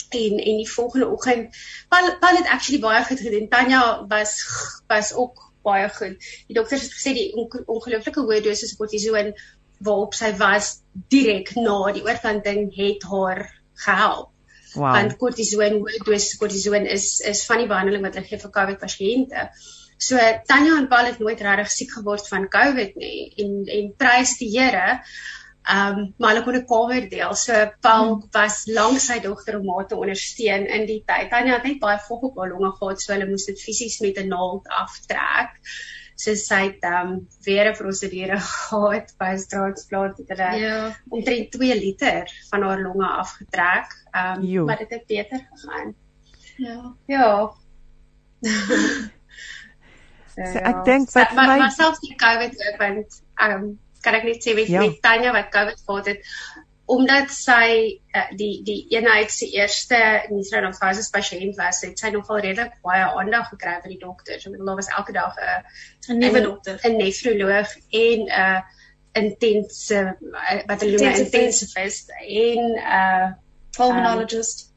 En 0.10 0.34
en 0.38 0.58
die 0.58 0.70
volgende 0.70 1.08
oggend 1.08 1.56
Paul 1.90 2.18
Paul 2.20 2.36
het 2.36 2.48
actually 2.48 2.82
baie 2.82 3.06
goed 3.06 3.20
gedoen. 3.20 3.50
Tanya 3.50 4.06
was 4.08 4.46
was 4.88 5.14
ook 5.14 5.52
baie 5.62 5.90
goed. 5.90 6.18
Die 6.48 6.56
dokters 6.56 6.82
het 6.82 6.94
gesê 6.94 7.14
die 7.14 7.32
ongelooflike 7.66 8.20
hoë 8.20 8.42
dosis 8.42 8.76
kortison 8.76 9.34
waarop 9.82 10.14
sy 10.14 10.34
was 10.38 10.82
direk 11.14 11.56
na 11.56 11.92
die 11.96 12.04
oorplanting 12.06 12.70
het 12.76 13.04
haar 13.04 13.48
gehelp. 13.86 14.30
Wow. 14.74 14.94
Want 14.96 15.18
kortison, 15.20 15.82
dosis 16.06 16.38
kortison 16.40 16.88
is 16.88 17.20
is 17.20 17.44
van 17.50 17.60
die 17.64 17.68
behandeling 17.68 18.06
wat 18.06 18.16
hulle 18.16 18.30
gee 18.30 18.40
vir 18.40 18.54
COVID 18.58 18.80
pasiënte. 18.80 19.50
So 20.02 20.18
Tanya 20.50 20.78
en 20.80 20.88
Paul 20.90 21.12
het 21.12 21.20
nooit 21.20 21.42
regtig 21.46 21.72
siek 21.74 21.92
geword 21.98 22.28
van 22.32 22.48
COVID 22.50 22.96
nie 22.98 23.34
en 23.44 23.62
en 23.68 23.94
prys 23.98 24.38
die 24.40 24.50
Here. 24.56 25.02
Ehm 25.62 26.00
um, 26.00 26.06
maar 26.18 26.34
hulle 26.34 26.46
kon 26.46 26.58
'n 26.58 26.66
kamer 26.66 27.10
deel. 27.10 27.36
So 27.36 27.54
Paul 27.82 28.08
hmm. 28.16 28.30
was 28.34 28.66
langs 28.66 29.06
sy 29.12 29.20
dogter 29.20 29.60
om 29.60 29.70
haar 29.76 29.88
te 29.88 30.00
ondersteun 30.00 30.66
in 30.66 30.88
die 30.88 31.04
tyd. 31.06 31.30
Tanya 31.30 31.60
het 31.60 31.68
net 31.70 31.80
baie 31.80 32.00
vog 32.08 32.32
op 32.32 32.40
haar 32.40 32.54
longe 32.56 32.72
gehad, 32.80 33.02
so 33.02 33.14
hulle 33.14 33.30
moes 33.30 33.46
dit 33.46 33.62
fisies 33.62 34.00
met 34.00 34.18
'n 34.18 34.28
naald 34.28 34.68
aftrek 34.68 35.60
sê 36.22 36.36
dit 36.38 36.84
ehm 36.86 37.12
um, 37.12 37.28
weer 37.46 37.70
'n 37.70 37.78
prosedure 37.78 38.38
gehad 38.56 39.14
by 39.18 39.34
straatsplant 39.38 40.18
het 40.18 40.30
hulle 40.34 40.50
ja. 40.60 40.78
omtrent 41.10 41.52
2 41.52 41.80
liter 41.80 42.32
van 42.50 42.62
haar 42.62 42.82
longe 42.82 43.08
afgetrek. 43.08 43.88
Ehm 44.12 44.44
um, 44.44 44.66
maar 44.66 44.78
dit 44.78 44.90
het 44.90 45.06
beter 45.06 45.48
gegaan. 45.52 45.96
Ja. 46.58 46.96
Ja. 47.06 47.52
so, 50.34 50.44
so 50.54 50.58
ek 50.58 50.76
ja. 50.76 50.84
dink 50.84 51.12
wat 51.12 51.34
my 51.38 51.46
maar 51.46 51.72
selfs 51.72 52.00
die 52.00 52.16
COVID 52.16 52.54
ook 52.68 52.78
want 52.78 53.24
ehm 53.36 53.52
um, 53.52 53.80
kan 54.02 54.18
ek 54.18 54.24
net 54.26 54.46
sê 54.46 54.56
met, 54.58 54.68
ja. 54.68 54.82
met 54.82 55.02
Tanya 55.02 55.32
wat 55.32 55.50
COVID 55.54 55.82
gehad 55.86 56.06
het 56.06 56.26
omdat 56.92 57.32
sy 57.32 57.68
uh, 58.16 58.26
die 58.36 58.64
die 58.68 58.80
eenheid 58.92 59.32
se 59.32 59.48
eerste 59.56 60.00
neuronofasis 60.30 61.10
pasiënt 61.14 61.56
was, 61.60 61.80
het 61.86 62.00
sy 62.02 62.12
nogal 62.12 62.42
redelik 62.44 62.74
baie 62.84 63.06
aandag 63.06 63.48
gekry 63.54 63.78
by 63.84 63.94
die 63.94 64.02
dokters. 64.02 64.44
Ek 64.46 64.56
bedoel 64.56 64.72
daar 64.72 64.80
was 64.82 64.92
elke 64.98 65.16
dag 65.16 65.38
'n 65.40 66.16
'n 66.16 66.20
nuwe 66.24 66.42
dokter, 66.48 66.80
'n 66.84 66.98
nefroloog 67.00 67.76
en 68.02 68.26
'n 68.26 68.32
uh, 68.44 68.60
intense 69.22 70.02
wat 70.68 70.84
hulle 70.84 70.98
noem 70.98 71.24
intensivist 71.24 72.12
en 72.28 72.60
'n 72.60 72.84
uh, 73.00 73.32
pulmonologist. 73.78 74.66
Um, 74.66 74.71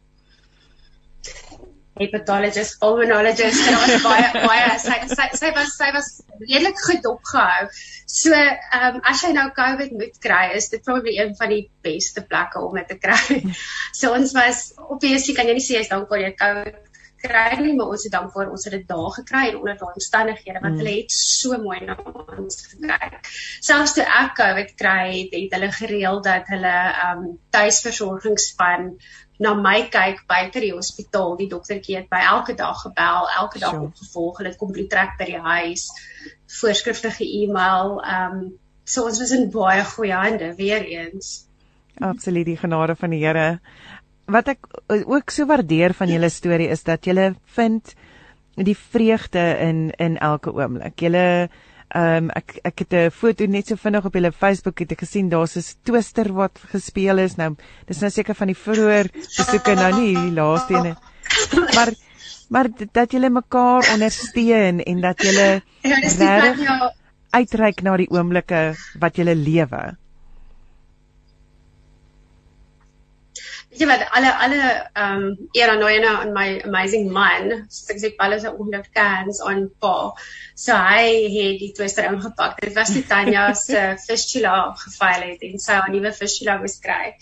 hepatologist, 1.99 2.79
pulmonologist, 2.83 3.67
en 3.69 3.77
was 3.79 4.03
baie 4.03 4.31
baie 4.49 4.79
sy 4.83 4.97
sy 5.11 5.29
sy 5.39 5.51
was 5.57 5.77
sy 5.79 5.91
was 5.95 6.09
redelik 6.41 6.81
goed 6.87 7.07
opgehou. 7.11 7.69
So, 8.15 8.35
ehm 8.35 8.89
um, 8.99 9.03
as 9.11 9.23
jy 9.25 9.33
nou 9.35 9.47
COVID 9.57 9.95
moet 9.99 10.19
kry, 10.23 10.49
is 10.59 10.71
dit 10.73 10.83
probably 10.87 11.17
een 11.19 11.35
van 11.39 11.55
die 11.55 11.63
beste 11.87 12.25
plekke 12.27 12.63
om 12.63 12.75
dit 12.81 12.91
te 12.93 12.99
kry. 12.99 13.43
So 13.99 14.11
ons 14.15 14.35
was 14.35 14.67
obviously 14.89 15.37
kan 15.39 15.49
jy 15.49 15.59
nie 15.59 15.65
sê 15.65 15.79
jy's 15.79 15.93
dankbaar 15.93 16.27
jy 16.27 16.35
COVID 16.41 16.83
kry 17.25 17.57
nie, 17.61 17.73
maar 17.79 17.93
ons 17.95 18.05
is 18.05 18.13
dankbaar 18.13 18.51
ons 18.53 18.67
het 18.69 18.75
dit 18.77 18.87
daar 18.89 19.11
gekry 19.17 19.45
en 19.49 19.59
onder 19.61 19.79
daai 19.81 19.99
omstandighede 20.01 20.61
want 20.61 20.75
mm. 20.75 20.81
hulle 20.83 20.95
het 20.99 21.15
so 21.17 21.59
mooi 21.63 21.79
na 21.87 21.97
ons 22.37 22.59
gekyk. 22.73 23.31
Selfs 23.65 23.97
toe 23.97 24.05
ek 24.05 24.35
COVID 24.41 24.75
kry, 24.81 25.05
het, 25.21 25.37
het 25.39 25.57
hulle 25.57 25.71
gereël 25.79 26.23
dat 26.27 26.51
hulle 26.53 26.75
ehm 26.91 27.25
um, 27.25 27.37
tuisversorgingsspan 27.55 28.91
na 29.39 29.55
my 29.59 29.89
kyk 29.91 30.25
buite 30.31 30.61
die 30.63 30.73
hospitaal. 30.75 31.37
Die 31.39 31.49
doktertjie 31.51 31.97
het 31.99 32.11
by 32.13 32.21
elke 32.31 32.55
dag 32.59 32.83
gebel, 32.83 33.31
elke 33.39 33.59
dag 33.63 33.75
sure. 33.75 33.89
opgevolg. 33.91 34.37
Hulle 34.39 34.53
het 34.53 34.61
kom 34.61 34.73
bloed 34.73 34.91
trek 34.93 35.17
by 35.19 35.31
die 35.33 35.41
huis, 35.41 35.89
voorskriftige 36.61 37.27
e-mail. 37.43 37.99
Ehm 38.03 38.39
um, 38.39 38.53
so 38.85 39.07
ons 39.09 39.19
was 39.19 39.33
in 39.33 39.49
baie 39.49 39.85
goeie 39.95 40.13
hande 40.13 40.53
weer 40.59 40.85
eens. 40.85 41.47
Absoluut 42.05 42.45
die 42.45 42.59
genade 42.61 42.97
van 43.01 43.15
die 43.15 43.23
Here. 43.23 43.61
Wat 44.29 44.49
ek 44.53 44.67
ook 44.89 45.33
so 45.33 45.47
waardeer 45.49 45.95
van 45.97 46.11
julle 46.13 46.29
storie 46.29 46.69
is 46.69 46.85
dat 46.85 47.05
julle 47.05 47.35
vind 47.57 47.95
die 48.55 48.77
vreugde 48.77 49.43
in 49.61 49.91
in 49.97 50.19
elke 50.19 50.53
oomblik. 50.53 51.01
Julle 51.01 51.49
Ehm 51.95 52.25
um, 52.25 52.31
ek 52.35 52.57
ek 52.67 52.79
het 52.83 52.93
'n 52.93 53.11
foto 53.11 53.47
net 53.47 53.69
so 53.69 53.77
vinnig 53.77 54.05
op 54.05 54.15
julle 54.15 54.33
Facebook 54.33 54.79
het 54.83 54.93
ek 54.93 55.05
gesien 55.07 55.29
daar's 55.29 55.57
'n 55.57 55.63
twister 55.85 56.33
wat 56.33 56.59
gespeel 56.73 57.19
is. 57.19 57.37
Nou 57.37 57.55
dis 57.87 58.01
nou 58.01 58.11
seker 58.11 58.35
van 58.35 58.47
die 58.47 58.59
vroeër 58.65 59.11
besoeke 59.13 59.75
nou 59.75 59.93
nie 60.01 60.15
die 60.15 60.35
laaste 60.35 60.75
ene. 60.75 60.97
Maar 61.75 61.95
maar 62.49 62.69
dat 62.93 63.13
julle 63.13 63.31
mekaar 63.31 63.93
ondersteun 63.93 64.83
en 64.83 65.01
dat 65.01 65.23
julle 65.23 65.63
ja, 65.83 65.97
regtig 66.03 66.91
uitreik 67.31 67.83
na 67.83 67.97
die 67.97 68.11
oomblikke 68.11 68.75
wat 68.99 69.17
julle 69.17 69.35
lewe. 69.35 69.97
Weet 73.75 73.83
jy 73.83 73.87
wat 73.91 74.03
alle 74.17 74.31
alle 74.47 74.59
ehm 74.95 75.23
um, 75.27 75.49
era 75.59 75.75
nou 75.75 75.89
ena 75.91 76.11
aan 76.21 76.33
my 76.33 76.61
amazing 76.67 77.09
man 77.13 77.49
so 77.69 77.91
ek 77.95 78.01
sê 78.03 78.11
baie 78.19 78.39
se 78.41 78.51
ongeluk 78.51 78.87
kans 78.99 79.41
on 79.51 79.65
pa 79.83 79.95
so 80.65 80.77
hy 80.89 81.09
het 81.35 81.59
die 81.63 81.73
twister 81.79 82.07
ingepak. 82.11 82.61
Dit 82.63 82.77
was 82.79 82.93
die 82.95 83.03
Tanya 83.13 83.49
se 83.59 83.83
fistula 84.07 84.55
gefaal 84.85 85.27
het 85.27 85.43
en 85.43 85.59
sy 85.67 85.81
'n 85.81 85.97
nuwe 85.97 86.13
fistula 86.21 86.59
moes 86.63 86.79
kry. 86.87 87.17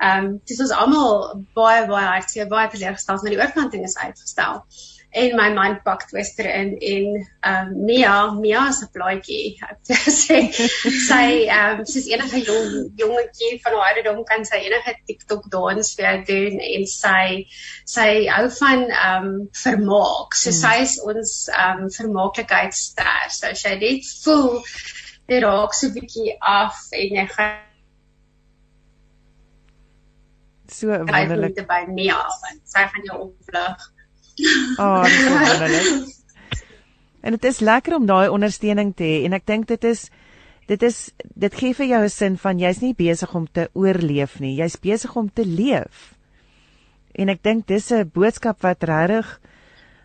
Ehm 0.00 0.24
um, 0.24 0.40
dis 0.48 0.62
was 0.64 0.72
almal 0.84 1.44
baie 1.60 1.84
baie 1.92 2.08
hartseer 2.14 2.48
baie 2.48 2.68
teleurgesteld 2.72 3.22
maar 3.22 3.36
die 3.36 3.42
oorkanting 3.42 3.84
is 3.84 3.98
uitgestel 3.98 4.64
en 5.12 5.36
my 5.36 5.48
man 5.54 5.80
pak 5.84 6.08
twister 6.10 6.44
in 6.44 6.76
en 6.80 7.26
um 7.50 7.86
Mia 7.86 8.30
Mia 8.32 8.72
se 8.72 8.86
plaatjie 8.92 9.56
sê 9.88 10.38
sy 11.08 11.48
um 11.48 11.84
sy's 11.88 12.08
enige 12.12 12.42
jong 12.44 12.92
jongetjie 13.00 13.60
van 13.64 13.78
haar 13.78 13.94
ouderdom 13.94 14.24
kan 14.28 14.44
sy 14.44 14.60
enige 14.68 14.94
TikTok 15.08 15.48
dans 15.50 15.94
vir 15.96 16.08
jou 16.08 16.24
doen 16.32 16.60
en 16.60 16.86
sy 16.92 17.46
sy 17.96 18.10
hou 18.28 18.50
van 18.60 18.84
um 19.08 19.30
vermaak. 19.62 20.36
So 20.36 20.50
hmm. 20.50 20.60
sy 20.60 20.74
is 20.84 20.98
ons 21.00 21.34
um 21.56 21.86
vermaaklikheidster 21.96 23.32
so 23.32 23.52
as 23.54 23.64
jy 23.64 23.76
net 23.80 24.12
voel 24.24 24.60
dit 25.28 25.42
raak 25.44 25.74
so 25.76 25.88
bietjie 25.96 26.36
af 26.40 26.84
en 26.92 27.20
jy 27.22 27.28
gaan 27.32 27.64
so 30.68 30.92
wonderlik. 30.92 31.64
by 31.68 31.86
Mia 31.88 32.20
want 32.42 32.66
sy 32.68 32.84
gaan 32.92 33.08
jou 33.08 33.32
Oh, 34.78 35.04
dis 35.08 35.24
so 35.24 35.38
wonderlik. 35.38 36.06
En 37.20 37.34
dit 37.34 37.44
is 37.44 37.58
lekker 37.60 37.96
om 37.96 38.06
daai 38.06 38.28
ondersteuning 38.30 38.92
te 38.96 39.04
hê 39.04 39.16
en 39.26 39.34
ek 39.34 39.42
dink 39.50 39.66
dit 39.68 39.84
is 39.84 40.04
dit 40.70 40.82
is 40.86 40.98
dit 41.34 41.54
gee 41.60 41.74
vir 41.74 41.86
jou 41.86 42.02
'n 42.04 42.12
sin 42.14 42.36
van 42.38 42.60
jy's 42.62 42.80
nie 42.80 42.94
besig 42.94 43.34
om 43.34 43.46
te 43.52 43.68
oorleef 43.74 44.38
nie, 44.40 44.54
jy's 44.54 44.78
besig 44.78 45.16
om 45.16 45.28
te 45.28 45.44
leef. 45.44 46.14
En 47.18 47.28
ek 47.28 47.42
dink 47.42 47.66
dis 47.66 47.90
'n 47.90 48.10
boodskap 48.14 48.62
wat 48.62 48.82
regtig 48.82 49.40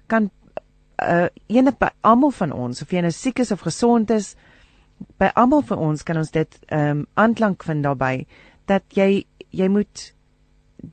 kan 0.08 0.32
uh 0.98 1.28
ene 1.48 1.72
by 1.72 1.90
almal 2.02 2.32
van 2.32 2.52
ons 2.52 2.82
of 2.82 2.92
jy 2.92 3.02
nou 3.02 3.12
siek 3.12 3.40
is 3.40 3.52
of 3.52 3.62
gesond 3.62 4.10
is, 4.12 4.36
by 5.20 5.30
almal 5.36 5.62
van 5.62 5.78
ons 5.78 6.04
kan 6.04 6.18
ons 6.18 6.32
dit 6.32 6.60
ehm 6.68 6.90
um, 6.90 7.06
aanklank 7.14 7.64
vind 7.64 7.84
daarbey 7.84 8.26
dat 8.66 8.84
jy 8.98 9.26
jy 9.52 9.68
moet 9.68 10.14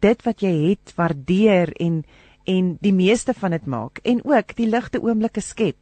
dit 0.01 0.23
wat 0.27 0.43
jy 0.43 0.53
het 0.71 0.93
waardeer 0.97 1.73
en 1.81 2.05
en 2.45 2.77
die 2.81 2.93
meeste 2.93 3.35
van 3.35 3.51
dit 3.51 3.67
maak 3.67 3.99
en 4.03 4.25
ook 4.25 4.57
die 4.57 4.69
ligte 4.69 5.03
oomblikke 5.03 5.41
skep 5.41 5.77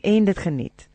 en 0.00 0.24
dit 0.24 0.38
geniet. 0.38 0.88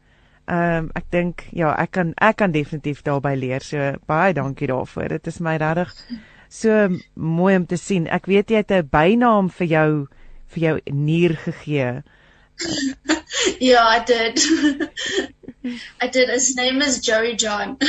Ehm 0.50 0.86
um, 0.86 0.90
ek 0.98 1.06
dink 1.14 1.44
ja, 1.54 1.76
ek 1.78 1.92
kan 1.92 2.14
ek 2.18 2.36
kan 2.42 2.52
definitief 2.52 3.02
daarbey 3.06 3.36
leer. 3.38 3.62
So 3.62 3.94
baie 4.10 4.34
dankie 4.34 4.68
daarvoor. 4.68 5.08
Dit 5.20 5.28
is 5.28 5.40
my 5.40 5.58
regtig 5.62 5.94
so 6.50 6.90
mooi 7.14 7.56
om 7.56 7.66
te 7.66 7.78
sien. 7.78 8.08
Ek 8.08 8.26
weet 8.26 8.50
jy 8.50 8.64
het 8.64 8.72
'n 8.72 8.90
bynaam 8.90 9.50
vir 9.50 9.68
jou 9.68 10.08
vir 10.48 10.64
jou 10.64 10.80
nier 10.92 11.36
gegee. 11.36 12.02
yeah, 13.60 13.86
I 13.86 14.04
did. 14.04 14.40
I 16.02 16.08
did. 16.08 16.30
His 16.30 16.56
name 16.56 16.82
is 16.82 17.00
Joey 17.00 17.36
John. 17.36 17.78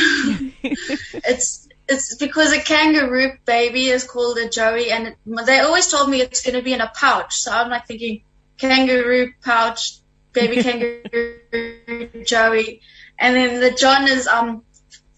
it's 1.33 1.67
it's 1.91 2.15
because 2.15 2.53
a 2.53 2.61
kangaroo 2.61 3.33
baby 3.45 3.89
is 3.89 4.05
called 4.05 4.39
a 4.39 4.49
joey, 4.49 4.91
and 4.91 5.09
it, 5.09 5.17
they 5.45 5.59
always 5.61 5.89
told 5.89 6.09
me 6.09 6.21
it's 6.21 6.43
going 6.43 6.57
to 6.57 6.63
be 6.63 6.73
in 6.73 6.81
a 6.81 6.91
pouch. 6.95 7.37
So 7.41 7.51
I'm 7.51 7.69
like 7.69 7.87
thinking 7.87 8.23
kangaroo 8.59 9.33
pouch, 9.43 9.99
baby 10.33 10.63
kangaroo 10.67 12.25
joey, 12.25 12.81
and 13.19 13.37
then 13.37 13.61
the 13.61 13.73
John 13.73 14.09
is 14.09 14.27
um 14.27 14.63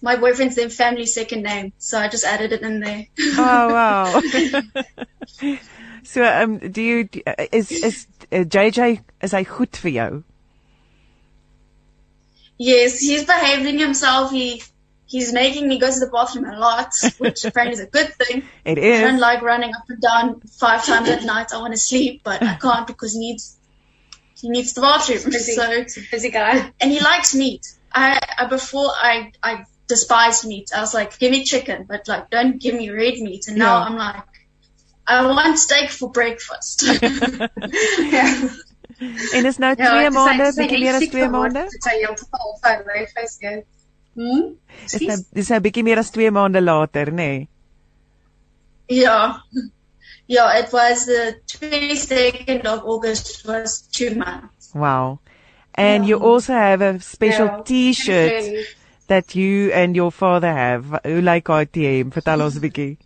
my 0.01 0.17
boyfriend's 0.17 0.57
then 0.57 0.71
family 0.71 1.07
second 1.07 1.43
name, 1.43 1.73
so 1.79 1.99
I 1.99 2.09
just 2.09 2.25
added 2.25 2.53
it 2.53 2.63
in 2.63 2.81
there. 2.81 3.07
oh 3.37 3.69
wow. 3.73 4.21
so 6.03 6.25
um 6.25 6.59
do 6.59 6.83
you 6.83 7.09
is 7.53 7.71
is 7.71 8.07
uh, 8.33 8.45
JJ 8.45 9.03
is 9.21 9.33
hy 9.33 9.45
goed 9.45 9.77
vir 9.77 9.91
jou? 9.91 10.25
Yes, 12.59 13.01
he's 13.01 13.25
behaving 13.25 13.79
himself. 13.79 14.31
He 14.31 14.63
he's 15.13 15.33
making 15.33 15.69
me 15.69 15.79
go 15.79 15.91
to 15.93 16.01
the 16.01 16.11
bathroom 16.11 16.47
a 16.47 16.59
lot, 16.59 16.93
which 17.19 17.45
apparently 17.49 17.75
is 17.75 17.87
a 17.87 17.91
good 17.97 18.13
thing. 18.15 18.43
It 18.65 18.79
is. 18.79 19.01
I 19.01 19.05
don't 19.09 19.21
like 19.21 19.43
running 19.43 19.75
up 19.75 19.85
and 19.89 20.01
down 20.01 20.41
five 20.59 20.85
times 20.87 21.09
at 21.09 21.23
night. 21.25 21.53
I 21.53 21.59
want 21.59 21.75
to 21.75 21.79
sleep, 21.79 22.23
but 22.25 22.43
I 22.43 22.55
can't 22.55 22.87
because 22.87 23.13
he 23.13 23.21
needs 23.21 23.59
he 24.41 24.49
needs 24.49 24.73
the 24.73 24.81
bathroom. 24.81 25.23
Busy, 25.31 25.53
so 25.53 25.85
busy 26.11 26.31
guy. 26.31 26.73
And 26.81 26.91
he 26.91 27.01
likes 27.01 27.35
meat. 27.35 27.67
I, 27.93 28.19
I 28.39 28.47
before 28.47 28.91
I 28.91 29.33
I 29.43 29.65
despised 29.87 30.47
meat. 30.47 30.71
I 30.75 30.81
was 30.81 30.95
like, 30.95 31.19
give 31.19 31.31
me 31.31 31.45
chicken, 31.45 31.85
but 31.87 32.09
like 32.09 32.31
don't 32.31 32.59
give 32.59 32.75
me 32.75 32.89
red 32.91 33.19
meat. 33.19 33.49
And 33.49 33.59
now 33.59 33.79
yeah. 33.79 33.85
I'm 33.85 33.97
like, 33.97 34.25
I 35.07 35.27
want 35.27 35.59
steak 35.59 35.91
for 35.91 36.11
breakfast. 36.11 36.83
yeah. 38.17 38.49
En 39.33 39.45
is 39.45 39.57
nou 39.59 39.75
2 39.77 39.85
ja, 39.85 40.11
maande, 40.15 40.53
bietjie 40.55 40.79
meer 40.79 40.95
as 40.95 41.09
2 41.11 41.29
maande. 41.29 41.63
Dit 41.71 41.87
is 41.87 41.93
heeltemal 41.93 42.59
van 42.61 42.83
my 42.87 43.07
vleis 43.13 43.37
gee. 43.41 43.65
Hm? 44.15 44.49
Dis 44.91 45.07
nou 45.09 45.19
dis 45.39 45.51
nou 45.53 45.61
bietjie 45.65 45.85
meer 45.87 46.01
as 46.03 46.11
2 46.13 46.33
maande 46.35 46.61
later, 46.61 47.13
nê? 47.13 47.31
Nee? 47.31 47.49
Ja. 49.03 49.21
Ja, 50.29 50.47
it 50.57 50.73
was 50.73 51.05
the 51.05 51.35
22nd 51.47 52.65
of 52.65 52.85
August 52.87 53.45
was 53.45 53.83
2 53.91 54.15
months. 54.15 54.71
Wow. 54.73 55.19
And 55.75 56.05
yeah. 56.05 56.11
you 56.11 56.25
also 56.25 56.55
have 56.55 56.81
a 56.81 57.01
special 57.01 57.47
yeah. 57.47 57.63
T-shirt 57.65 58.67
that 59.09 59.35
you 59.35 59.73
and 59.73 59.97
your 59.97 60.11
father 60.11 60.53
have. 60.53 60.87
Hoe 61.05 61.21
lyk 61.21 61.51
daai 61.51 61.67
T-hem? 61.67 62.13
Vertel 62.15 62.45
ons 62.47 62.57
'n 62.57 62.63
bietjie. 62.65 62.97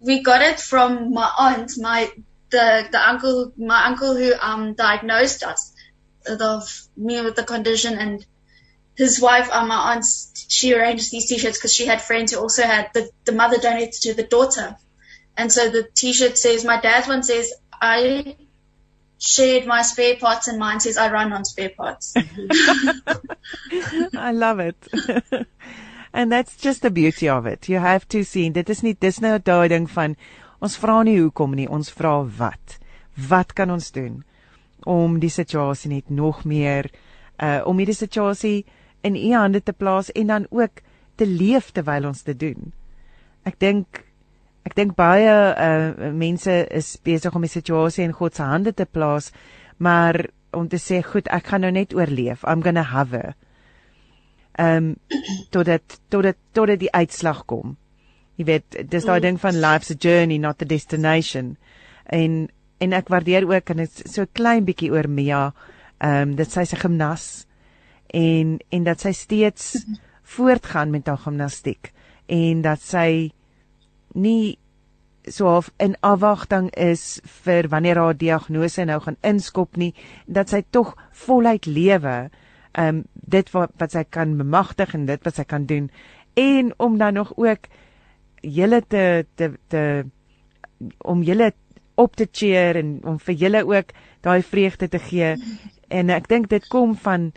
We 0.00 0.22
got 0.22 0.42
it 0.42 0.60
from 0.60 1.14
my 1.14 1.30
aunt, 1.38 1.78
my 1.78 2.10
the 2.50 2.66
the 2.90 3.08
uncle 3.08 3.52
my 3.56 3.84
uncle 3.86 4.14
who 4.16 4.32
um 4.40 4.74
diagnosed 4.74 5.42
us 5.44 5.72
of 6.28 6.88
me 6.96 7.22
with 7.22 7.36
the 7.36 7.44
condition 7.44 7.98
and 7.98 8.24
his 8.96 9.20
wife, 9.20 9.48
um, 9.52 9.68
my 9.68 9.92
aunt, 9.92 10.04
she 10.48 10.74
arranged 10.74 11.10
these 11.10 11.28
t-shirts 11.28 11.58
because 11.58 11.74
she 11.74 11.86
had 11.86 12.00
friends 12.00 12.32
who 12.32 12.40
also 12.40 12.62
had 12.62 12.90
the, 12.94 13.10
the 13.24 13.32
mother 13.32 13.58
donated 13.58 14.00
to 14.02 14.14
the 14.14 14.22
daughter. 14.22 14.76
And 15.36 15.52
so 15.52 15.68
the 15.68 15.86
t-shirt 15.94 16.38
says, 16.38 16.64
my 16.64 16.80
dad's 16.80 17.06
one 17.06 17.22
says, 17.22 17.52
I 17.72 18.36
shared 19.18 19.66
my 19.66 19.82
spare 19.82 20.16
parts 20.16 20.48
and 20.48 20.58
mine 20.58 20.80
says, 20.80 20.96
I 20.96 21.10
run 21.10 21.32
on 21.32 21.44
spare 21.44 21.70
parts. 21.70 22.14
I 24.16 24.32
love 24.32 24.60
it. 24.60 24.76
And 26.16 26.32
that's 26.32 26.56
just 26.56 26.80
the 26.80 26.90
beauty 26.90 27.28
of 27.28 27.44
it. 27.44 27.68
You 27.68 27.78
have 27.78 28.08
to 28.08 28.24
see 28.24 28.48
dit 28.48 28.70
is 28.70 28.82
nie 28.82 28.94
dis 28.94 29.20
nou 29.20 29.36
ons 30.62 30.76
vra 30.80 31.02
nie 31.04 31.18
hoekom 31.18 31.52
nie, 31.52 31.68
ons 31.68 31.92
vra 31.92 32.22
wat. 32.38 32.78
Wat 33.28 33.52
kan 33.52 33.70
ons 33.70 33.90
doen 33.92 34.24
om 34.86 35.18
die 35.20 35.32
situasie 35.32 35.90
net 35.90 36.10
nog 36.10 36.44
meer 36.44 36.90
uh 37.42 37.60
om 37.68 37.78
hierdie 37.78 37.98
situasie 37.98 38.64
in 39.04 39.16
u 39.16 39.32
hande 39.34 39.60
te 39.60 39.74
plaas 39.76 40.10
en 40.12 40.32
dan 40.32 40.46
ook 40.50 40.82
te 41.16 41.26
leef 41.26 41.72
terwyl 41.72 42.08
ons 42.08 42.22
dit 42.24 42.38
doen. 42.38 42.72
Ek 43.44 43.58
dink 43.60 44.04
ek 44.66 44.74
dink 44.78 44.96
baie 44.98 45.34
uh 45.52 46.12
mense 46.12 46.54
is 46.70 46.96
besig 47.02 47.34
om 47.34 47.44
die 47.44 47.52
situasie 47.52 48.04
in 48.04 48.16
God 48.16 48.34
se 48.34 48.42
hande 48.42 48.72
te 48.72 48.86
plaas, 48.86 49.32
maar 49.78 50.26
om 50.56 50.68
te 50.68 50.80
sê 50.80 51.02
goed, 51.04 51.28
ek 51.28 51.50
gaan 51.52 51.66
nou 51.66 51.72
net 51.74 51.94
oorleef. 51.94 52.44
I'm 52.44 52.62
going 52.62 52.78
to 52.78 52.86
have 52.86 53.16
it. 53.16 53.34
Ehm 54.56 54.94
um, 54.94 55.18
totdat 55.52 56.00
totdat 56.08 56.38
totdat 56.52 56.80
die 56.80 56.92
uitslag 56.92 57.44
kom. 57.44 57.76
Jy 58.36 58.44
weet, 58.44 58.76
dis 58.90 59.04
daai 59.08 59.20
ding 59.24 59.38
van 59.40 59.56
life's 59.60 59.90
a 59.92 59.96
journey, 59.96 60.38
not 60.38 60.62
a 60.62 60.68
destination. 60.68 61.56
En 62.12 62.48
en 62.78 62.92
ek 62.92 63.08
waardeer 63.08 63.46
ook 63.48 63.70
en 63.72 63.84
dit 63.84 64.02
so 64.04 64.26
klein 64.32 64.64
bietjie 64.64 64.92
oor 64.92 65.08
Mia. 65.08 65.50
Ehm 65.98 66.30
um, 66.30 66.34
dit 66.36 66.52
sy 66.52 66.64
se 66.68 66.76
gimnas 66.76 67.46
en 68.12 68.58
en 68.70 68.84
dat 68.84 69.00
sy 69.00 69.12
steeds 69.12 69.86
voortgaan 70.36 70.90
met 70.90 71.06
haar 71.06 71.22
gimnastiek 71.24 71.92
en 72.26 72.62
dat 72.62 72.82
sy 72.82 73.32
nie 74.14 74.58
so 75.26 75.48
half 75.50 75.70
in 75.82 75.96
afwagting 76.00 76.70
is 76.70 77.20
vir 77.44 77.68
wanneer 77.68 77.98
haar 77.98 78.16
diagnose 78.18 78.84
nou 78.84 79.00
gaan 79.02 79.18
inskop 79.26 79.76
nie 79.76 79.92
dat 80.26 80.50
sy 80.50 80.62
tog 80.70 80.94
voluit 81.26 81.66
lewe 81.66 82.16
um 82.78 83.04
dit 83.12 83.50
wat 83.54 83.74
wat 83.80 83.96
sy 83.96 84.04
kan 84.04 84.36
bemagtig 84.38 84.94
en 84.94 85.06
dit 85.06 85.22
wat 85.26 85.40
sy 85.40 85.44
kan 85.44 85.66
doen 85.66 85.90
en 86.36 86.72
om 86.78 86.98
dan 86.98 87.14
nog 87.14 87.32
ook 87.36 87.70
julle 88.42 88.82
te 88.86 89.26
te 89.34 89.52
te 89.68 89.82
om 90.98 91.22
julle 91.22 91.52
op 91.96 92.16
te 92.16 92.28
cheer 92.32 92.76
en 92.76 93.00
om 93.04 93.18
vir 93.18 93.34
julle 93.34 93.64
ook 93.66 93.92
daai 94.26 94.42
vreugde 94.42 94.88
te 94.88 94.98
gee 94.98 95.34
en 95.88 96.10
ek 96.10 96.28
dink 96.28 96.48
dit 96.50 96.68
kom 96.68 96.96
van 96.96 97.32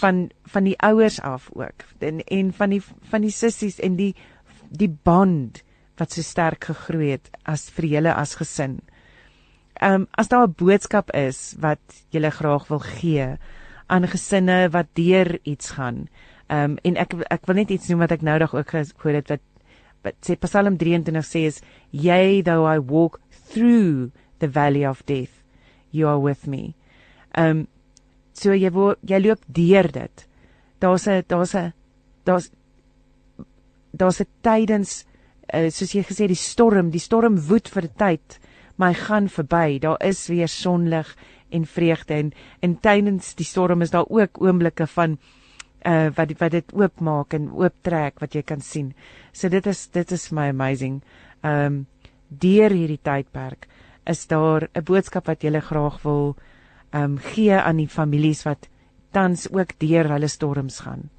van 0.00 0.28
van 0.52 0.66
die 0.66 0.76
ouers 0.82 1.20
af 1.20 1.50
ook 1.54 1.84
en 1.98 2.22
en 2.24 2.52
van 2.52 2.76
die 2.76 2.82
van 3.10 3.26
die 3.26 3.34
sissies 3.34 3.80
en 3.80 3.96
die 3.96 4.14
die 4.70 4.90
band 4.90 5.62
wat 6.00 6.14
so 6.16 6.24
sterk 6.24 6.70
gegroei 6.70 7.12
het 7.12 7.28
as 7.44 7.68
vir 7.74 7.88
julle 7.96 8.14
as 8.16 8.36
gesin. 8.40 8.80
Ehm 9.80 10.02
um, 10.02 10.08
as 10.12 10.28
daar 10.28 10.48
'n 10.48 10.56
boodskap 10.56 11.10
is 11.14 11.54
wat 11.60 11.80
julle 12.10 12.30
graag 12.30 12.68
wil 12.68 12.78
gee 12.78 13.36
aan 13.86 14.08
gesinne 14.08 14.68
wat 14.70 14.86
deur 14.94 15.38
iets 15.42 15.70
gaan. 15.70 16.08
Ehm 16.48 16.70
um, 16.70 16.78
en 16.82 16.96
ek 16.96 17.14
ek 17.30 17.46
wil 17.46 17.56
net 17.56 17.70
iets 17.70 17.88
noem 17.88 17.98
wat 17.98 18.12
ek 18.12 18.22
nou 18.22 18.38
dag 18.38 18.54
ook 18.54 18.70
gehoor 18.70 19.14
het 19.14 19.28
wat 19.28 19.44
wat 20.02 20.14
sê 20.24 20.36
Psalm 20.40 20.76
23 20.76 21.24
sê 21.24 21.46
is 21.46 21.60
yea 21.90 22.42
though 22.42 22.66
I 22.74 22.78
walk 22.78 23.20
through 23.50 24.10
the 24.38 24.48
valley 24.48 24.84
of 24.86 25.04
death 25.06 25.42
you 25.90 26.08
are 26.08 26.18
with 26.18 26.46
me. 26.46 26.74
Um, 27.34 27.66
so 28.32 28.54
jy 28.54 28.70
wo, 28.72 28.94
jy 29.06 29.20
loop 29.20 29.42
deur 29.46 29.90
dit. 29.92 30.26
Daar's 30.80 31.06
'n 31.06 31.24
daar's 31.28 31.54
'n 31.54 31.72
daar's 32.24 32.50
daar's 33.92 34.20
'n 34.20 34.26
tydens 34.42 35.04
uh, 35.52 35.70
soos 35.70 35.92
jy 35.94 36.02
gesê 36.02 36.26
die 36.26 36.38
storm, 36.38 36.90
die 36.90 37.02
storm 37.02 37.36
woed 37.48 37.68
vir 37.68 37.84
'n 37.84 37.96
tyd, 37.96 38.38
maar 38.76 38.94
hy 38.94 38.94
gaan 38.94 39.28
verby. 39.28 39.78
Daar 39.78 39.98
is 40.00 40.28
weer 40.28 40.48
sonlig 40.48 41.16
en 41.50 41.66
vreugde 41.66 42.14
en 42.14 42.32
in 42.60 42.78
tydens 42.80 43.34
die 43.34 43.44
storm 43.44 43.82
is 43.82 43.90
daar 43.90 44.06
ook 44.08 44.40
oomblikke 44.40 44.86
van 44.86 45.18
uh 45.86 46.10
wat 46.14 46.32
wat 46.38 46.52
dit 46.52 46.72
oopmaak 46.72 47.34
en 47.34 47.50
ooptrek 47.52 48.20
wat 48.20 48.34
jy 48.34 48.42
kan 48.42 48.60
sien. 48.60 48.94
So 49.32 49.48
dit 49.48 49.66
is 49.66 49.88
dit 49.88 50.12
is 50.12 50.30
my 50.30 50.48
amazing. 50.48 51.02
Um 51.42 51.86
deur 52.30 52.70
hierdie 52.70 53.00
tydperk 53.02 53.66
is 54.06 54.26
daar 54.26 54.68
'n 54.74 54.84
boodskap 54.84 55.26
wat 55.26 55.42
jy 55.42 55.60
graag 55.60 56.02
wil 56.02 56.36
um 56.92 57.18
gee 57.18 57.54
aan 57.54 57.76
die 57.76 57.88
families 57.88 58.42
wat 58.42 58.68
tans 59.12 59.48
ook 59.52 59.78
deur 59.78 60.08
hulle 60.08 60.28
storms 60.28 60.80
gaan. 60.80 61.10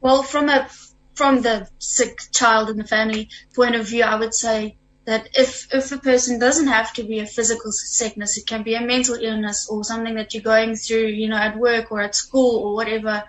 Well, 0.00 0.22
from 0.22 0.48
a 0.48 0.68
from 1.14 1.42
the 1.42 1.66
sick 1.78 2.18
child 2.32 2.70
in 2.70 2.76
the 2.76 2.86
family 2.86 3.28
point 3.54 3.76
of 3.76 3.86
view, 3.86 4.04
I 4.04 4.18
would 4.18 4.34
say 4.34 4.76
that 5.04 5.28
if 5.34 5.66
if 5.74 5.92
a 5.92 5.98
person 5.98 6.38
doesn't 6.38 6.68
have 6.68 6.92
to 6.94 7.04
be 7.04 7.20
a 7.20 7.26
physical 7.26 7.72
sickness, 7.72 8.38
it 8.38 8.46
can 8.46 8.62
be 8.62 8.74
a 8.74 8.80
mental 8.80 9.16
illness 9.16 9.68
or 9.68 9.84
something 9.84 10.14
that 10.14 10.32
you're 10.32 10.42
going 10.42 10.76
through, 10.76 11.06
you 11.06 11.28
know, 11.28 11.36
at 11.36 11.58
work 11.58 11.92
or 11.92 12.00
at 12.00 12.14
school 12.14 12.56
or 12.64 12.74
whatever. 12.74 13.24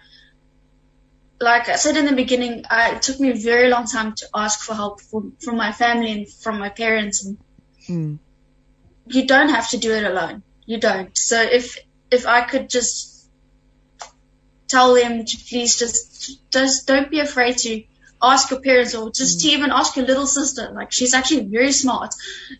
Like 1.41 1.69
I 1.69 1.75
said 1.75 1.97
in 1.97 2.05
the 2.05 2.13
beginning, 2.13 2.65
I, 2.69 2.95
it 2.95 3.01
took 3.01 3.19
me 3.19 3.31
a 3.31 3.35
very 3.35 3.69
long 3.69 3.87
time 3.87 4.13
to 4.15 4.27
ask 4.33 4.61
for 4.61 4.75
help 4.75 5.01
from 5.01 5.35
from 5.43 5.57
my 5.57 5.71
family 5.71 6.11
and 6.11 6.29
from 6.29 6.59
my 6.59 6.69
parents. 6.69 7.25
And 7.25 7.37
mm. 7.87 8.19
You 9.07 9.25
don't 9.27 9.49
have 9.49 9.69
to 9.71 9.77
do 9.77 9.91
it 9.91 10.03
alone. 10.03 10.43
You 10.65 10.79
don't. 10.79 11.17
So 11.17 11.41
if 11.41 11.77
if 12.11 12.27
I 12.27 12.41
could 12.41 12.69
just 12.69 13.27
tell 14.67 14.93
them 14.93 15.25
to 15.25 15.37
please 15.49 15.77
just 15.79 16.51
just 16.51 16.87
don't 16.87 17.09
be 17.09 17.19
afraid 17.19 17.57
to 17.57 17.83
ask 18.21 18.51
your 18.51 18.61
parents 18.61 18.93
or 18.93 19.09
just 19.11 19.39
mm. 19.39 19.41
to 19.41 19.47
even 19.49 19.71
ask 19.71 19.95
your 19.95 20.05
little 20.05 20.27
sister. 20.27 20.71
Like 20.71 20.91
she's 20.91 21.13
actually 21.13 21.45
very 21.45 21.71
smart. 21.71 22.13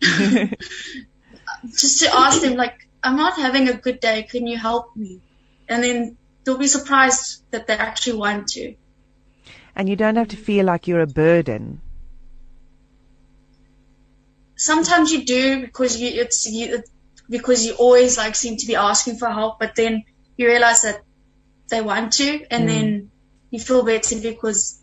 just 1.70 2.00
to 2.00 2.14
ask 2.14 2.42
them 2.42 2.54
like, 2.54 2.88
I'm 3.02 3.16
not 3.16 3.38
having 3.38 3.68
a 3.68 3.74
good 3.74 4.00
day. 4.00 4.24
Can 4.24 4.46
you 4.46 4.58
help 4.58 4.96
me? 4.96 5.20
And 5.68 5.82
then 5.82 6.16
they'll 6.44 6.58
be 6.58 6.66
surprised 6.66 7.42
that 7.50 7.66
they 7.66 7.74
actually 7.74 8.18
want 8.18 8.48
to. 8.48 8.74
And 9.74 9.88
you 9.88 9.96
don't 9.96 10.16
have 10.16 10.28
to 10.28 10.36
feel 10.36 10.66
like 10.66 10.86
you're 10.86 11.00
a 11.00 11.06
burden. 11.06 11.80
Sometimes 14.56 15.10
you 15.10 15.24
do 15.24 15.60
because 15.60 16.00
you 16.00 16.08
it's 16.08 16.46
you 16.46 16.82
because 17.28 17.64
you 17.64 17.72
always 17.74 18.18
like 18.18 18.34
seem 18.34 18.56
to 18.58 18.66
be 18.66 18.76
asking 18.76 19.16
for 19.16 19.28
help, 19.28 19.58
but 19.58 19.74
then 19.74 20.04
you 20.36 20.46
realize 20.46 20.82
that 20.82 21.02
they 21.68 21.80
want 21.80 22.12
to, 22.14 22.44
and 22.50 22.64
mm. 22.64 22.66
then 22.66 23.10
you 23.50 23.58
feel 23.58 23.82
better 23.82 24.20
because 24.20 24.82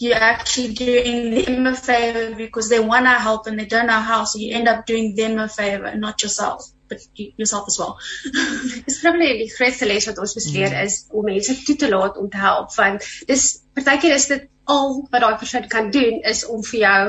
you're 0.00 0.14
actually 0.14 0.74
doing 0.74 1.44
them 1.44 1.66
a 1.66 1.74
favor 1.74 2.34
because 2.34 2.68
they 2.68 2.80
want 2.80 3.04
to 3.06 3.10
help 3.10 3.46
and 3.46 3.58
they 3.58 3.66
don't 3.66 3.86
know 3.86 4.00
how, 4.00 4.24
so 4.24 4.38
you 4.38 4.54
end 4.54 4.66
up 4.66 4.86
doing 4.86 5.14
them 5.14 5.38
a 5.38 5.48
favor 5.48 5.84
and 5.84 6.00
not 6.00 6.22
yourself. 6.22 6.70
But 6.90 7.06
yourself 7.38 7.68
as 7.70 7.78
well. 7.78 7.98
dis 8.86 9.00
probably 9.00 9.32
die 9.38 9.50
grootste 9.54 9.86
les 9.86 10.08
wat 10.10 10.18
ons 10.18 10.34
besleer 10.34 10.72
mm. 10.74 10.86
is 10.86 11.04
om 11.10 11.28
mense 11.30 11.54
toe 11.66 11.76
te 11.76 11.90
laat 11.90 12.16
om 12.18 12.30
te 12.30 12.40
help 12.42 12.74
want 12.74 13.06
dis 13.30 13.44
partykeer 13.78 14.16
is 14.16 14.26
dit 14.32 14.48
al 14.70 14.96
wat 15.12 15.22
daai 15.22 15.38
persoon 15.38 15.68
kan 15.70 15.92
doen 15.94 16.18
is 16.32 16.42
om 16.46 16.64
vir 16.66 16.80
jou 16.80 17.04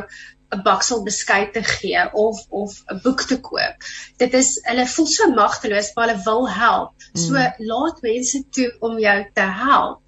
'n 0.52 0.62
baksel 0.64 1.04
beskuit 1.04 1.54
te 1.56 1.64
gee 1.64 2.04
of 2.14 2.40
of 2.50 2.78
'n 2.94 3.00
boek 3.04 3.24
te 3.24 3.38
koop. 3.40 3.90
Dit 4.18 4.34
is 4.34 4.50
hulle 4.68 4.88
voel 4.94 5.08
so 5.08 5.30
magteloos, 5.32 5.92
maar 5.96 6.10
hulle 6.10 6.24
wil 6.24 6.50
help. 6.50 6.94
So 7.14 7.34
mm. 7.40 7.68
laat 7.72 8.02
mense 8.02 8.44
toe 8.58 8.70
om 8.80 9.00
jou 9.00 9.20
te 9.34 9.48
help. 9.64 10.02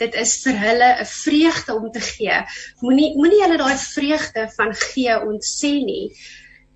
Dit 0.00 0.14
is 0.14 0.32
vir 0.44 0.56
hulle 0.64 0.90
'n 1.00 1.06
vreugde 1.06 1.74
om 1.74 1.90
te 1.92 2.00
gee. 2.00 2.38
Moenie 2.80 3.10
moenie 3.16 3.42
hulle 3.42 3.58
daai 3.60 3.76
vreugde 3.76 4.48
van 4.56 4.74
gee 4.74 5.18
ontsê 5.32 5.72
nie. 5.84 6.06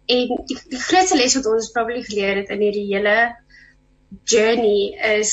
En 0.07 0.45
die, 0.47 0.59
die 0.69 0.81
grootste 0.81 1.17
les 1.17 1.35
wat 1.39 1.47
ons 1.49 1.71
probably 1.73 2.03
geleer 2.03 2.43
het 2.43 2.53
in 2.53 2.61
hierdie 2.61 2.87
hele 2.91 3.17
journey 4.25 4.93
is 5.17 5.33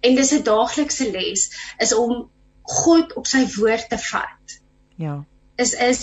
en 0.00 0.14
dis 0.16 0.32
'n 0.32 0.44
daaglikse 0.44 1.10
les 1.10 1.48
is 1.78 1.94
om 1.94 2.30
God 2.62 3.14
op 3.16 3.26
sy 3.26 3.46
woord 3.56 3.88
te 3.88 3.98
vat. 3.98 4.60
Ja 4.96 5.24
is 5.60 5.72
is 5.72 6.00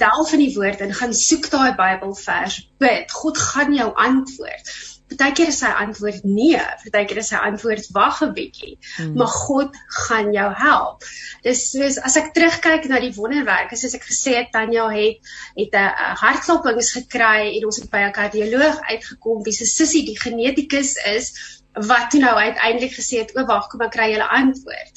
delf 0.00 0.32
in 0.32 0.42
die 0.42 0.54
woord 0.54 0.80
en 0.84 0.94
gaan 0.94 1.14
soek 1.14 1.50
daai 1.52 1.74
Bybelvers. 1.78 2.60
Bid, 2.82 3.12
God 3.12 3.38
gaan 3.38 3.74
jou 3.76 3.88
antwoord. 3.94 4.72
Partykeer 5.08 5.50
is 5.52 5.58
sy 5.62 5.70
antwoord 5.82 6.24
nee, 6.28 6.60
partykeer 6.84 7.20
is 7.22 7.30
sy 7.32 7.40
antwoord 7.48 7.86
wag 7.96 8.22
'n 8.26 8.32
bietjie, 8.36 8.74
hmm. 8.96 9.14
maar 9.16 9.32
God 9.32 9.76
gaan 10.04 10.32
jou 10.36 10.48
help. 10.62 11.06
Dis 11.46 11.64
soos 11.70 11.98
as 12.04 12.16
ek 12.20 12.32
terugkyk 12.36 12.88
na 12.88 13.00
die 13.00 13.14
wonderwerke, 13.16 13.76
soos 13.76 13.96
ek 13.98 14.08
gesê 14.08 14.36
het 14.40 14.52
Tanya 14.52 14.88
het 14.92 15.32
het 15.56 15.74
'n 15.74 16.16
hartklopings 16.24 16.92
gekry 16.98 17.56
en 17.56 17.68
ons 17.70 17.80
het 17.80 17.90
by 17.90 18.04
'n 18.08 18.16
kardioloog 18.18 18.82
uitgekom 18.90 19.44
wie 19.44 19.56
se 19.56 19.66
sussie 19.66 20.04
die 20.04 20.18
genetikus 20.18 20.96
is 21.14 21.32
wat 21.72 22.10
toe 22.10 22.20
nou 22.20 22.34
uiteindelik 22.34 22.92
gesê 22.92 23.22
het, 23.22 23.36
"O 23.36 23.44
wag, 23.46 23.68
kom 23.68 23.82
ek 23.82 23.92
kry 23.92 24.12
julle 24.12 24.28
antwoord." 24.28 24.92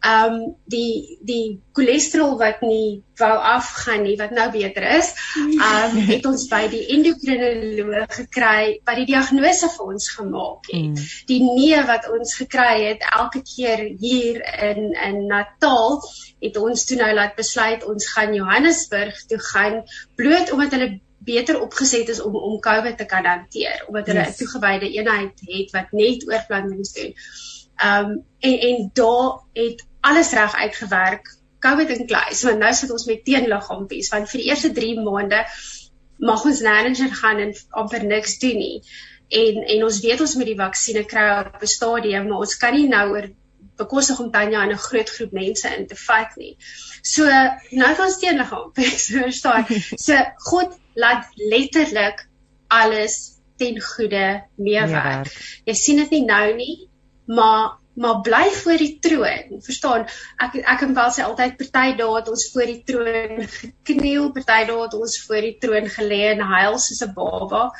Um 0.00 0.56
die 0.64 1.18
die 1.28 1.60
cholesterol 1.76 2.38
wat 2.40 2.62
nie 2.64 3.02
wou 3.20 3.32
afgaan 3.52 4.06
nie 4.06 4.16
wat 4.16 4.30
nou 4.32 4.46
beter 4.52 4.86
is 4.96 5.10
um 5.36 5.98
het 6.12 6.24
ons 6.30 6.46
by 6.48 6.62
die 6.72 6.86
endokrinoloog 6.94 8.14
gekry 8.22 8.78
wat 8.88 8.96
die 9.02 9.10
diagnose 9.12 9.68
vir 9.74 9.92
ons 9.94 10.08
gemaak 10.16 10.70
het 10.70 10.86
mm. 10.86 11.10
die 11.28 11.42
nee 11.44 11.82
wat 11.90 12.08
ons 12.16 12.32
gekry 12.38 12.86
het 12.86 13.04
elke 13.10 13.44
keer 13.44 13.84
hier 14.00 14.40
in 14.70 14.96
in 15.10 15.20
Natal 15.28 16.00
het 16.40 16.56
ons 16.56 16.88
toe 16.88 16.96
nou 17.02 17.12
laat 17.20 17.36
besluit 17.36 17.84
ons 17.84 18.08
gaan 18.14 18.34
Johannesburg 18.34 19.20
toe 19.28 19.40
gaan 19.52 19.82
bloot 20.16 20.56
omdat 20.56 20.78
hulle 20.78 20.90
beter 21.20 21.60
opgeset 21.60 22.08
is 22.08 22.24
om 22.24 22.40
om 22.40 22.56
COVID 22.64 22.96
te 22.96 23.04
kan 23.04 23.28
hanteer 23.28 23.84
omdat 23.92 24.08
hulle 24.08 24.24
'n 24.24 24.32
yes. 24.32 24.40
toegewyde 24.40 24.88
eenheid 24.88 25.48
het 25.52 25.76
wat 25.76 25.92
net 25.92 26.24
oorplantings 26.24 26.96
doen 26.96 27.12
Ehm 27.80 28.04
um, 28.04 28.24
en 28.38 28.58
en 28.60 28.90
daar 28.92 29.40
het 29.52 29.86
alles 30.00 30.32
reg 30.32 30.54
uitgewerk. 30.54 31.36
COVID 31.60 31.90
en 31.92 32.06
kluis, 32.08 32.42
want 32.42 32.58
nou 32.58 32.72
sit 32.74 32.90
ons 32.90 33.04
met 33.04 33.24
teenliggaampies 33.24 34.08
want 34.14 34.30
vir 34.30 34.40
die 34.40 34.48
eerste 34.48 34.70
3 34.72 34.94
maande 35.04 35.42
mag 36.20 36.44
ons 36.48 36.62
manager 36.64 37.12
gaan 37.16 37.40
en 37.44 37.52
amper 37.82 38.04
niks 38.04 38.38
doen 38.40 38.56
nie. 38.56 38.80
En 39.28 39.60
en 39.74 39.84
ons 39.84 40.00
weet 40.04 40.20
ons 40.20 40.34
met 40.40 40.48
die 40.48 40.56
vaksinne 40.58 41.04
kry 41.08 41.26
op 41.40 41.62
'n 41.62 41.72
stadium, 41.74 42.28
maar 42.28 42.46
ons 42.46 42.56
kan 42.56 42.74
nie 42.74 42.88
nou 42.88 43.04
oor 43.10 43.28
bekostig 43.76 44.20
om 44.20 44.30
Tanya 44.30 44.62
in 44.64 44.72
'n 44.72 44.84
groot 44.88 45.10
groep 45.10 45.32
mense 45.32 45.68
in 45.76 45.86
te 45.86 45.96
vat 45.96 46.36
nie. 46.36 46.56
So 47.02 47.24
nou 47.70 47.94
gaan 47.94 48.10
steenliggaam, 48.10 48.72
verstaan? 48.76 49.66
So 49.96 50.16
God 50.50 50.78
laat 50.94 51.28
letterlik 51.36 52.26
alles 52.68 53.40
ten 53.56 53.80
goeie 53.80 54.42
meewerk. 54.56 55.28
Jy 55.64 55.74
sien 55.74 55.96
dit 55.96 56.10
nie 56.10 56.24
nou 56.24 56.54
nie, 56.56 56.88
maar 57.26 57.79
maar 57.94 58.20
bly 58.20 58.50
voor 58.50 58.76
die 58.76 58.98
troon. 59.02 59.60
Verstaan? 59.62 60.06
Ek 60.42 60.54
ek 60.60 60.84
en 60.86 60.94
wel 60.94 61.10
sê 61.14 61.24
altyd 61.26 61.56
party 61.58 61.96
dae 61.98 62.14
het 62.14 62.30
ons 62.30 62.46
voor 62.52 62.70
die 62.70 62.82
troon 62.86 63.42
gekniel, 63.48 64.30
party 64.36 64.62
dae 64.68 64.78
het 64.84 64.94
ons 64.94 65.18
voor 65.26 65.46
die 65.46 65.56
troon 65.62 65.90
gelê 65.96 66.22
en 66.30 66.46
huil 66.52 66.78
soos 66.78 67.02
'n 67.06 67.12
baba. 67.16 67.70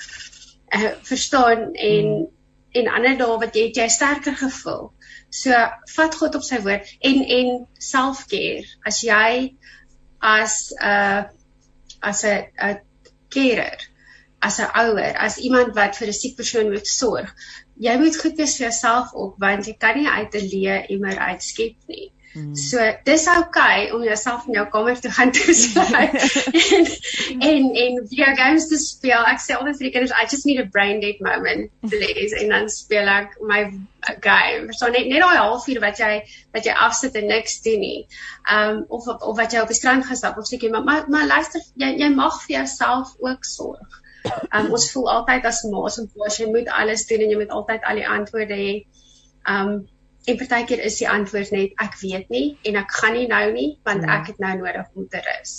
Uh, 0.71 0.93
verstaan 1.03 1.73
en 1.75 2.07
hmm. 2.07 2.27
en 2.73 2.89
ander 2.89 3.17
dae 3.19 3.39
wat 3.45 3.55
jy 3.55 3.71
jy 3.75 3.89
sterker 3.89 4.37
gevoel. 4.37 4.93
So 5.31 5.55
vat 5.95 6.15
God 6.19 6.35
op 6.35 6.43
sy 6.47 6.61
woord 6.63 6.87
en 7.01 7.25
en 7.39 7.51
selfcare. 7.79 8.67
As 8.87 9.03
jy 9.07 9.55
as 10.21 10.73
'n 10.73 10.85
uh, 10.85 11.23
as 12.03 12.25
'n 12.25 12.47
'n 12.59 12.81
carer, 13.31 13.90
as 14.49 14.59
'n 14.59 14.71
ouer, 14.83 15.17
as 15.27 15.39
iemand 15.39 15.75
wat 15.75 15.97
vir 15.97 16.09
'n 16.09 16.21
siek 16.21 16.37
persoon 16.37 16.71
moet 16.75 16.87
sorg, 16.87 17.35
jy 17.87 17.97
moet 17.99 18.21
goed 18.23 18.37
wees 18.37 18.57
vir 18.57 18.67
jouself 18.69 19.13
ook 19.15 19.35
want 19.45 19.67
jy 19.67 19.77
kan 19.79 19.97
nie 19.99 20.09
uit 20.09 20.35
'n 20.35 20.51
leë 20.55 20.79
emmer 20.97 21.19
uitskep 21.19 21.77
nie. 21.87 22.09
Hmm. 22.33 22.55
So 22.55 22.79
dis 23.05 23.27
oukei 23.27 23.43
okay 23.43 23.91
om 23.91 24.03
jouself 24.07 24.45
in 24.47 24.55
jou 24.55 24.67
kamer 24.71 25.01
te 25.01 25.11
gaan 25.11 25.33
toesluit 25.39 26.15
en 26.71 26.87
en 27.49 27.65
en 27.85 27.97
video 28.11 28.35
games 28.39 28.69
te 28.71 28.79
speel. 28.79 29.25
Ek 29.33 29.43
sê 29.43 29.57
altyd 29.57 29.81
vir 29.81 29.89
die 29.89 29.93
kinders 29.97 30.15
I 30.15 30.29
just 30.31 30.47
need 30.47 30.61
a 30.63 30.67
brain 30.77 31.01
dead 31.03 31.19
moment 31.27 31.73
please 31.91 32.37
en 32.39 32.55
dan 32.55 32.71
speel 32.71 33.11
ek 33.11 33.35
my 33.43 33.65
game. 34.23 34.71
So 34.79 34.93
net 34.95 35.11
net 35.11 35.25
daai 35.25 35.41
halfuur 35.41 35.83
wat 35.83 35.99
jy 35.99 36.13
wat 36.55 36.71
jy 36.71 36.77
afsit 36.87 37.19
en 37.19 37.27
niks 37.33 37.59
doen 37.67 37.83
nie. 37.83 38.07
Um 38.59 38.85
of 38.89 39.11
of 39.11 39.35
wat 39.41 39.51
jy 39.51 39.65
op 39.65 39.75
die 39.75 39.81
strand 39.81 40.07
gestap 40.07 40.39
of 40.39 40.47
seker 40.47 40.71
maar, 40.71 40.87
maar 40.87 41.11
maar 41.11 41.27
luister 41.33 41.67
jy 41.83 41.97
jy 42.05 42.13
mag 42.15 42.39
vir 42.45 42.61
jouself 42.61 43.17
ook 43.19 43.43
sorg. 43.57 43.99
Um 44.57 44.73
ons 44.75 44.91
voel 44.93 45.09
altyd 45.11 45.45
as 45.45 45.63
ma's 45.71 45.99
en 45.99 46.11
pa's 46.17 46.39
jy 46.41 46.51
moet 46.51 46.69
alles 46.69 47.07
doen 47.07 47.23
en 47.25 47.31
jy 47.31 47.39
moet 47.41 47.57
altyd 47.61 47.87
al 47.87 48.03
die 48.03 48.09
antwoorde 48.19 48.55
hê. 48.55 48.75
Um 49.49 49.89
En 50.29 50.37
partykeer 50.37 50.83
is 50.85 50.99
die 51.01 51.09
antwoord 51.09 51.53
net 51.55 51.77
ek 51.81 51.95
weet 52.03 52.33
nie 52.33 52.47
en 52.69 52.77
ek 52.81 52.91
gaan 53.01 53.17
nie 53.17 53.29
nou 53.31 53.45
nie 53.55 53.69
want 53.89 54.05
ek 54.05 54.33
het 54.33 54.43
nou 54.43 54.53
nodig 54.59 54.91
om 55.01 55.07
te 55.09 55.23
rus. 55.25 55.55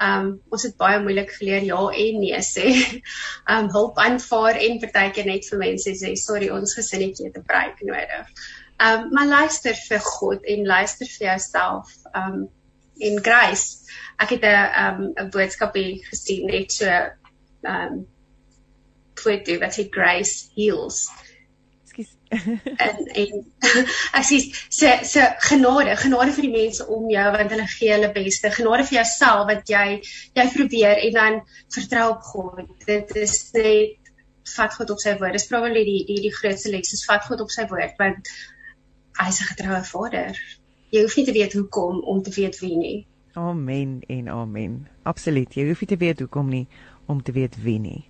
Um 0.00 0.30
ons 0.48 0.64
het 0.64 0.78
baie 0.80 1.02
moeilik 1.04 1.34
geleer 1.36 1.66
ja 1.68 1.80
en 2.04 2.22
nee 2.22 2.40
sê. 2.46 2.70
Um 3.54 3.68
hulp 3.74 4.00
aanvaar 4.00 4.56
en 4.56 4.80
partykeer 4.80 5.28
net 5.28 5.48
vir 5.50 5.60
mense 5.64 5.94
sê 6.00 6.14
sorry 6.16 6.48
ons 6.54 6.74
gesinnetjie 6.78 7.28
het 7.28 7.36
'n 7.42 7.44
breek 7.52 7.84
nodig. 7.90 8.32
Um 8.88 9.12
maar 9.12 9.28
luister 9.34 9.76
vir 9.76 10.00
God 10.08 10.48
en 10.54 10.66
luister 10.72 11.12
vir 11.18 11.26
jouself. 11.32 11.92
Um 12.14 12.48
en 13.00 13.22
grace. 13.24 13.84
Ek 14.18 14.32
het 14.36 14.44
'n 14.44 14.64
um 14.84 15.00
'n 15.12 15.30
boodskapie 15.36 16.00
gesien 16.08 16.46
net 16.48 16.72
so 16.72 16.88
um 17.68 18.06
Twitter 19.14 19.58
wat 19.60 19.76
sê 19.76 19.88
grace 19.90 20.48
heals 20.56 21.08
en 22.86 22.96
en 23.12 23.46
ek 24.18 24.24
sê 24.24 24.38
se 24.68 24.90
se 25.02 25.22
genade, 25.48 25.96
genade 26.02 26.34
vir 26.36 26.46
die 26.46 26.52
mense 26.52 26.86
om 26.86 27.08
jou 27.10 27.26
want 27.34 27.54
hulle 27.54 27.66
gee 27.72 27.90
hulle 27.94 28.10
beste. 28.14 28.52
Genade 28.54 28.86
vir 28.86 29.00
jouself 29.00 29.48
wat 29.50 29.72
jy 29.72 29.98
jy 30.38 30.46
probeer 30.54 31.02
en 31.08 31.18
dan 31.18 31.40
vertrou 31.74 32.06
op 32.14 32.22
God. 32.30 32.70
Dit 32.86 33.16
is 33.18 33.34
net 33.56 34.12
vat 34.54 34.78
God 34.78 34.94
op 34.94 35.02
sy 35.02 35.16
woord. 35.18 35.36
Dis 35.38 35.50
probably 35.50 35.84
die 35.88 36.04
die 36.06 36.20
die 36.28 36.34
grootste 36.38 36.70
les 36.70 36.94
is 36.94 37.04
vat 37.08 37.26
God 37.26 37.42
op 37.46 37.54
sy 37.54 37.66
woord 37.70 37.98
want 37.98 38.32
hy 39.20 39.28
is 39.28 39.40
'n 39.42 39.50
getroue 39.52 39.84
Vader. 39.92 40.38
Jy 40.94 41.02
hoef 41.02 41.16
nie 41.16 41.26
te 41.26 41.38
weet 41.38 41.58
hoekom 41.58 42.02
om 42.02 42.22
te 42.22 42.34
weet 42.34 42.58
wie 42.62 42.76
nie. 42.76 42.98
Amen 43.34 44.00
en 44.08 44.28
amen. 44.28 44.88
Absoluut. 45.02 45.54
Jy 45.54 45.66
hoef 45.66 45.80
nie 45.80 45.90
te 45.90 45.98
weet 45.98 46.18
hoekom 46.18 46.48
nie 46.48 46.66
om 47.10 47.22
te 47.22 47.34
weet 47.34 47.58
wie 47.64 47.78
nie. 47.82 48.04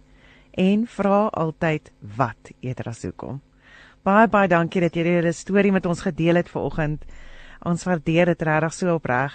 En 0.52 0.85
vra 0.86 1.31
altyd 1.32 1.93
wat 2.16 2.52
eerder 2.60 2.93
as 2.93 3.02
hoekom. 3.06 3.40
Baie 4.05 4.28
baie 4.32 4.48
dankie 4.48 4.81
dat 4.81 4.97
jy 4.97 5.05
hierdie 5.05 5.36
storie 5.36 5.72
met 5.72 5.86
ons 5.86 6.05
gedeel 6.05 6.40
het 6.40 6.48
vanoggend. 6.48 7.05
Ons 7.68 7.85
waardeer 7.85 8.32
dit 8.32 8.43
regtig 8.48 8.77
so 8.77 8.94
opreg. 8.97 9.35